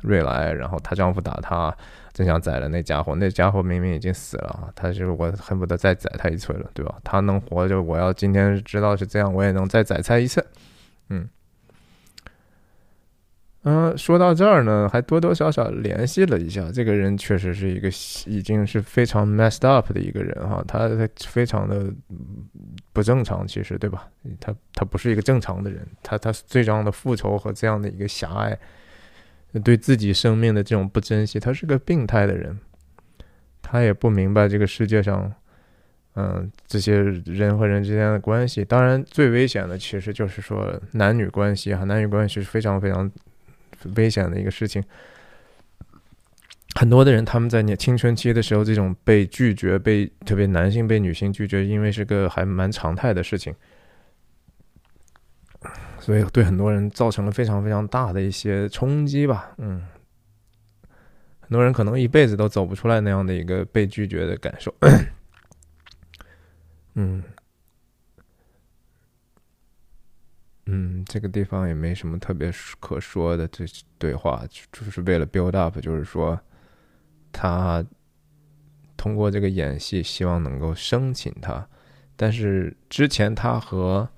[0.00, 1.76] 瑞来，然后她丈夫打她，
[2.14, 6.94] 真想宰了那家伙，那家伙明明已经死了，他就是我恨不得再宰他一次了，对吧？
[7.04, 10.42] 他能活着，我要今天知道是这样，我也能再宰他一次，
[11.10, 11.28] 嗯。
[13.64, 17.88] 嗯，说到这儿呢，还多多少少联系了一下，这个人确实是一个
[18.26, 21.86] 已经是非常 messed up 的一个人哈，他他非常的
[22.92, 24.08] 不正常，其实对吧？
[24.40, 28.58] 他他不是一个正常的人，他他这样的复仇和这样的一个狭隘，
[29.62, 32.58] 对自己生命的这种不珍惜，他是个病态的人，
[33.62, 35.32] 他也不明白这个世界上，
[36.16, 43.08] 嗯，这些人和人之间的关系，当然最危险的其实就是说男女关系哈，男女关系是非常非常。
[43.96, 44.82] 危险的一个事情，
[46.74, 53.54] 很多的人他们在年青春期的时候，这种被拒绝，被特别男性被女性拒绝，因为是个还蛮常态的事情，
[55.98, 59.52] 所以对很多人造成了非常非常大的一些冲击吧。
[59.58, 59.82] 嗯，
[61.40, 64.74] 很多人可能一辈子都走不出来那样的一个被拒绝的感受。
[66.94, 67.22] 嗯。
[70.66, 73.48] 嗯，这个地方也没什么特别可说的。
[73.48, 73.64] 这
[73.98, 76.38] 对话就是为了 build up，就是说
[77.32, 77.84] 他
[78.96, 81.66] 通过这个演戏，希望能够生请他。
[82.14, 84.08] 但是之前他和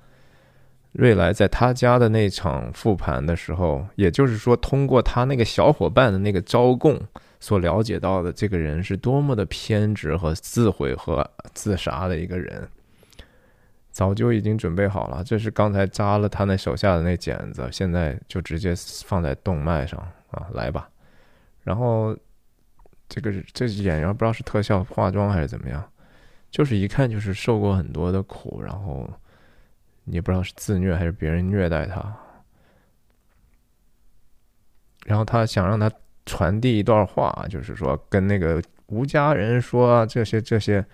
[0.92, 7.00] 瑞来在他家的那场复盘的时候，也就是说通过他那个小伙伴的那个招供
[7.40, 12.68] 所了解到的，这个人是多么的偏执和自毁和自杀的一个人。
[13.94, 18.74] 早就已经准备好了，这是刚才扎了他那手下的那剪子，现在就直接
[19.06, 20.00] 放在动脉上
[20.32, 20.90] 啊，来吧。
[21.62, 22.14] 然后
[23.08, 25.80] 这个这演员不知道是特效化妆还是怎么样，
[26.50, 29.08] 就是一看就是受过很多的苦，然后
[30.06, 32.16] 也不知道是自虐还是别人虐待他。
[35.06, 35.88] 然后他想让他
[36.26, 40.84] 传递一段话，就是说跟那个吴家人说这些这些。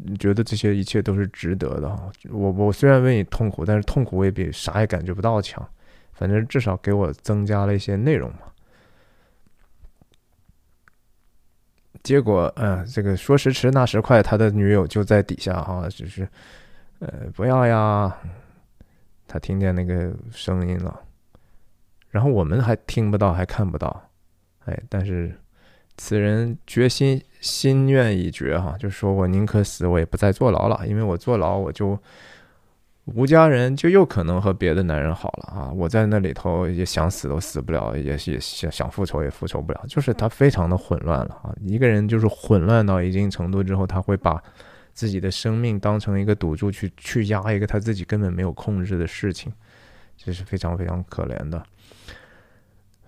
[0.00, 5.68] 你觉得这些一切都是值得的，我我虽然为你痛苦，但是痛苦未必啥也感觉不到强，
[6.12, 8.42] 反正至少给我增加了一些内容嘛。
[12.04, 16.28] 结果，嗯，这个说时迟那时快，他的女友就在底下哈，就是，
[17.00, 18.16] 呃，不要呀，
[19.26, 21.02] 他听见那个声音了，
[22.10, 24.10] 然后我们还听不到，还看不到，
[24.66, 25.36] 哎，但是。
[25.98, 31.98] 此人决心心愿已决，哈，就说我宁可死，我也不再坐牢了，因为我坐牢，我就
[33.04, 35.72] 吴家人就又可能和别的男人好了啊！
[35.74, 41.52] 我在那里头也想死都死不了，也也想想复仇也复仇不了，就是他非常的混乱了啊！
[41.60, 44.42] 一个人就是混乱到一定程度之后，他会把
[44.92, 49.52] 自己的生命当成一个赌注去去压一个他自己根本没有控制的事情，
[50.16, 51.60] 这是非常非常可怜的。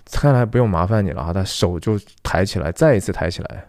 [0.06, 1.32] 看来不用麻烦你了啊！
[1.32, 3.68] 他手就抬起来，再一次抬起来，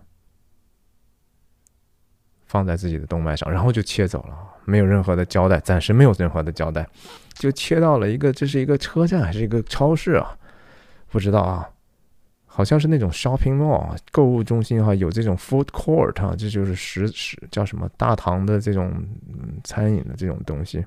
[2.46, 4.36] 放在自己的动脉上，然后就切走了，
[4.66, 6.88] 没有任何的交代，暂时没有任何的交代，
[7.34, 10.38] 就切到了一个，这是一个车站还是一个超市啊？
[11.08, 11.70] 不知道啊，
[12.46, 18.92] 好像是那种 shopping mall 购物中心哈，有这种 food court 啊，这就是食食叫什么大堂的这种
[19.64, 20.84] 餐饮的这种东西。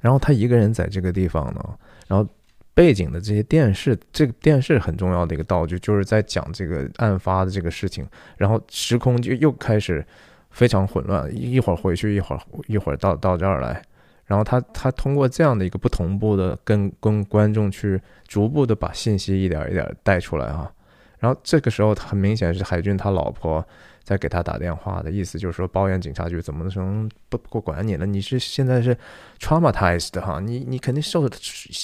[0.00, 2.26] 然后他一个人在这个地方呢，然后。
[2.74, 10.04] 背景的这些电视，这个电视很重要的一个道具，就是在讲这个案发的这个事情，然后时空就又开始
[10.50, 13.82] 非常混乱，一会儿回去，一会儿一会儿到到这儿来，
[14.24, 20.72] 然后他他通过这样的一个不同步的跟跟观众去逐步的把信息一点一点带出来啊，
[21.18, 23.66] 然后这个时候很明显是海军他老婆。
[24.02, 28.04] 在给他打电话的意思就是说，抱怨警察局怎么能不不管你了？
[28.04, 28.96] 你是现在是
[29.38, 31.28] traumatized 哈，你你肯定受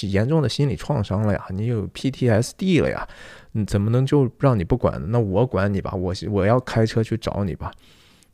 [0.03, 3.09] 严重的心理创伤了呀，你有 PTSD 了呀，
[3.53, 5.01] 你怎么能就让你不管？
[5.11, 7.73] 那我管你吧，我我要开车去找你吧。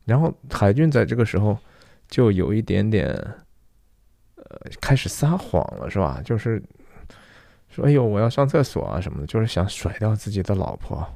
[0.07, 1.57] 然后海军在这个时候
[2.09, 3.07] 就有一点点
[4.37, 4.45] 呃
[4.81, 6.21] 开始撒谎了，是吧？
[6.25, 6.63] 就是
[7.69, 11.07] 说，哎呦，我要上厕所啊什么的，就是想甩掉自己的老婆。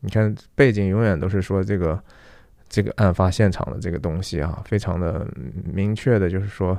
[0.00, 2.00] 你看背景永远都是说这个
[2.68, 5.26] 这个案发现场的这个东西啊，非常的
[5.64, 6.78] 明确的，就是说，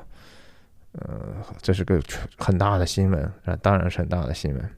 [0.94, 2.02] 呃，这是个
[2.38, 4.70] 很大的新闻啊，当然是很大的新闻。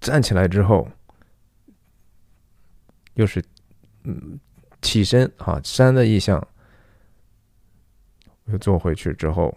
[0.00, 0.88] 站起来之后，
[3.14, 3.40] 又是
[4.02, 4.40] 嗯
[4.82, 6.44] 起身啊，山的意象，
[8.46, 9.56] 又坐回去之后，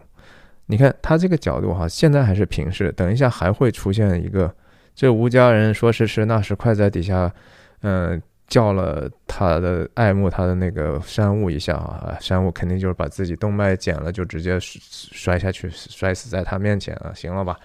[0.67, 4.55] 你看他这个角度哈，现在还是平视，等一下还会出现一个。
[4.95, 7.33] 这吴家人说时迟那时快，在底下，
[7.81, 17.57] 嗯，叫了他的爱慕他的那个山雾一下啊，山雾肯定就是把自己动脉剪了，就直接摔下去，摔死在他面前啊，行了吧？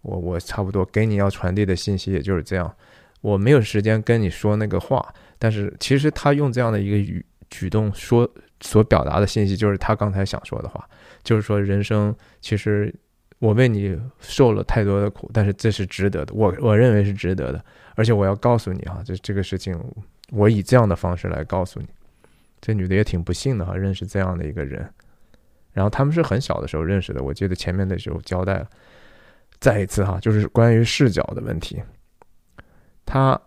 [0.00, 2.74] 我我差不多给你要传递的信息也就是这样，
[3.20, 5.06] 我没有时间跟你说那个话，
[5.38, 8.26] 但是其实他用这样的一个语举动说
[8.62, 10.88] 所表达的信息，就是他刚才想说的话，
[11.22, 12.94] 就是说人生其实。
[13.40, 17.64] 我为你受了太多的苦，但是这是值得的，我我认为是值得的，
[17.96, 19.76] 而且我要告诉你哈，这这个事情，
[20.30, 21.86] 我以这样的方式来告诉你。
[22.60, 24.88] 这女的也挺不幸的哈，认识这样的一个人，
[25.72, 28.68] 然后他们是很小的时候认识的，我记得前面的时候交代了。
[29.58, 31.82] 再一次哈，就是关于视角的问题，
[33.04, 33.40] 他。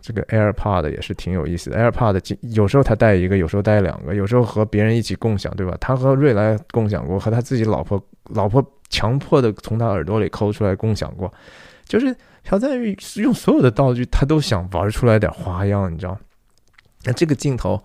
[0.00, 5.76] 这个 AirPod 也是挺有意思的，AirPod 有时候他带一个，有时候带两个，有时候和别人一起共享，对吧？
[5.78, 11.32] 他和瑞来共享过，和他自己老婆老婆强迫的从他耳朵里抠出来共享过，
[11.86, 16.18] 就是朴赞玉用所有的道具，他都想玩出来点花样，你知道？
[17.04, 17.82] 那这个镜头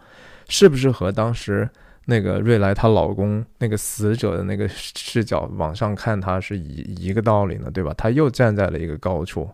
[0.47, 1.69] 是不是和当时
[2.05, 7.69] 那个瑞莱她老公那个死者的那个视角往上看他是一一个道理呢？
[7.71, 7.93] 对吧？
[7.95, 9.49] 他又站在了一个高处。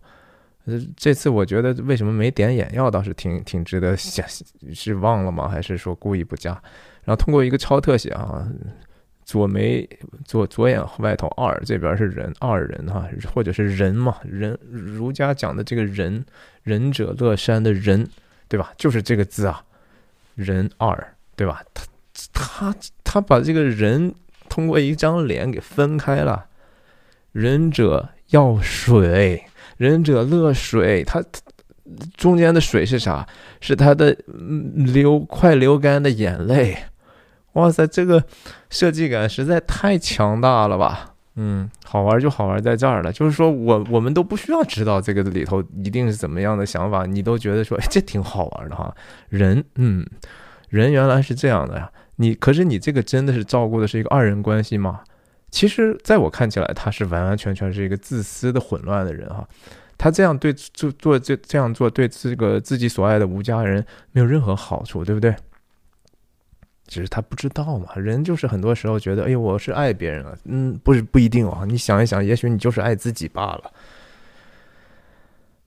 [0.66, 4.26] 呃，这次我觉得为什么没点眼药倒是挺挺值得想，
[4.74, 5.48] 是忘了吗？
[5.48, 6.52] 还是说故意不加？
[7.04, 8.46] 然后通过一个超特写啊，
[9.28, 9.86] 左眉
[10.24, 16.26] 左左眼外头二这边是人二人哈，或者是人嘛人儒家讲的这个人
[16.64, 18.08] 仁者乐山的仁，
[18.48, 18.72] 对吧？
[18.78, 19.62] 就是这个字啊，
[20.36, 21.62] 人二对吧？
[22.34, 24.16] 他他他把这个人
[24.48, 26.46] 通过一张脸给分开了，
[27.34, 29.44] 仁者要水。
[29.76, 31.22] 仁者乐水，他
[32.16, 33.28] 中间的水是啥？
[33.60, 34.18] 是他的
[34.74, 36.78] 流快流干的眼泪。
[37.58, 38.24] 哇塞，这个
[38.70, 41.16] 设计感实在太强大了吧！
[41.40, 48.96] 嗯，好玩就好玩在这儿了，就是说我我们都不需要知道这个里头一定是怎么样的想法，你都觉得说，哎，这挺好玩的哈。
[49.30, 50.06] 人，嗯，
[50.70, 51.92] 人原来是这样的呀。
[52.18, 55.02] 你可是你这个真的是照顾的是一个二人关系吗？
[55.50, 59.48] 其实，在我看起来，他是完完全全是一个自私的、混乱的人哈。
[59.98, 65.36] 他这样对做做这这样做，对这个自己所爱的吴家人没有任何好处，对不对？
[66.88, 67.94] 只是他不知道嘛。
[67.96, 71.64] 人就是很多时候觉得，哎，我是爱别人了，嗯，不是不一定啊。
[71.68, 73.72] 你想一想，也许你就是爱自己罢了。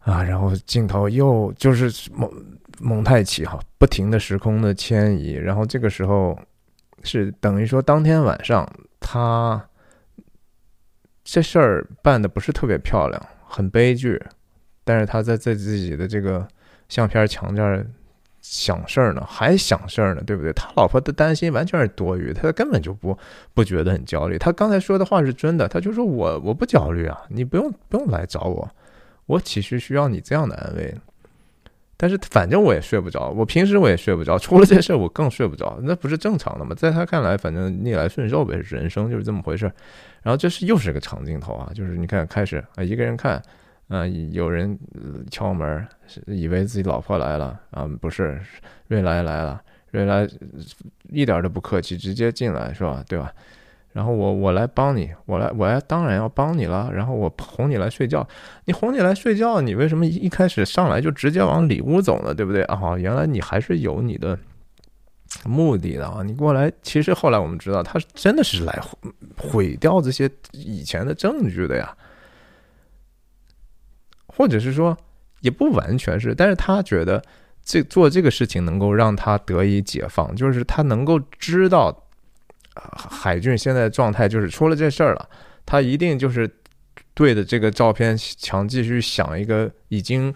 [0.00, 2.28] 啊，然后镜头又就是蒙
[2.80, 6.36] 蒙太奇哈，不停的时空的迁移，然后这个时候
[7.02, 8.68] 是等于说当天晚上
[8.98, 9.62] 他。
[11.22, 14.20] 这事儿办的不是特别漂亮，很悲剧，
[14.82, 16.48] 但是他在在自己的这个
[16.88, 17.86] 相片墙这儿
[18.50, 20.52] 想事儿呢，还想事儿呢，对不对？
[20.54, 23.16] 他老婆的担心完全是多余，他根本就不
[23.54, 24.36] 不觉得很焦虑。
[24.36, 28.68] 他刚才说的话是真的，他就说我我不焦虑啊，你不用不用来找我，
[29.26, 30.92] 我其实需要你这样的安慰？
[31.96, 36.74] 但是反正我也睡不着，我平时我也睡不着，出了这事儿我更睡不着，那不是正常的吗？
[36.74, 39.72] 在他看来，反正逆来顺受呗，人生就是这么回事儿。
[40.22, 43.40] 然后这是又是个长镜头啊，就是你看开始啊，一个人看，
[43.90, 44.78] 啊，有人
[45.30, 45.86] 敲门，
[46.26, 48.40] 以为自己老婆来了啊，不是，
[48.88, 49.60] 瑞来来了，
[49.90, 50.26] 瑞来
[51.10, 53.04] 一点都不客气，直接进来是吧？
[53.06, 53.30] 对吧？
[53.92, 58.26] 然后我我来帮你，我来我来当然要帮你了，然后我哄你来睡觉，
[58.64, 62.32] 你哄你来睡觉，你为什么一开始上来就直接往里屋走呢？
[62.32, 62.96] 对不对啊？
[62.96, 64.38] 原来你还是有你的。
[65.44, 68.80] 目的的啊，你过来，其实后来我们知道，他真的是来
[69.36, 71.96] 毁掉这些以前的证据的呀，
[74.40, 74.96] 或者是说，
[75.40, 77.22] 也不完全是，但是他觉得
[77.62, 82.08] 这做这个事情能够让他得以解放，就是他能够知道，
[82.74, 85.28] 海俊现在状态就是出了这事儿了，
[85.66, 86.50] 他一定就是
[87.12, 90.34] 对着这个照片想继续想一个已经。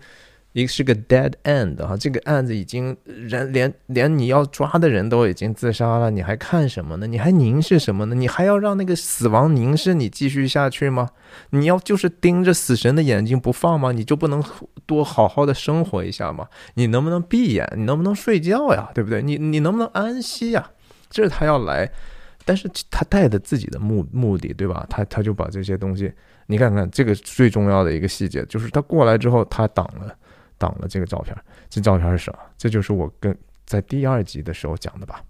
[0.54, 7.08] 一个是个 dead end 哈，这个案子已经人连连你要抓的人都已经自杀了，你还看什么呢？
[7.08, 8.14] 你还凝视什么呢？
[8.14, 11.10] 你还要让那个死亡凝视你继续下去吗？
[11.50, 13.90] 你要就是盯着死神的眼睛不放吗？
[13.90, 14.40] 你就不能
[14.86, 16.46] 多好好的生活一下吗？
[16.74, 17.68] 你能不能闭眼？
[17.76, 18.88] 你能不能睡觉呀？
[18.94, 19.20] 对不对？
[19.20, 20.70] 你你能不能安息呀？
[21.10, 21.90] 这是他要来，
[22.44, 24.86] 但是他带着自己的目目的，对吧？
[24.88, 26.12] 他他就把这些东西，
[26.46, 30.16] 你看看这个最重要的一个细节，就是他过来之后，他挡了。
[30.64, 31.36] 挡了这个照片，
[31.68, 32.38] 这照片是什么？
[32.56, 33.36] 这就是我跟
[33.66, 35.22] 在第二集的时候讲的吧？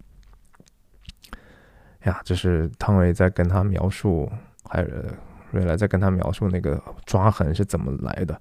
[2.05, 4.31] 呀，这是汤唯在跟他描述，
[4.69, 4.89] 还有
[5.51, 8.40] 瑞来在跟他描述那个抓痕是怎么来的，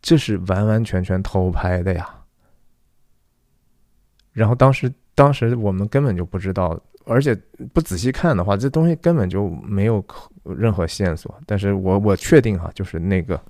[0.00, 2.08] 这是完完全全偷拍的呀。
[4.32, 7.34] 然后当时当时我们根本就不知道，而且
[7.74, 10.04] 不仔细看的话，这东西根本就没有
[10.44, 11.36] 任何线索。
[11.44, 13.42] 但是我我确定哈，就是那个。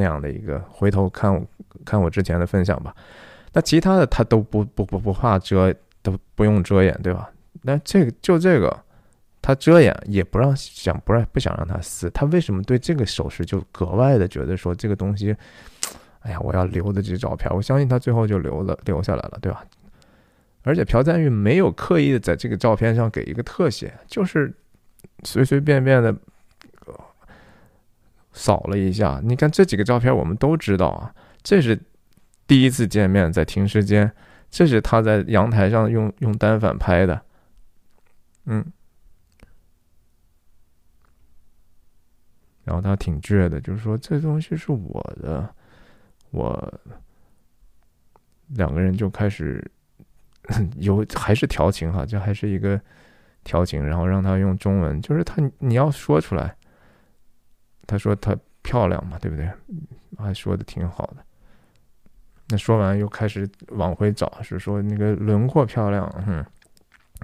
[0.00, 1.46] 那样的一个回头看
[1.84, 2.96] 看我之前的分享吧，
[3.52, 5.70] 那其他的他都不不不不怕遮，
[6.00, 7.30] 都不用遮掩，对吧？
[7.60, 8.74] 那这个就这个，
[9.42, 15.36] 他遮掩也不让想不让不想让他撕，他为什么对这个手势就格外的觉得说这个东西，
[16.20, 19.62] 哎呀，我要留的这照片，我相信他最后就留了留下来了，对吧？
[20.62, 24.50] 而且朴赞玉没有刻意的在这个照片上给一个特写，就是
[25.24, 26.14] 随随便便的。
[28.32, 31.12] 扫了一下，你看这几个照片，我们都知道啊，
[31.42, 31.78] 这是
[32.46, 34.10] 第一次见面在停尸间，
[34.50, 37.20] 这是他在阳台上用用单反拍的，
[38.44, 38.64] 嗯，
[42.64, 45.52] 然后他挺倔的，就是说这东西是我的，
[46.30, 46.80] 我
[48.48, 49.68] 两个人就开始
[50.78, 52.80] 有还是调情哈，这还是一个
[53.42, 56.56] 调情，然后让他用中文，就是他你要说出来。
[57.90, 59.50] 他说他漂亮嘛，对不对？
[60.16, 61.16] 还说的挺好的。
[62.48, 66.44] 那说完又开始往回找，是说那个轮廓漂亮，嗯，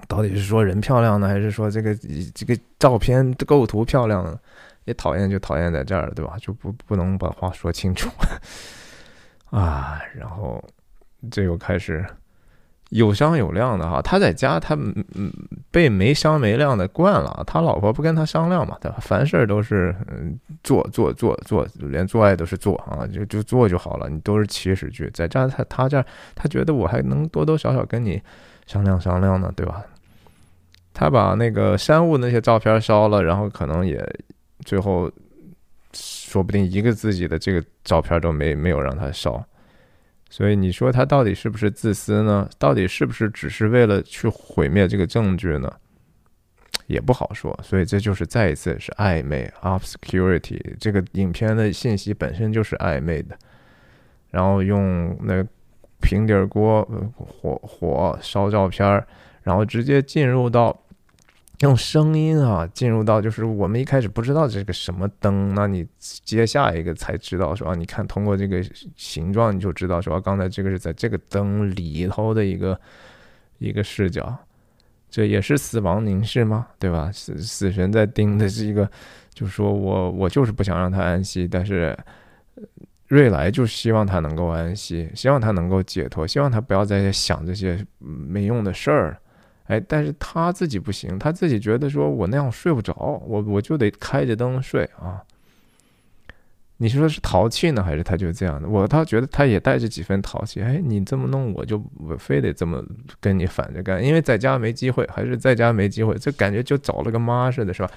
[0.09, 1.95] 到底是说人漂亮呢，还是说这个
[2.35, 4.37] 这个照片构图漂亮呢？
[4.83, 6.35] 也讨厌就讨厌在这儿，对吧？
[6.41, 8.09] 就不不能把话说清楚
[9.51, 10.01] 啊。
[10.13, 10.61] 然后
[11.31, 12.05] 这又开始。
[12.89, 15.31] 有商有量的哈，他在家他嗯
[15.71, 18.97] 被没商没量的惯了，他老婆不跟他商量嘛，对吧？
[19.01, 24.09] 凡事都是嗯做做做做，连做爱都是做啊，就就做就好了。
[24.09, 28.21] 你都是起始句，在这他他这他觉得我还能多多少少跟你
[28.65, 29.83] 商量商量呢，对吧？
[30.93, 34.03] 他把那个山雾那些照片烧了，然后可能也
[34.65, 35.11] 最后
[35.93, 39.43] 说不定一个自己的这个照片都没没有让他烧。
[40.29, 42.49] 所以你说他到底是不是自私呢？
[42.57, 45.71] 到底是不是只是为了去毁灭这个证据呢？
[46.87, 47.57] 也不好说。
[47.63, 50.61] 所以这就是再一次是暧昧，obscurity。
[50.79, 53.37] 这个影片的信息本身就是暧昧的，
[54.29, 55.45] 然后用那
[56.01, 56.83] 平底锅
[57.15, 59.05] 火火烧照片
[59.43, 60.77] 然后直接进入到。
[61.59, 68.63] 用声音啊，进入到就是我们一开始不知道这个什么灯，那你接下一个才知道说啊，你看通过这个
[68.95, 72.79] 形状你就知道说刚才这个是在这个灯里头的一个
[73.57, 74.37] 一个视角，
[75.09, 76.67] 这也是死亡凝视吗？
[76.77, 77.11] 对吧？
[77.11, 78.87] 死死神在盯的是一个，
[79.33, 81.97] 就是说我我就是不想让他安息，但是
[83.07, 89.17] 瑞来就希望他能够安息，希望他能够解脱，希望他不要再想这些没用的事儿。
[89.67, 92.93] 哎，但是他自己不行，他自己觉得说我那样睡不着，
[93.27, 95.21] 我我就得开着灯睡啊。
[96.79, 98.69] 你说是淘气呢，还是他就这样的？
[98.69, 100.61] 我倒觉得他也带着几分淘气。
[100.61, 102.83] 哎，你这么弄，我就我非得这么
[103.19, 107.89] 跟你反着干，因为在家没机会，还是在家没机会，这感觉就找了个妈似的，是吧？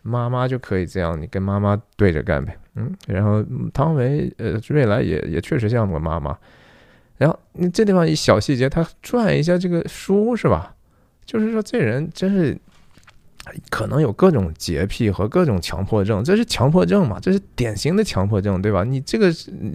[0.00, 2.56] 妈妈就可以这样，你跟妈妈对着干呗。
[2.76, 6.36] 嗯，然后汤唯呃，瑞来也也确实像个妈妈。
[7.18, 10.73] 然后你这地方一小细节，他转一下这个书，是吧？
[11.26, 12.56] 就是说，这人真是
[13.70, 17.18] 可能有各种洁癖和各种强迫症，这是强迫症嘛？
[17.20, 18.84] 这是典型的强迫症，对吧？
[18.84, 19.32] 你这个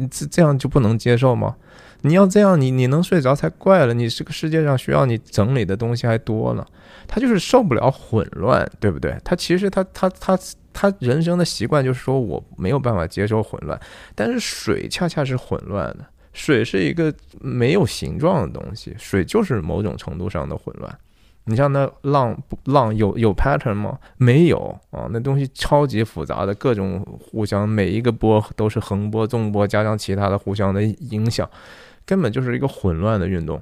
[0.10, 1.56] 这这样就不能接受吗？
[2.02, 3.94] 你要这样，你你能睡着才怪了。
[3.94, 6.66] 你这个世界上需要你整理的东西还多呢。
[7.08, 9.18] 他就是受不了混乱，对不对？
[9.24, 10.40] 他其实他他他
[10.72, 13.78] 他人生的习惯就是说我没有办法接受混乱，
[14.16, 16.06] 但是水恰恰是混乱的。
[16.32, 20.98] 水是一个没有形状的东西，水就是某种程度上的混乱。
[21.46, 23.98] 你像那浪浪有有 pattern 吗？
[24.18, 24.58] 没有
[24.92, 31.50] 啊，那东西超级复杂的，各种互相每一个波都是横波、纵波，加上其他的互相的影响，
[32.06, 33.60] 根本就是一个混乱的运动。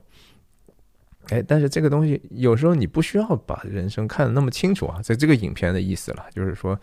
[1.29, 6.77] 哎，但是这个东西有时候你不需要把人生看得那么清楚啊，在这个影片的意思了，就是说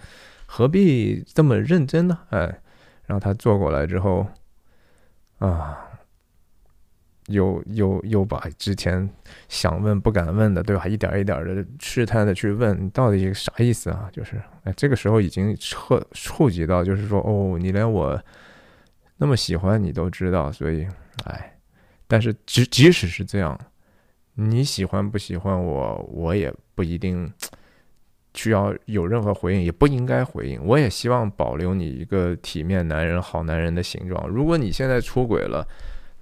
[0.47, 2.19] 何必这么认真呢？
[2.31, 2.41] 哎，
[3.05, 4.27] 然后他坐过来之后，
[5.39, 5.84] 啊。
[7.29, 9.09] 又又又把之前
[9.49, 10.87] 想问不敢问的，对吧？
[10.87, 14.09] 一点一点的试探的去问，你到底啥意思啊？
[14.13, 18.23] 就是，哎，这个时候已经触触及到，就是说，哦，你连我
[19.17, 20.87] 那么喜欢你都知道，所以，
[21.25, 21.57] 哎，
[22.07, 23.59] 但是即即使是这样，
[24.35, 27.33] 你喜欢不喜欢我，我也不一定
[28.35, 30.63] 需要有任何回应，也不应该回应。
[30.63, 34.29] 我也希望保留你一个体面男人、好男人的形状。
[34.29, 35.67] 如果你现在出轨了，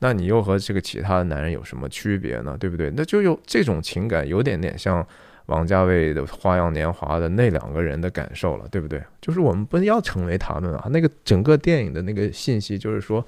[0.04, 2.56] 那你又和这个其他的男人有什么区别呢？
[2.58, 2.92] 对不对？
[2.96, 5.06] 那就有这种情感，有点点像
[5.46, 9.00] 王家卫的《花样年华》的那两个人的感受了，对不对？
[9.20, 10.88] 就是我们不要成为他们啊！
[10.90, 13.24] 那个整个电影的那个信息就是说，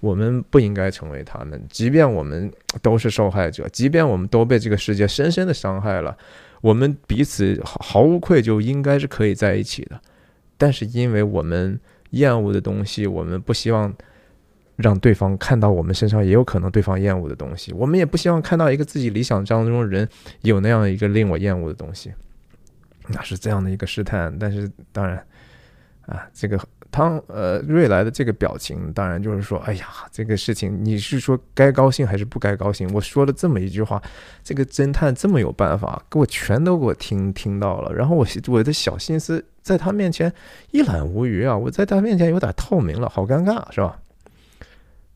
[0.00, 2.52] 我们不应该成为他们，即便我们
[2.82, 6.14] 都是受害者，即便我们都被这个世界深深的伤害了，
[6.60, 9.98] 我们彼此毫毫无愧疚，应该是可以在一起的。
[10.58, 11.80] 但是因为我们
[12.10, 13.90] 厌恶的东西，我们不希望。
[14.80, 20.08] 让对方看到我们身上也有可能对方厌恶的东西，我们也不希望看到一个自己理想当中人
[20.42, 22.12] 有那样一个令我厌恶的东西，
[23.08, 24.34] 那是这样的一个试探。
[24.38, 25.16] 但是当然，
[26.06, 26.58] 啊，这个
[26.90, 32.90] 汤呃瑞来的这个表情，当然就是说，哎呀，这个事情你是说该高兴还是不该高兴？
[32.92, 34.02] 我说了这么一句话，
[34.42, 40.32] 这个侦探这么有办法，给我全都给我听听到了，然后我我的小心思在他面前
[40.70, 44.00] 一览无余啊，我在他面前有点透明了，好尴尬，是吧？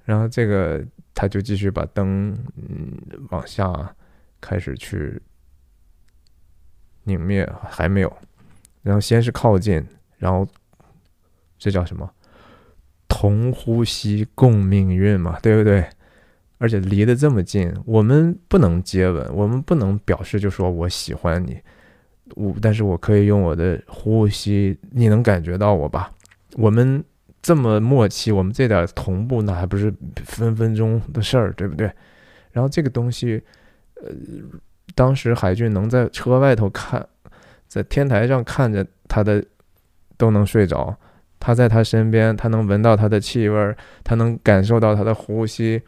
[0.05, 2.93] 然后这个他就继续把灯嗯
[3.31, 3.95] 往下
[4.41, 5.19] 开始去
[7.05, 8.17] 拧灭，还没有。
[8.83, 9.83] 然后先是靠近，
[10.19, 10.47] 然后
[11.59, 12.11] 这叫什么？
[13.09, 15.89] 同呼吸共命运嘛，对不对？
[16.59, 21.59] 而且离得这么近，我们不能接吻，我们不能表示就说我喜欢你，
[22.35, 26.13] 我但是我可以用我的呼吸，你能感觉到我吧？
[26.57, 27.03] 我们。
[27.45, 29.93] 这么默契，我们这点同步那还不是
[30.25, 31.93] 分分钟的事儿，对不对？
[32.53, 33.43] 然后这个东西，
[33.97, 34.09] 呃，
[34.95, 37.07] 当时海俊能在车外头看，
[37.69, 39.45] 在天台上看着他的，
[40.17, 40.97] 都能睡着。
[41.39, 45.83] 他在他身边，他能闻到他的气味，他能感受到他的呼吸。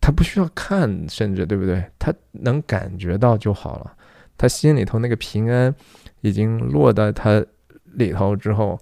[0.00, 1.84] 他不需要看，甚至对不对？
[1.98, 3.92] 他能感觉到就好了。
[4.38, 5.74] 他心里头那个平安
[6.22, 7.44] 已经落在他
[7.84, 8.80] 里头之后，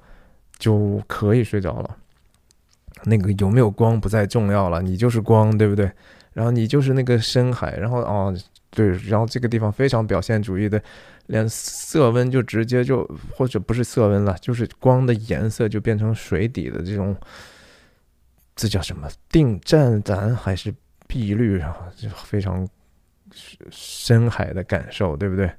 [0.59, 1.97] 就可以睡着了。
[3.05, 5.91] 那个有没有光不再重要了，你就是光，对不对？
[6.33, 8.37] 然后你就是那个深海，然后哦，
[8.71, 10.83] 对，然后这个地方非常表现主义的，
[11.27, 17.17] 连色温就直接就或者不是色温了，就是光的颜色就变成水底的这种，
[18.57, 20.75] 这叫什么定湛蓝还是？
[21.11, 22.69] 碧绿啊，就非常
[23.71, 25.51] 深海的感受，对不对？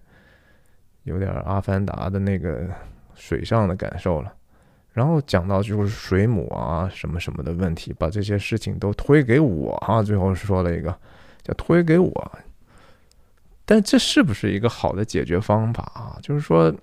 [1.05, 2.69] 有点阿凡达的那个
[3.15, 4.31] 水上的感受了。
[4.91, 10.01] 然后讲到就是水母啊什么什么的问题，把这些事情都推给我哈。
[10.03, 10.93] 最后说了一个
[11.43, 12.31] 叫推给我，
[13.65, 16.17] 但这是不是一个好的解决方法啊？
[16.21, 16.73] 就是说，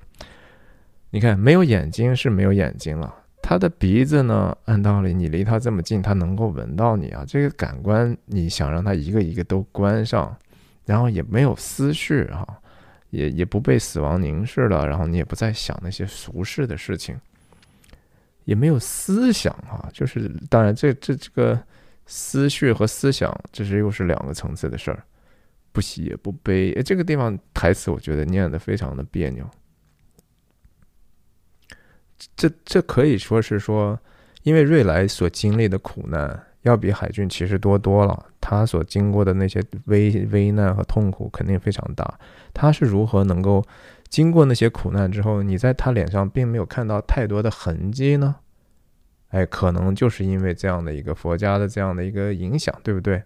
[1.11, 3.15] 你看没有眼睛是没有眼睛了。
[3.43, 4.57] 他的鼻子呢？
[4.65, 7.25] 按道理，你离他这么近，他能够闻到你啊。
[7.25, 10.37] 这个感官，你想让他一个一个都关上，
[10.85, 12.45] 然后也没有思绪哈，
[13.11, 17.17] 也也不被死亡凝视了，然后你也不再想那些俗世的事情，
[18.47, 19.87] 也没有思想啊。
[19.93, 21.63] 就是当然，这这这个
[22.07, 25.05] 思绪和思想，这是又是两个层次的事儿。
[25.73, 29.47] 不喜也不悲，这个地方台词我觉得念的非常的别扭。
[32.35, 34.01] 这这可以说是说，
[34.43, 42.19] 因为瑞来所经历的苦难要比海俊其实多多了，他所经过的那些危危难和痛苦肯定非常大。
[42.55, 43.63] 他是如何能够
[44.09, 48.37] 经过那些苦难之后，你在他脸上并没有看到太多的痕迹呢？
[49.29, 53.23] 哎，可能就是因为这样的一个佛家的这样的一个影响，对不对？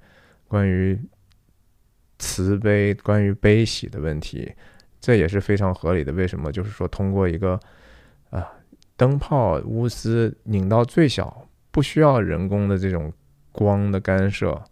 [0.48, 0.98] 关于
[2.18, 4.52] 慈悲、关于悲喜的问题，
[5.00, 6.12] 这也是非常合理的。
[6.12, 6.50] 为什么？
[6.50, 7.58] 就是说通过一个
[8.30, 8.46] 啊。
[8.96, 13.10] 灯泡钨丝拧到最小，不需要人工的这种
[13.50, 14.62] 光的干涉，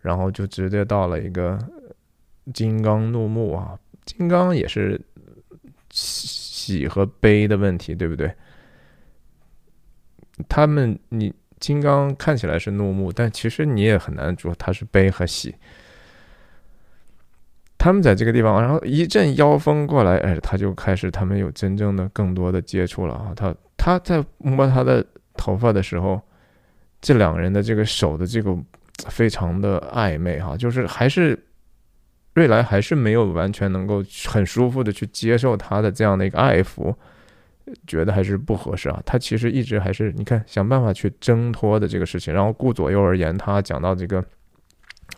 [0.00, 1.58] 然后就直接到了一个
[2.52, 3.76] 金刚怒目啊！
[4.04, 5.00] 金刚也是
[5.94, 8.34] 喜和悲的问题，对不对？
[10.48, 15.54] 他们你金刚看起来是怒目，但其实你也很难说它是悲和喜。
[17.78, 23.32] 他们在这个地方，然后一阵妖风过来，哎，他就开始他们有真正的更多的接触了啊！
[23.36, 25.06] 他他在摸他的
[25.36, 26.20] 头发的时候，
[27.00, 28.56] 这两个人的这个手的这个
[29.10, 31.38] 非常的暧昧哈，就是还是
[32.34, 36.94] 瑞来还是没有完全能够很舒服的去接受他的这样的一个爱抚，
[37.86, 39.02] 觉得还是不合适啊。
[39.06, 44.24] 他其实一直还是你看想办法去挣脱的这个事情，然后顾左右而言他，讲到这个。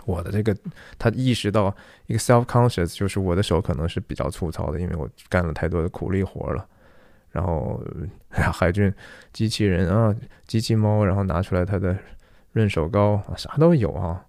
[0.05, 0.55] 我的这个，
[0.99, 1.75] 他意识到
[2.07, 6.67] 一个 self conscious，就是我的手可能是比较粗糙的，因为我干了太多的苦力活了。
[7.31, 7.81] 然后
[8.29, 8.93] 海军
[9.33, 10.15] 机器人啊，
[10.47, 11.97] 机器猫，然后拿出来他的
[12.53, 14.26] 润手膏，啥都有啊。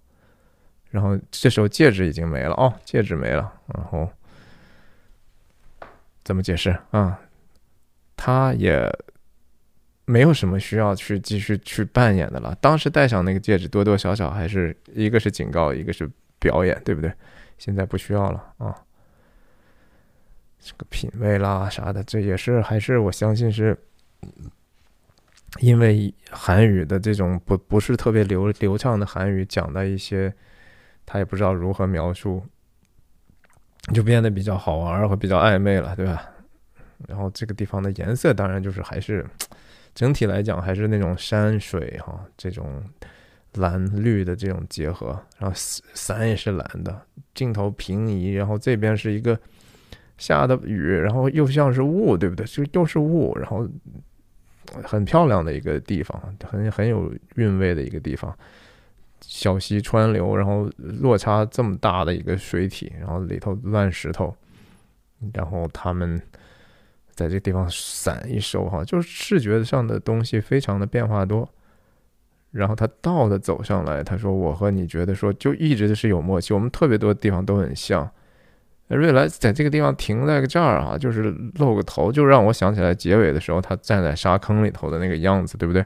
[0.90, 3.52] 然后这时候戒指已经没了哦，戒指没了。
[3.74, 4.08] 然后
[6.24, 7.18] 怎么解释啊？
[8.16, 8.90] 他也。
[10.10, 12.56] 没有什么需要去继续去扮演的了。
[12.62, 17.12] 当时戴上那个戒指，多多少少还是一个是警告，一个是表演，对不对？
[17.58, 18.74] 现在不需要了啊。
[20.58, 23.76] 这个品味啦啥的，这也是还是我相信是，
[25.58, 30.32] 因为韩语的这种不不是特别流流畅的韩语讲的一些，
[31.08, 32.42] 他也不知道如何描述，
[33.94, 36.28] 就变得比较好玩和比较暧昧了，对吧？
[37.06, 39.24] 然后这个地方的颜色当然就是还是。
[39.94, 42.80] 整体来讲还是那种山水哈，这种
[43.54, 45.08] 蓝绿的这种结合，
[45.38, 47.02] 然后伞也是蓝的，
[47.34, 49.36] 镜头平移，然后这边是一个
[50.16, 52.46] 下的雨，然后又像是雾，对不对？
[52.46, 53.68] 就又是雾，然后
[54.84, 58.32] 很漂亮的一个地方，很很有韵味的一个地方，
[59.20, 64.34] 小溪川流，然后落差这么大的一个水体，然后里头乱石头，
[65.32, 66.20] 然后他们。
[67.14, 71.48] 在这个地方伞一收哈，就是视觉上的东西非常的变化多。
[72.52, 78.08] 然后他倒的走上来，他说：“我和你觉得说就一直是有默契，我们特别多地方都很像。”
[78.86, 81.22] 瑞来在这个地方停在这儿啊，就是
[81.56, 85.84] 露个头，就让我想起来结尾的时候他站在沙坑里头的那个样子，对不对？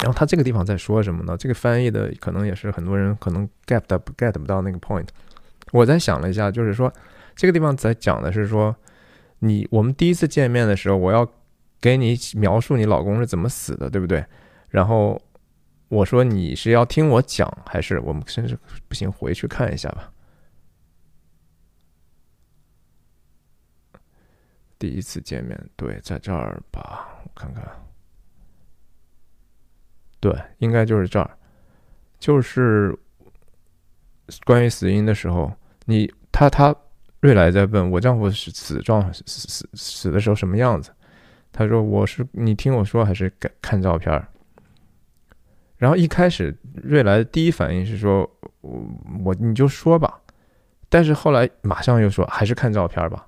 [0.00, 1.36] 然后他这个地方在说什么呢？
[1.36, 5.06] 这个翻译的可能也是很多人可能 get 不 get 不到那个 point。
[5.72, 6.92] 我在想了一下，就是说。
[7.36, 8.74] 这个地方在讲的是说，
[9.38, 11.24] 你我们第一次见面的时候，我要
[11.80, 14.26] 给你描述你老公是怎么死的，对不对？
[14.70, 15.22] 然后
[15.86, 18.58] 我说你是要听我讲，还是我们甚至
[18.88, 20.12] 不行回去看一下吧？
[24.76, 27.64] 第一次见面，对，在这儿吧，我看看，
[30.20, 31.30] 对，应该就是这儿，
[32.18, 32.96] 就是
[34.44, 35.52] 关于死因的时候，
[35.86, 36.74] 你他他
[37.20, 40.90] 瑞来在问我丈夫是死状死死死的时候什么样子？
[41.50, 44.26] 他说我是你听我说还是看照片？
[45.76, 48.28] 然后一开始瑞来的第一反应是说
[48.60, 48.84] 我
[49.24, 50.20] 我你就说吧，
[50.88, 53.26] 但是后来马上又说还是看照片吧。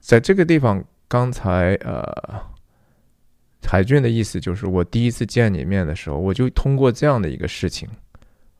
[0.00, 2.40] 在这个地方，刚才呃，
[3.66, 7.88] 海俊的意思就是，我第一次见你面的时候，我就通过这样的一个事情，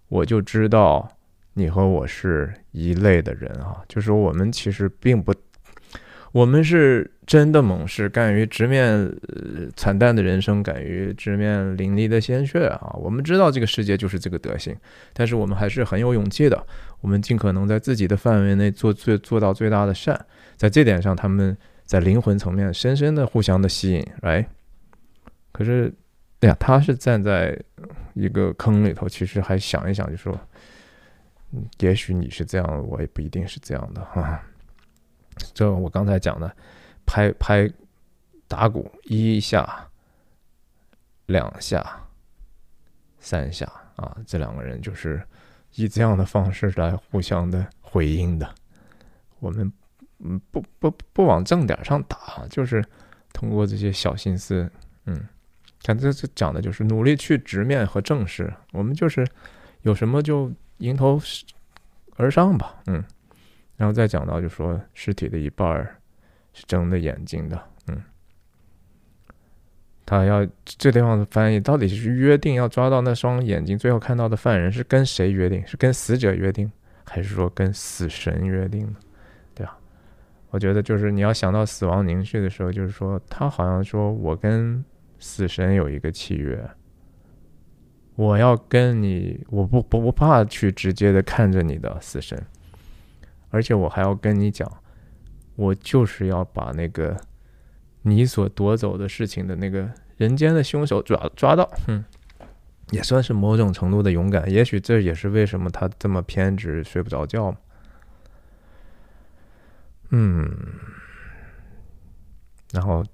[0.09, 1.09] 我就知道
[1.53, 5.33] 你和我是一类的人啊，就是我们其实并不，
[6.33, 9.09] 我们是真的猛士，敢于直面
[9.77, 12.93] 惨淡的人生，敢于直面淋漓的鲜血啊。
[12.99, 14.75] 我们知道这个世界就是这个德行，
[15.13, 16.67] 但是我们还是很有勇气的，
[17.01, 20.19] 我们尽可能在自己的范围内做最做到最大的善。
[20.57, 24.47] 在这点上，他们在灵魂层面深深的互相的吸引，right？
[25.55, 25.95] 可是，
[26.41, 27.57] 哎呀，他是站在
[28.15, 30.37] 一个坑里头，其实还想一想，就说，
[31.79, 34.43] 也许你是这样，我也不一定是这样的 哈。
[35.55, 36.57] 这我刚才讲的，
[37.07, 37.71] 拍拍
[38.49, 39.89] 打鼓一下、
[41.27, 42.03] 两下、
[43.21, 43.65] 三下
[43.95, 45.23] 啊，这两个人就是
[45.77, 48.53] 以这样的方式来互相的回应的，
[49.39, 49.73] 我们。
[50.51, 52.83] 不不不往正点上打，就是
[53.35, 54.71] 通过这些小心思，
[55.05, 55.29] 嗯，
[55.85, 59.25] 看这这讲的就是努力去直面和正视，我们就是
[59.83, 61.21] 有什么就迎头
[62.17, 63.05] 而上吧，嗯，
[63.77, 65.69] 然后再讲到就说尸体的一半
[66.55, 68.03] 是睁着眼睛的，嗯，
[70.07, 75.65] 他要这地方的翻译到底是约定要抓到那双眼睛，最后看到的犯人是跟谁约定？
[75.67, 76.73] 是跟死者约定，
[77.05, 78.97] 还是说跟死神约定呢？
[80.51, 84.85] 我觉得就是你要想到死亡凝视的时候，就是说他好像说我跟
[85.19, 86.69] 死神有一个契约，
[88.17, 92.41] 我要跟你，我不不不怕去直接的看着你的死神，
[93.51, 94.71] 而且我还要跟你讲，
[95.57, 97.17] 我就是要把那个
[98.03, 102.05] 你所夺走的事情的那个人间的凶手抓抓到，嗯，
[102.91, 104.49] 也算是某种程度的勇敢。
[104.51, 107.57] 也许这也是为什么他这么偏执，睡不着觉。
[110.11, 110.49] 嗯，
[112.73, 113.05] 然后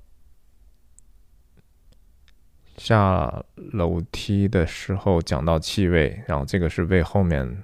[2.80, 7.62] 下楼梯的时候讲到气味，然后这个是为后面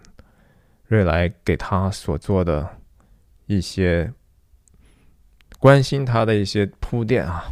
[0.88, 2.68] 瑞来给他所做的
[3.46, 4.12] 一些
[5.58, 7.44] 关心他的一些铺垫啊。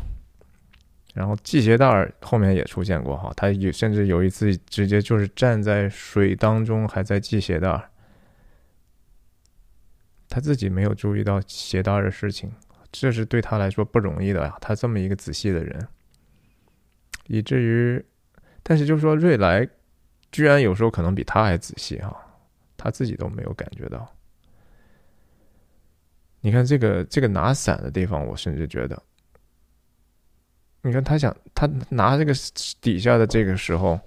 [1.14, 7.82] 然后系鞋带后面也出现过哈，他有甚至有一次直接就是站在水当中还在系鞋带。
[10.28, 12.52] 他自己没有注意到鞋带的事情，
[12.92, 14.54] 这是对他来说不容易的呀。
[14.60, 15.88] 他这么一个仔细的人，
[17.26, 18.04] 以至于，
[18.62, 19.68] 但是就是说瑞来，
[20.30, 22.14] 居然有时候可能比他还仔细哈，
[22.76, 24.08] 他自己都没有感觉到。
[26.40, 29.02] 你看这个这个拿伞的地方，我甚至觉得，
[30.82, 32.34] 你看他想他拿这个
[32.82, 33.98] 底下的这个时候，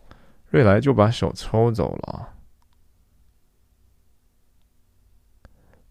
[0.50, 2.34] 瑞来就把手抽走了。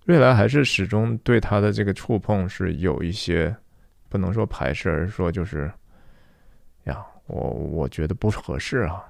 [0.05, 3.57] 瑞来还是始终对他的这个触碰是有一些
[4.09, 5.69] 不能说排斥，而是说就是，
[7.27, 9.05] 我我觉得不合适啊。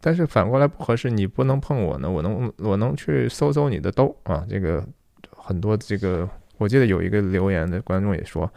[0.00, 4.44] 但是反过来不合适，你不能碰我呢，我能我能去搜搜你的兜啊。
[4.48, 4.84] 这个
[5.30, 8.50] 很多这个，我记得有一个留言的观众也说，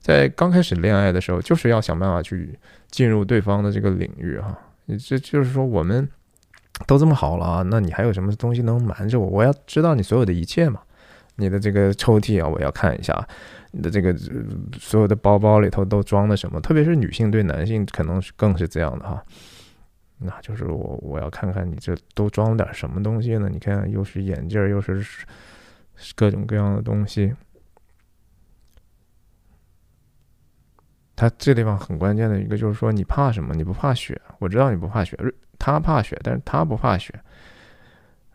[0.00, 2.58] 在刚开始恋爱的时候，就是要想办法去
[2.90, 4.58] 进入对方的这个领域哈。
[4.98, 6.08] 这就是说我们。
[6.88, 9.28] 都这么好了啊，那你还有什么东西能瞒着我？
[9.28, 10.80] 我要知道你所有的一切嘛。
[11.36, 13.14] 你的这个抽屉啊，我要看一下。
[13.74, 14.14] 你的这个
[14.78, 16.60] 所有的包包里头都装的什么？
[16.60, 19.20] 特别是女性对男性可能是更是这样的哈。
[20.18, 23.48] 那就是我我要看看你这都装了点什么东西呢？
[23.50, 25.04] 你看，又是眼镜，又是
[26.14, 27.34] 各种各样的东西。
[31.16, 33.54] 他这地方很关键的一个就是说，你怕什么？
[33.54, 34.20] 你不怕雪？
[34.38, 35.18] 我知道你不怕雪。
[35.58, 37.12] 他怕雪，但是他不怕雪。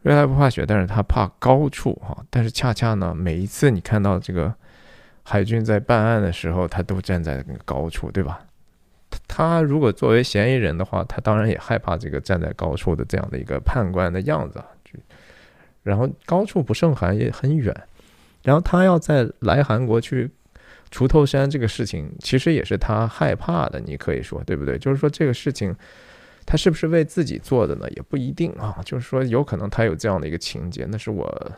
[0.01, 2.25] 瑞来不怕雪，但是他怕高处哈。
[2.29, 4.53] 但是恰恰呢，每一次你看到这个
[5.29, 8.41] 海军在办案的时候，他都站在高处，对吧？
[9.27, 14.59] 他如果作为嫌疑人的话，他当然也害怕这个站在高处的这样的一个判官的样子。
[15.83, 17.75] 然后高处不胜寒，也很远。
[18.41, 20.29] 然后他要在来韩国去
[20.91, 24.79] 锄头山这个事情，其实也是他害怕的，你可以说对不对？
[24.79, 25.75] 就是说这个事情，
[26.43, 27.87] 他是不是为自己做的呢？
[27.91, 28.81] 也不一定啊。
[28.83, 31.51] 就是说有可能他有这样的一个情节，那是我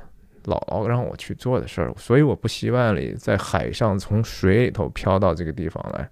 [0.46, 6.10] 姥姥让我去做的事儿，所以我不希望里在海上从水里头飘到这个地方来，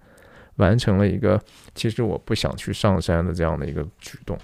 [0.57, 1.41] 完成了一个
[1.73, 4.37] 其实我不想去上山的这样的一个举动。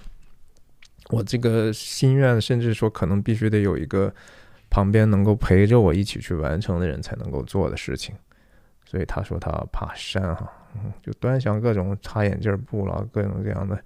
[1.09, 4.11] 我这个心愿，甚至说可能必须得有一个
[4.71, 8.15] 旁边能够陪着我一起去完成的人才能够做的事情，
[8.85, 10.51] 所以他说他怕山哈，
[11.03, 13.79] 就端详各种擦眼镜布了，各种各样的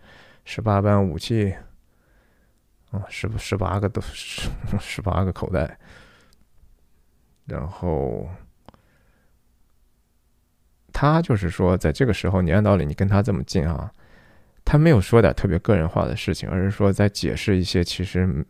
[0.46, 1.54] 十八般武器，
[2.92, 4.02] 啊，十十八个都
[4.80, 5.78] 十八个口袋，
[7.50, 8.30] 然后
[10.94, 13.92] 他就是说，在这个时候，你按道理你跟他这么近啊。
[14.66, 18.46] 他没有说点特别个人化的事情，而是说在解释一些其实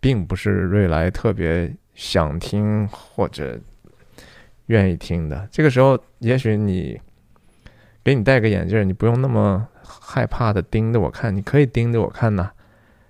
[0.00, 3.60] 并不是瑞来特别想听或者
[4.66, 5.48] 愿意听的。
[5.52, 7.00] 这个时候，也许你
[8.02, 12.50] 给你戴个眼镜，你不用那么害怕的盯着我看，你可以盯着我看呐，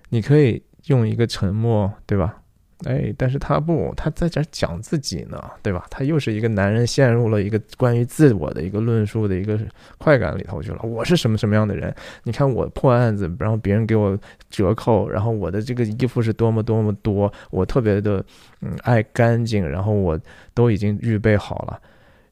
[0.09, 2.42] 你可以用一个沉默，对吧？
[2.85, 5.85] 哎，但是他不，他在这讲自己呢，对吧？
[5.89, 9.59] 他又是一个男人陷入了一个关于自我的一个论述的一个
[9.97, 10.79] 快感里头去了。
[10.83, 11.93] 我是什么什么样的人？
[12.23, 14.17] 你看我破案子，然后别人给我
[14.49, 18.23] 折扣，然后我的这个衣服是多么多么多，我特别的
[18.61, 20.19] 嗯爱干净，然后我
[20.53, 21.79] 都已经预备好了，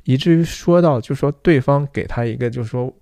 [0.03, 2.93] 以至于说到就说对方给他一个就说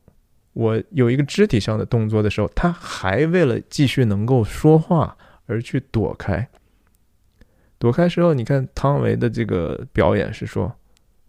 [0.54, 6.48] 我有一个肢体上的动作的时候，他还为了继续能够说话而去躲开。
[7.80, 10.76] 躲开时候，你看汤唯的这个表演是说：“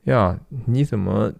[0.04, 1.32] 呀，你怎么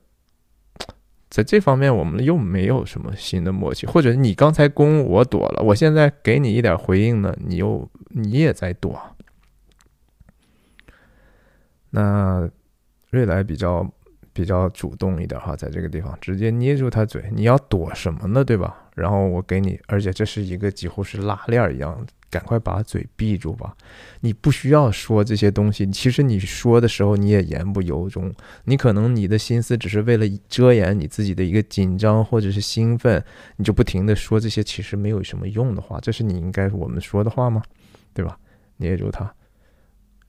[1.29, 3.87] 在这方面我们又没有什么新的默契？
[3.87, 8.99] 或者你刚才攻我躲了，我现在给你一点回应呢，你又你也在躲。”
[11.91, 12.49] 那
[13.11, 13.91] 瑞来比较
[14.33, 18.45] 比较主动一点哈，在这个地方直接捏住他嘴，你要躲什么呢？
[18.45, 18.89] 对吧？
[18.95, 22.13] 然后我给你，而且这是一个几乎是拉链一样的。
[22.31, 23.77] 赶快把嘴闭住吧！
[24.21, 25.85] 你不需要说这些东西。
[25.91, 28.33] 其实你说的时候，你也言不由衷。
[28.65, 33.23] 你可能你的心思只是为了遮掩你自己的一个紧张或者是兴奋，
[33.57, 35.99] 你就不停的说这些其实没有什么用的话。
[36.01, 37.63] 这是你应该我们说的话吗？
[38.15, 38.39] 对吧？
[38.77, 39.35] 捏住它，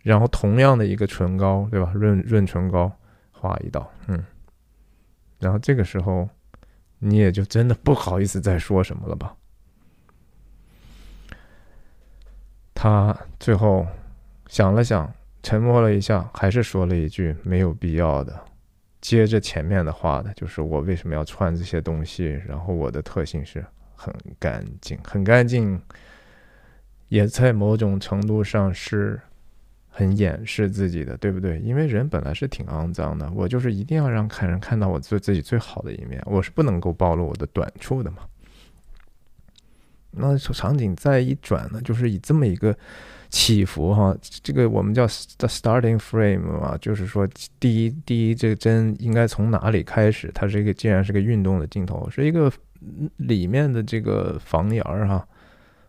[0.01, 1.91] 然后同样的一个唇膏，对吧？
[1.93, 2.91] 润润唇膏
[3.31, 4.23] 画一道，嗯，
[5.39, 6.27] 然后这个时候
[6.99, 9.35] 你也就真的不好意思再说什么了吧。
[12.81, 13.85] 他最后
[14.47, 15.13] 想了想，
[15.43, 18.43] 沉默了一下，还是说了一句没有必要的，
[18.99, 22.41] 接着前面的话的，就是我为什么要穿这些东西？
[22.47, 23.63] 然后我的特性是
[23.95, 25.79] 很干净，很干净，
[27.09, 29.21] 也在某种程度上是
[29.87, 31.59] 很掩饰自己的，对不对？
[31.59, 38.23] 因为人本来是挺肮脏的，我就是一定要让看人看到我最自己最好的一面，我是不能够暴露我的短处的嘛。
[40.11, 42.77] 那场景再一转呢，就是以这么一个
[43.29, 45.07] 起伏哈，这个我们叫
[45.37, 47.27] the starting frame 啊，就是说
[47.59, 50.29] 第一第一这个针应该从哪里开始？
[50.33, 52.51] 它是一个既然是个运动的镜头，是一个
[53.17, 55.25] 里面的这个房檐儿哈，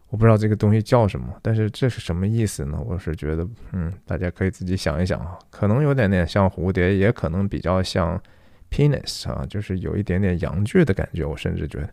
[0.09, 2.81] 我不知道这个东西叫什么，但是这是什么意思呢？
[2.87, 8.23] 我是觉得，嗯，大家可以自己想一想啊，可能有点点像蝴蝶，也可能比较像
[8.71, 11.93] penis 啊，就是有一点点阳具的感觉，我甚至觉得。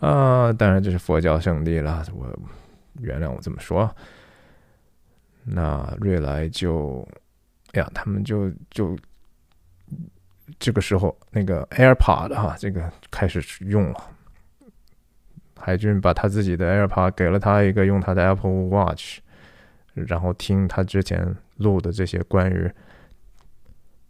[0.00, 2.26] 啊，当然这是佛教圣地了，我
[3.00, 3.94] 原谅我这么说。
[5.44, 7.06] 那瑞来就，
[7.72, 8.96] 哎呀，他们就就
[10.58, 14.10] 这个时候那个 AirPod 哈，这个开始用了。
[15.58, 19.18] 海军把他自己的 AirPod 给了他一个，用他的 Apple Watch，
[19.92, 22.70] 然后听他之前录的这些关于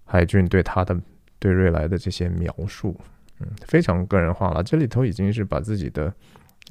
[0.05, 0.97] 海军对他的
[1.41, 2.97] 对瑞来的这些描述。
[3.41, 4.63] 嗯，非常个人化了。
[4.63, 6.13] 这里头已经是把自己的，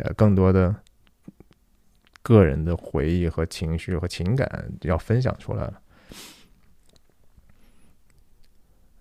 [0.04, 0.76] 呃，更多的
[2.22, 5.82] 个人的回忆和情绪和情感要分享出来了。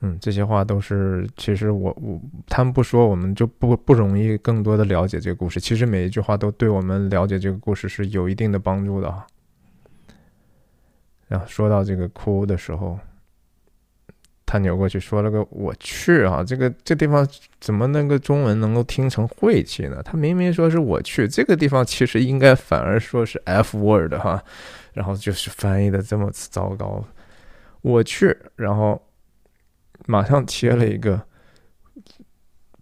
[0.00, 5.60] 嗯，这些话都是，其实我我他们不说，我们就不不容易更多的了解这个故事。
[5.60, 9.26] 其实每一句话都对我们了解这个故事是有一定的帮助的哈。
[11.26, 12.98] 然后说到这个哭的时候。
[14.50, 17.28] 他扭过去说了个“我去啊”，这个这地方
[17.60, 20.02] 怎么那个中文能够听成晦气呢？
[20.02, 24.42] 他明明说是我去，这个地方其实应该反而说是 F word 哈，
[24.94, 27.04] 然后就是翻译的这么糟糕。
[27.82, 28.98] 我去，然后
[30.06, 31.20] 马上切了一个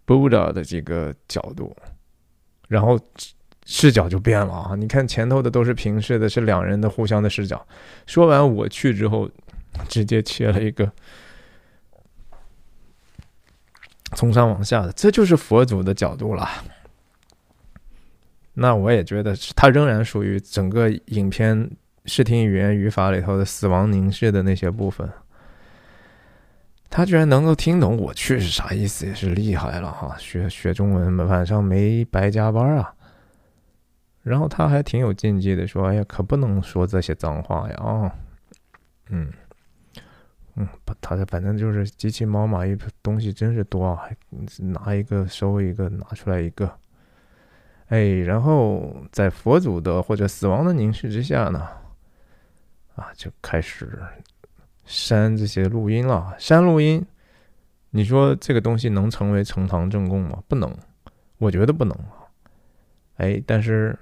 [0.05, 1.75] Buddha 的这个角度，
[2.69, 2.97] 然后
[3.65, 4.73] 视角就变了啊！
[4.73, 7.67] 你看前头的都是平视的，是两人的互相的视角。
[8.05, 9.29] 说完我去之后，
[9.89, 10.89] 直接切了一个。
[14.15, 16.47] 从上往下的，这就是佛祖的角度了。
[18.53, 21.69] 那我也觉得，它仍然属于整个影片
[22.05, 25.07] 视听语言语法里头的死亡凝视的那些部分。
[26.89, 30.15] 他居然能够听懂我去是啥意思，也是厉害了哈！
[30.17, 32.93] 学学中文晚上没白加班啊。
[34.23, 38.15] 然后他还挺有禁忌的，说：“哎呀，可不能说这些脏话呀！”啊，
[39.09, 39.31] 嗯。
[40.59, 40.67] 嗯，
[40.99, 44.09] 他的反正就是机器猫嘛，一东西真是多，啊
[44.57, 46.67] 拿一个收一个，拿出来一个，
[47.89, 51.69] 哎，然后在佛祖的或者死亡的凝视之下呢，
[52.95, 54.01] 啊，就开始
[54.83, 56.33] 删这些录音了。
[56.39, 57.05] 删录音，
[57.91, 60.41] 你说这个东西能成为呈堂证供吗？
[60.47, 60.75] 不能，
[61.37, 62.25] 我觉得不能啊。
[63.17, 63.95] 哎，但是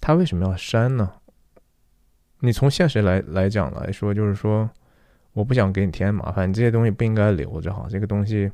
[0.00, 1.12] 他为什么要删呢？
[2.40, 4.68] 你从现实来来讲来说，就是说。
[5.40, 7.86] 我不想给你添麻烦，你这些东西不应该留着哈。
[7.88, 8.52] 这个东西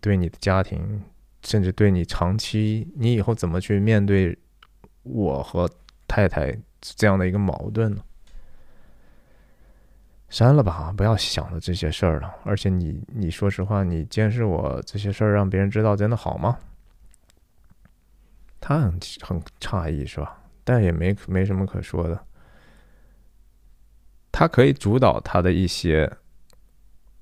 [0.00, 1.00] 对你的家庭，
[1.44, 4.36] 甚至对你长期，你以后怎么去面对
[5.04, 5.70] 我和
[6.08, 8.02] 太太这样的一个矛盾呢？
[10.28, 12.34] 删了吧，不要想着这些事儿了。
[12.44, 16.58] 而且你，你说实话，你监视我这些事儿，让别人知道真的好吗？
[18.60, 20.36] 他很很诧异是吧？
[20.64, 22.24] 但也没没什么可说的。
[24.32, 26.10] 他可以主导他的一些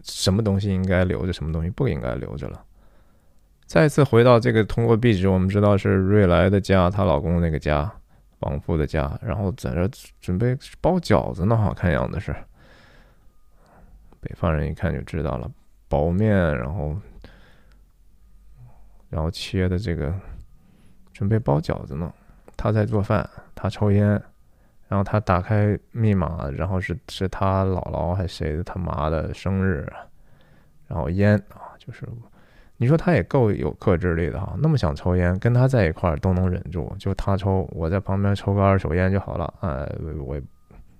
[0.02, 2.64] 什么东西应该留着，什么东西不应该留着了。
[3.66, 7.92] 再次回到这个通过壁纸，我们知道是瑞来的家，她老公那个家，
[8.38, 9.88] 亡夫的家，然后在这
[10.20, 12.34] 准备包饺子呢，好，看样子是。
[14.20, 15.50] 北方人一看就知道了，
[15.88, 16.96] 包面，然后
[19.08, 20.14] 然后切的这个，
[21.12, 22.12] 准备包饺子呢。
[22.56, 24.22] 他在做饭，他抽烟。
[24.90, 29.88] 然后他打开密码，然后是是他姥姥还是谁的他妈的生日，
[30.88, 32.04] 然后烟啊，就是
[32.76, 39.88] 你说他也够有克制力的哈，那么想抽烟，跟他在一块儿都能忍住，就他抽，我在旁边抽个二手烟就好了，哎，
[40.18, 40.36] 我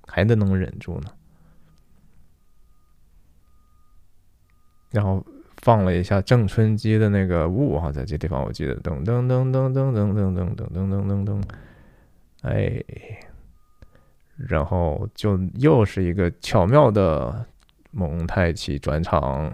[0.07, 1.11] 还得能忍住呢。
[4.93, 5.27] 然后
[5.63, 11.43] 放了一下郑春基的那个雾哈，在这地方我记得噔噔噔噔噔噔噔噔噔噔噔噔，
[12.43, 12.81] 哎。
[14.49, 17.45] 然后就又是一个巧妙的
[17.91, 19.53] 蒙太奇转场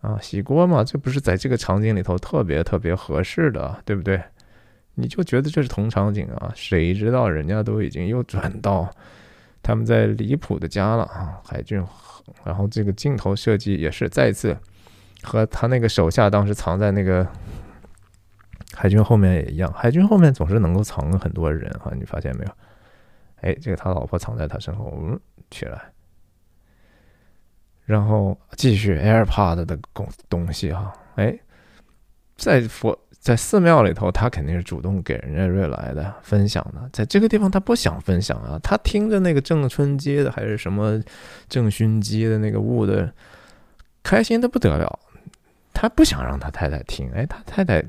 [0.00, 4.20] 啊，洗锅嘛，这不是在这个场景里头特别特别合适的，对不对？
[4.94, 6.52] 你就觉得这是同场景啊？
[6.54, 8.88] 谁知道人家都已经又转到
[9.62, 11.84] 他们在离谱的家了啊，海军。
[12.42, 14.56] 然后这个镜头设计也是再次
[15.22, 17.26] 和他那个手下当时藏在那个
[18.72, 22.50] 海军后面也一样，海军后面总是能够藏很多人啊，你发现没有？
[23.44, 25.92] 哎，这个他老婆藏在他身后，嗯，起来，
[27.84, 31.38] 然后继续 AirPod 的东东西哈，哎，
[32.36, 40.98] 在佛在寺庙里头，他肯定是主动给人家瑞来的分享的，在这个地方他不想分享啊，他听着那个郑春基的还是什么
[41.46, 43.12] 郑勋基的那个物的，
[44.02, 44.98] 开心的不得了，
[45.74, 47.82] 他不想让他太太听，哎，他太太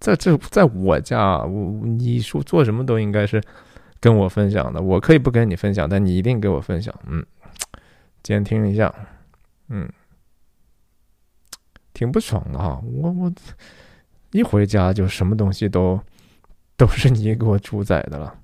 [0.00, 3.42] 在这在我家，我你说做什么都应该是。
[4.04, 6.94] 跟我分享的，我可以不跟你分享，但你一定给我分享。
[7.06, 7.24] 嗯，
[8.22, 8.94] 监听一下，
[9.70, 9.88] 嗯，
[11.94, 12.78] 挺不爽的哈。
[12.84, 13.32] 我我
[14.32, 15.98] 一回家就什么东西都
[16.76, 18.36] 都是你给我主宰的了，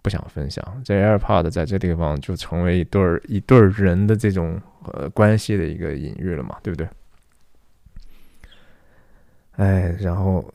[0.00, 0.64] 不想分享。
[0.84, 6.88] 这 AirPod 在这地方就成为一对儿一对儿人的这种呃关系的一个隐喻了嘛，对不对？
[9.56, 10.54] 哎，然后。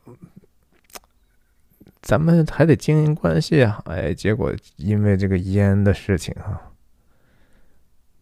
[2.03, 3.81] 咱们还得经营关系啊！
[3.85, 6.61] 哎，结果因为这个烟的事情啊，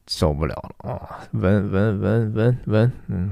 [0.07, 1.19] 受不了了啊！
[1.31, 3.31] 闻闻闻闻闻，嗯，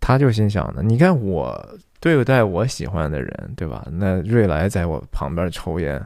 [0.00, 3.86] 他就心想呢，你看我对待我喜欢的人，对吧？
[3.92, 6.04] 那瑞来在我旁边抽烟，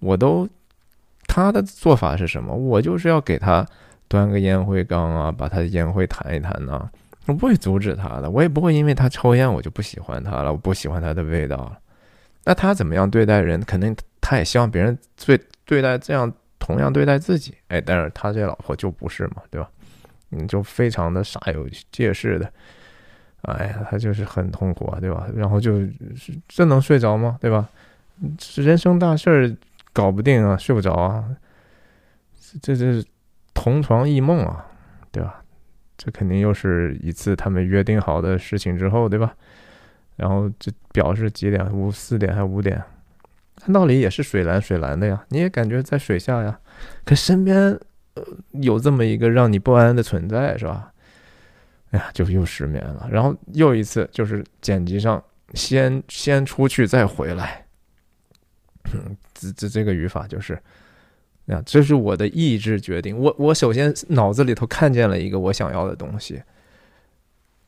[0.00, 0.46] 我都
[1.26, 2.54] 他的做法是什么？
[2.54, 3.66] 我就是要给他
[4.06, 6.90] 端个烟灰缸啊，把他的烟灰弹一弹呐。
[7.26, 11.78] 我不会阻止他的，我也不会因为他抽烟我就不喜欢他了，我不喜欢他的味道了。
[12.44, 17.54] 那他怎么样对待人，肯定他也希望别人对对待这样同样对待自己。
[17.68, 19.70] 哎，但是他这老婆就不是嘛，对吧？
[20.30, 22.52] 你就非常的煞有介事的，
[23.42, 25.28] 哎呀，他就是很痛苦啊，对吧？
[25.36, 25.92] 然后就是
[26.48, 27.38] 这能睡着吗？
[27.40, 27.68] 对吧？
[28.56, 29.56] 人生大事儿
[29.92, 31.24] 搞不定啊，睡不着啊，
[32.60, 33.04] 这这是
[33.54, 34.66] 同床异梦啊，
[35.12, 35.41] 对吧？
[36.04, 39.36] 这肯定又是一次他们约定好的事情之后，对吧？
[40.16, 41.72] 然后这表示几点？
[41.72, 42.82] 五四点还是五点？
[43.62, 46.58] 按道理也是水蓝水蓝的呀，你也感觉在水下呀。
[47.04, 47.78] 可身边
[48.50, 50.92] 有这么一个让你不安的存在，是吧？
[51.92, 53.08] 哎呀，就又失眠了。
[53.12, 55.22] 然后又一次就是剪辑上，
[55.54, 57.64] 先先出去再回来。
[59.32, 60.60] 这这这个语法就是，
[61.46, 63.18] 啊，这是我的意志决定。
[63.18, 66.42] 我我首先脑子里头看见了一个我想要的东西，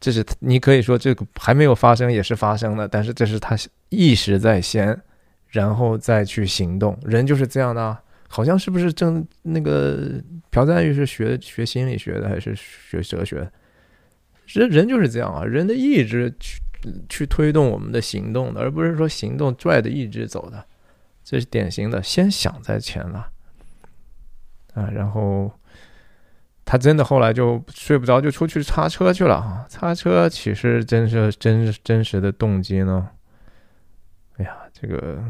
[0.00, 3.56] 这是你可以说这个还没有发生也是发生的，但是这是他
[3.88, 4.98] 意识在先，
[5.48, 6.98] 然后再去行动。
[7.04, 7.98] 人就是这样的，
[8.28, 13.50] 好像是不是正那个朴赞玉是学学心理学的还是学哲学？
[14.46, 16.60] 人人就是这样啊，人的意志去
[17.08, 20.64] 去推动我们的行动的，而不是说行动拽着意志走的。
[21.24, 23.30] 这是典型的先想再前了
[24.74, 25.50] 啊，然后
[26.64, 29.66] 他真的后来就睡不着，就出去擦车去了啊。
[29.68, 33.08] 擦车其实真是真真实的动机呢？
[34.38, 35.22] 哎呀，这个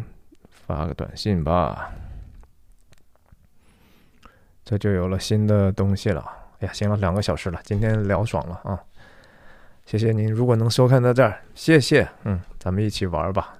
[0.49, 1.93] 发个短信吧，
[4.65, 6.25] 这就有了新的东西了。
[6.61, 8.81] 哎呀，行了，两个小时了，今天聊爽了啊！
[9.85, 12.09] 谢谢您，如果能收看到这儿，谢谢。
[12.23, 13.59] 嗯，咱们一起玩吧。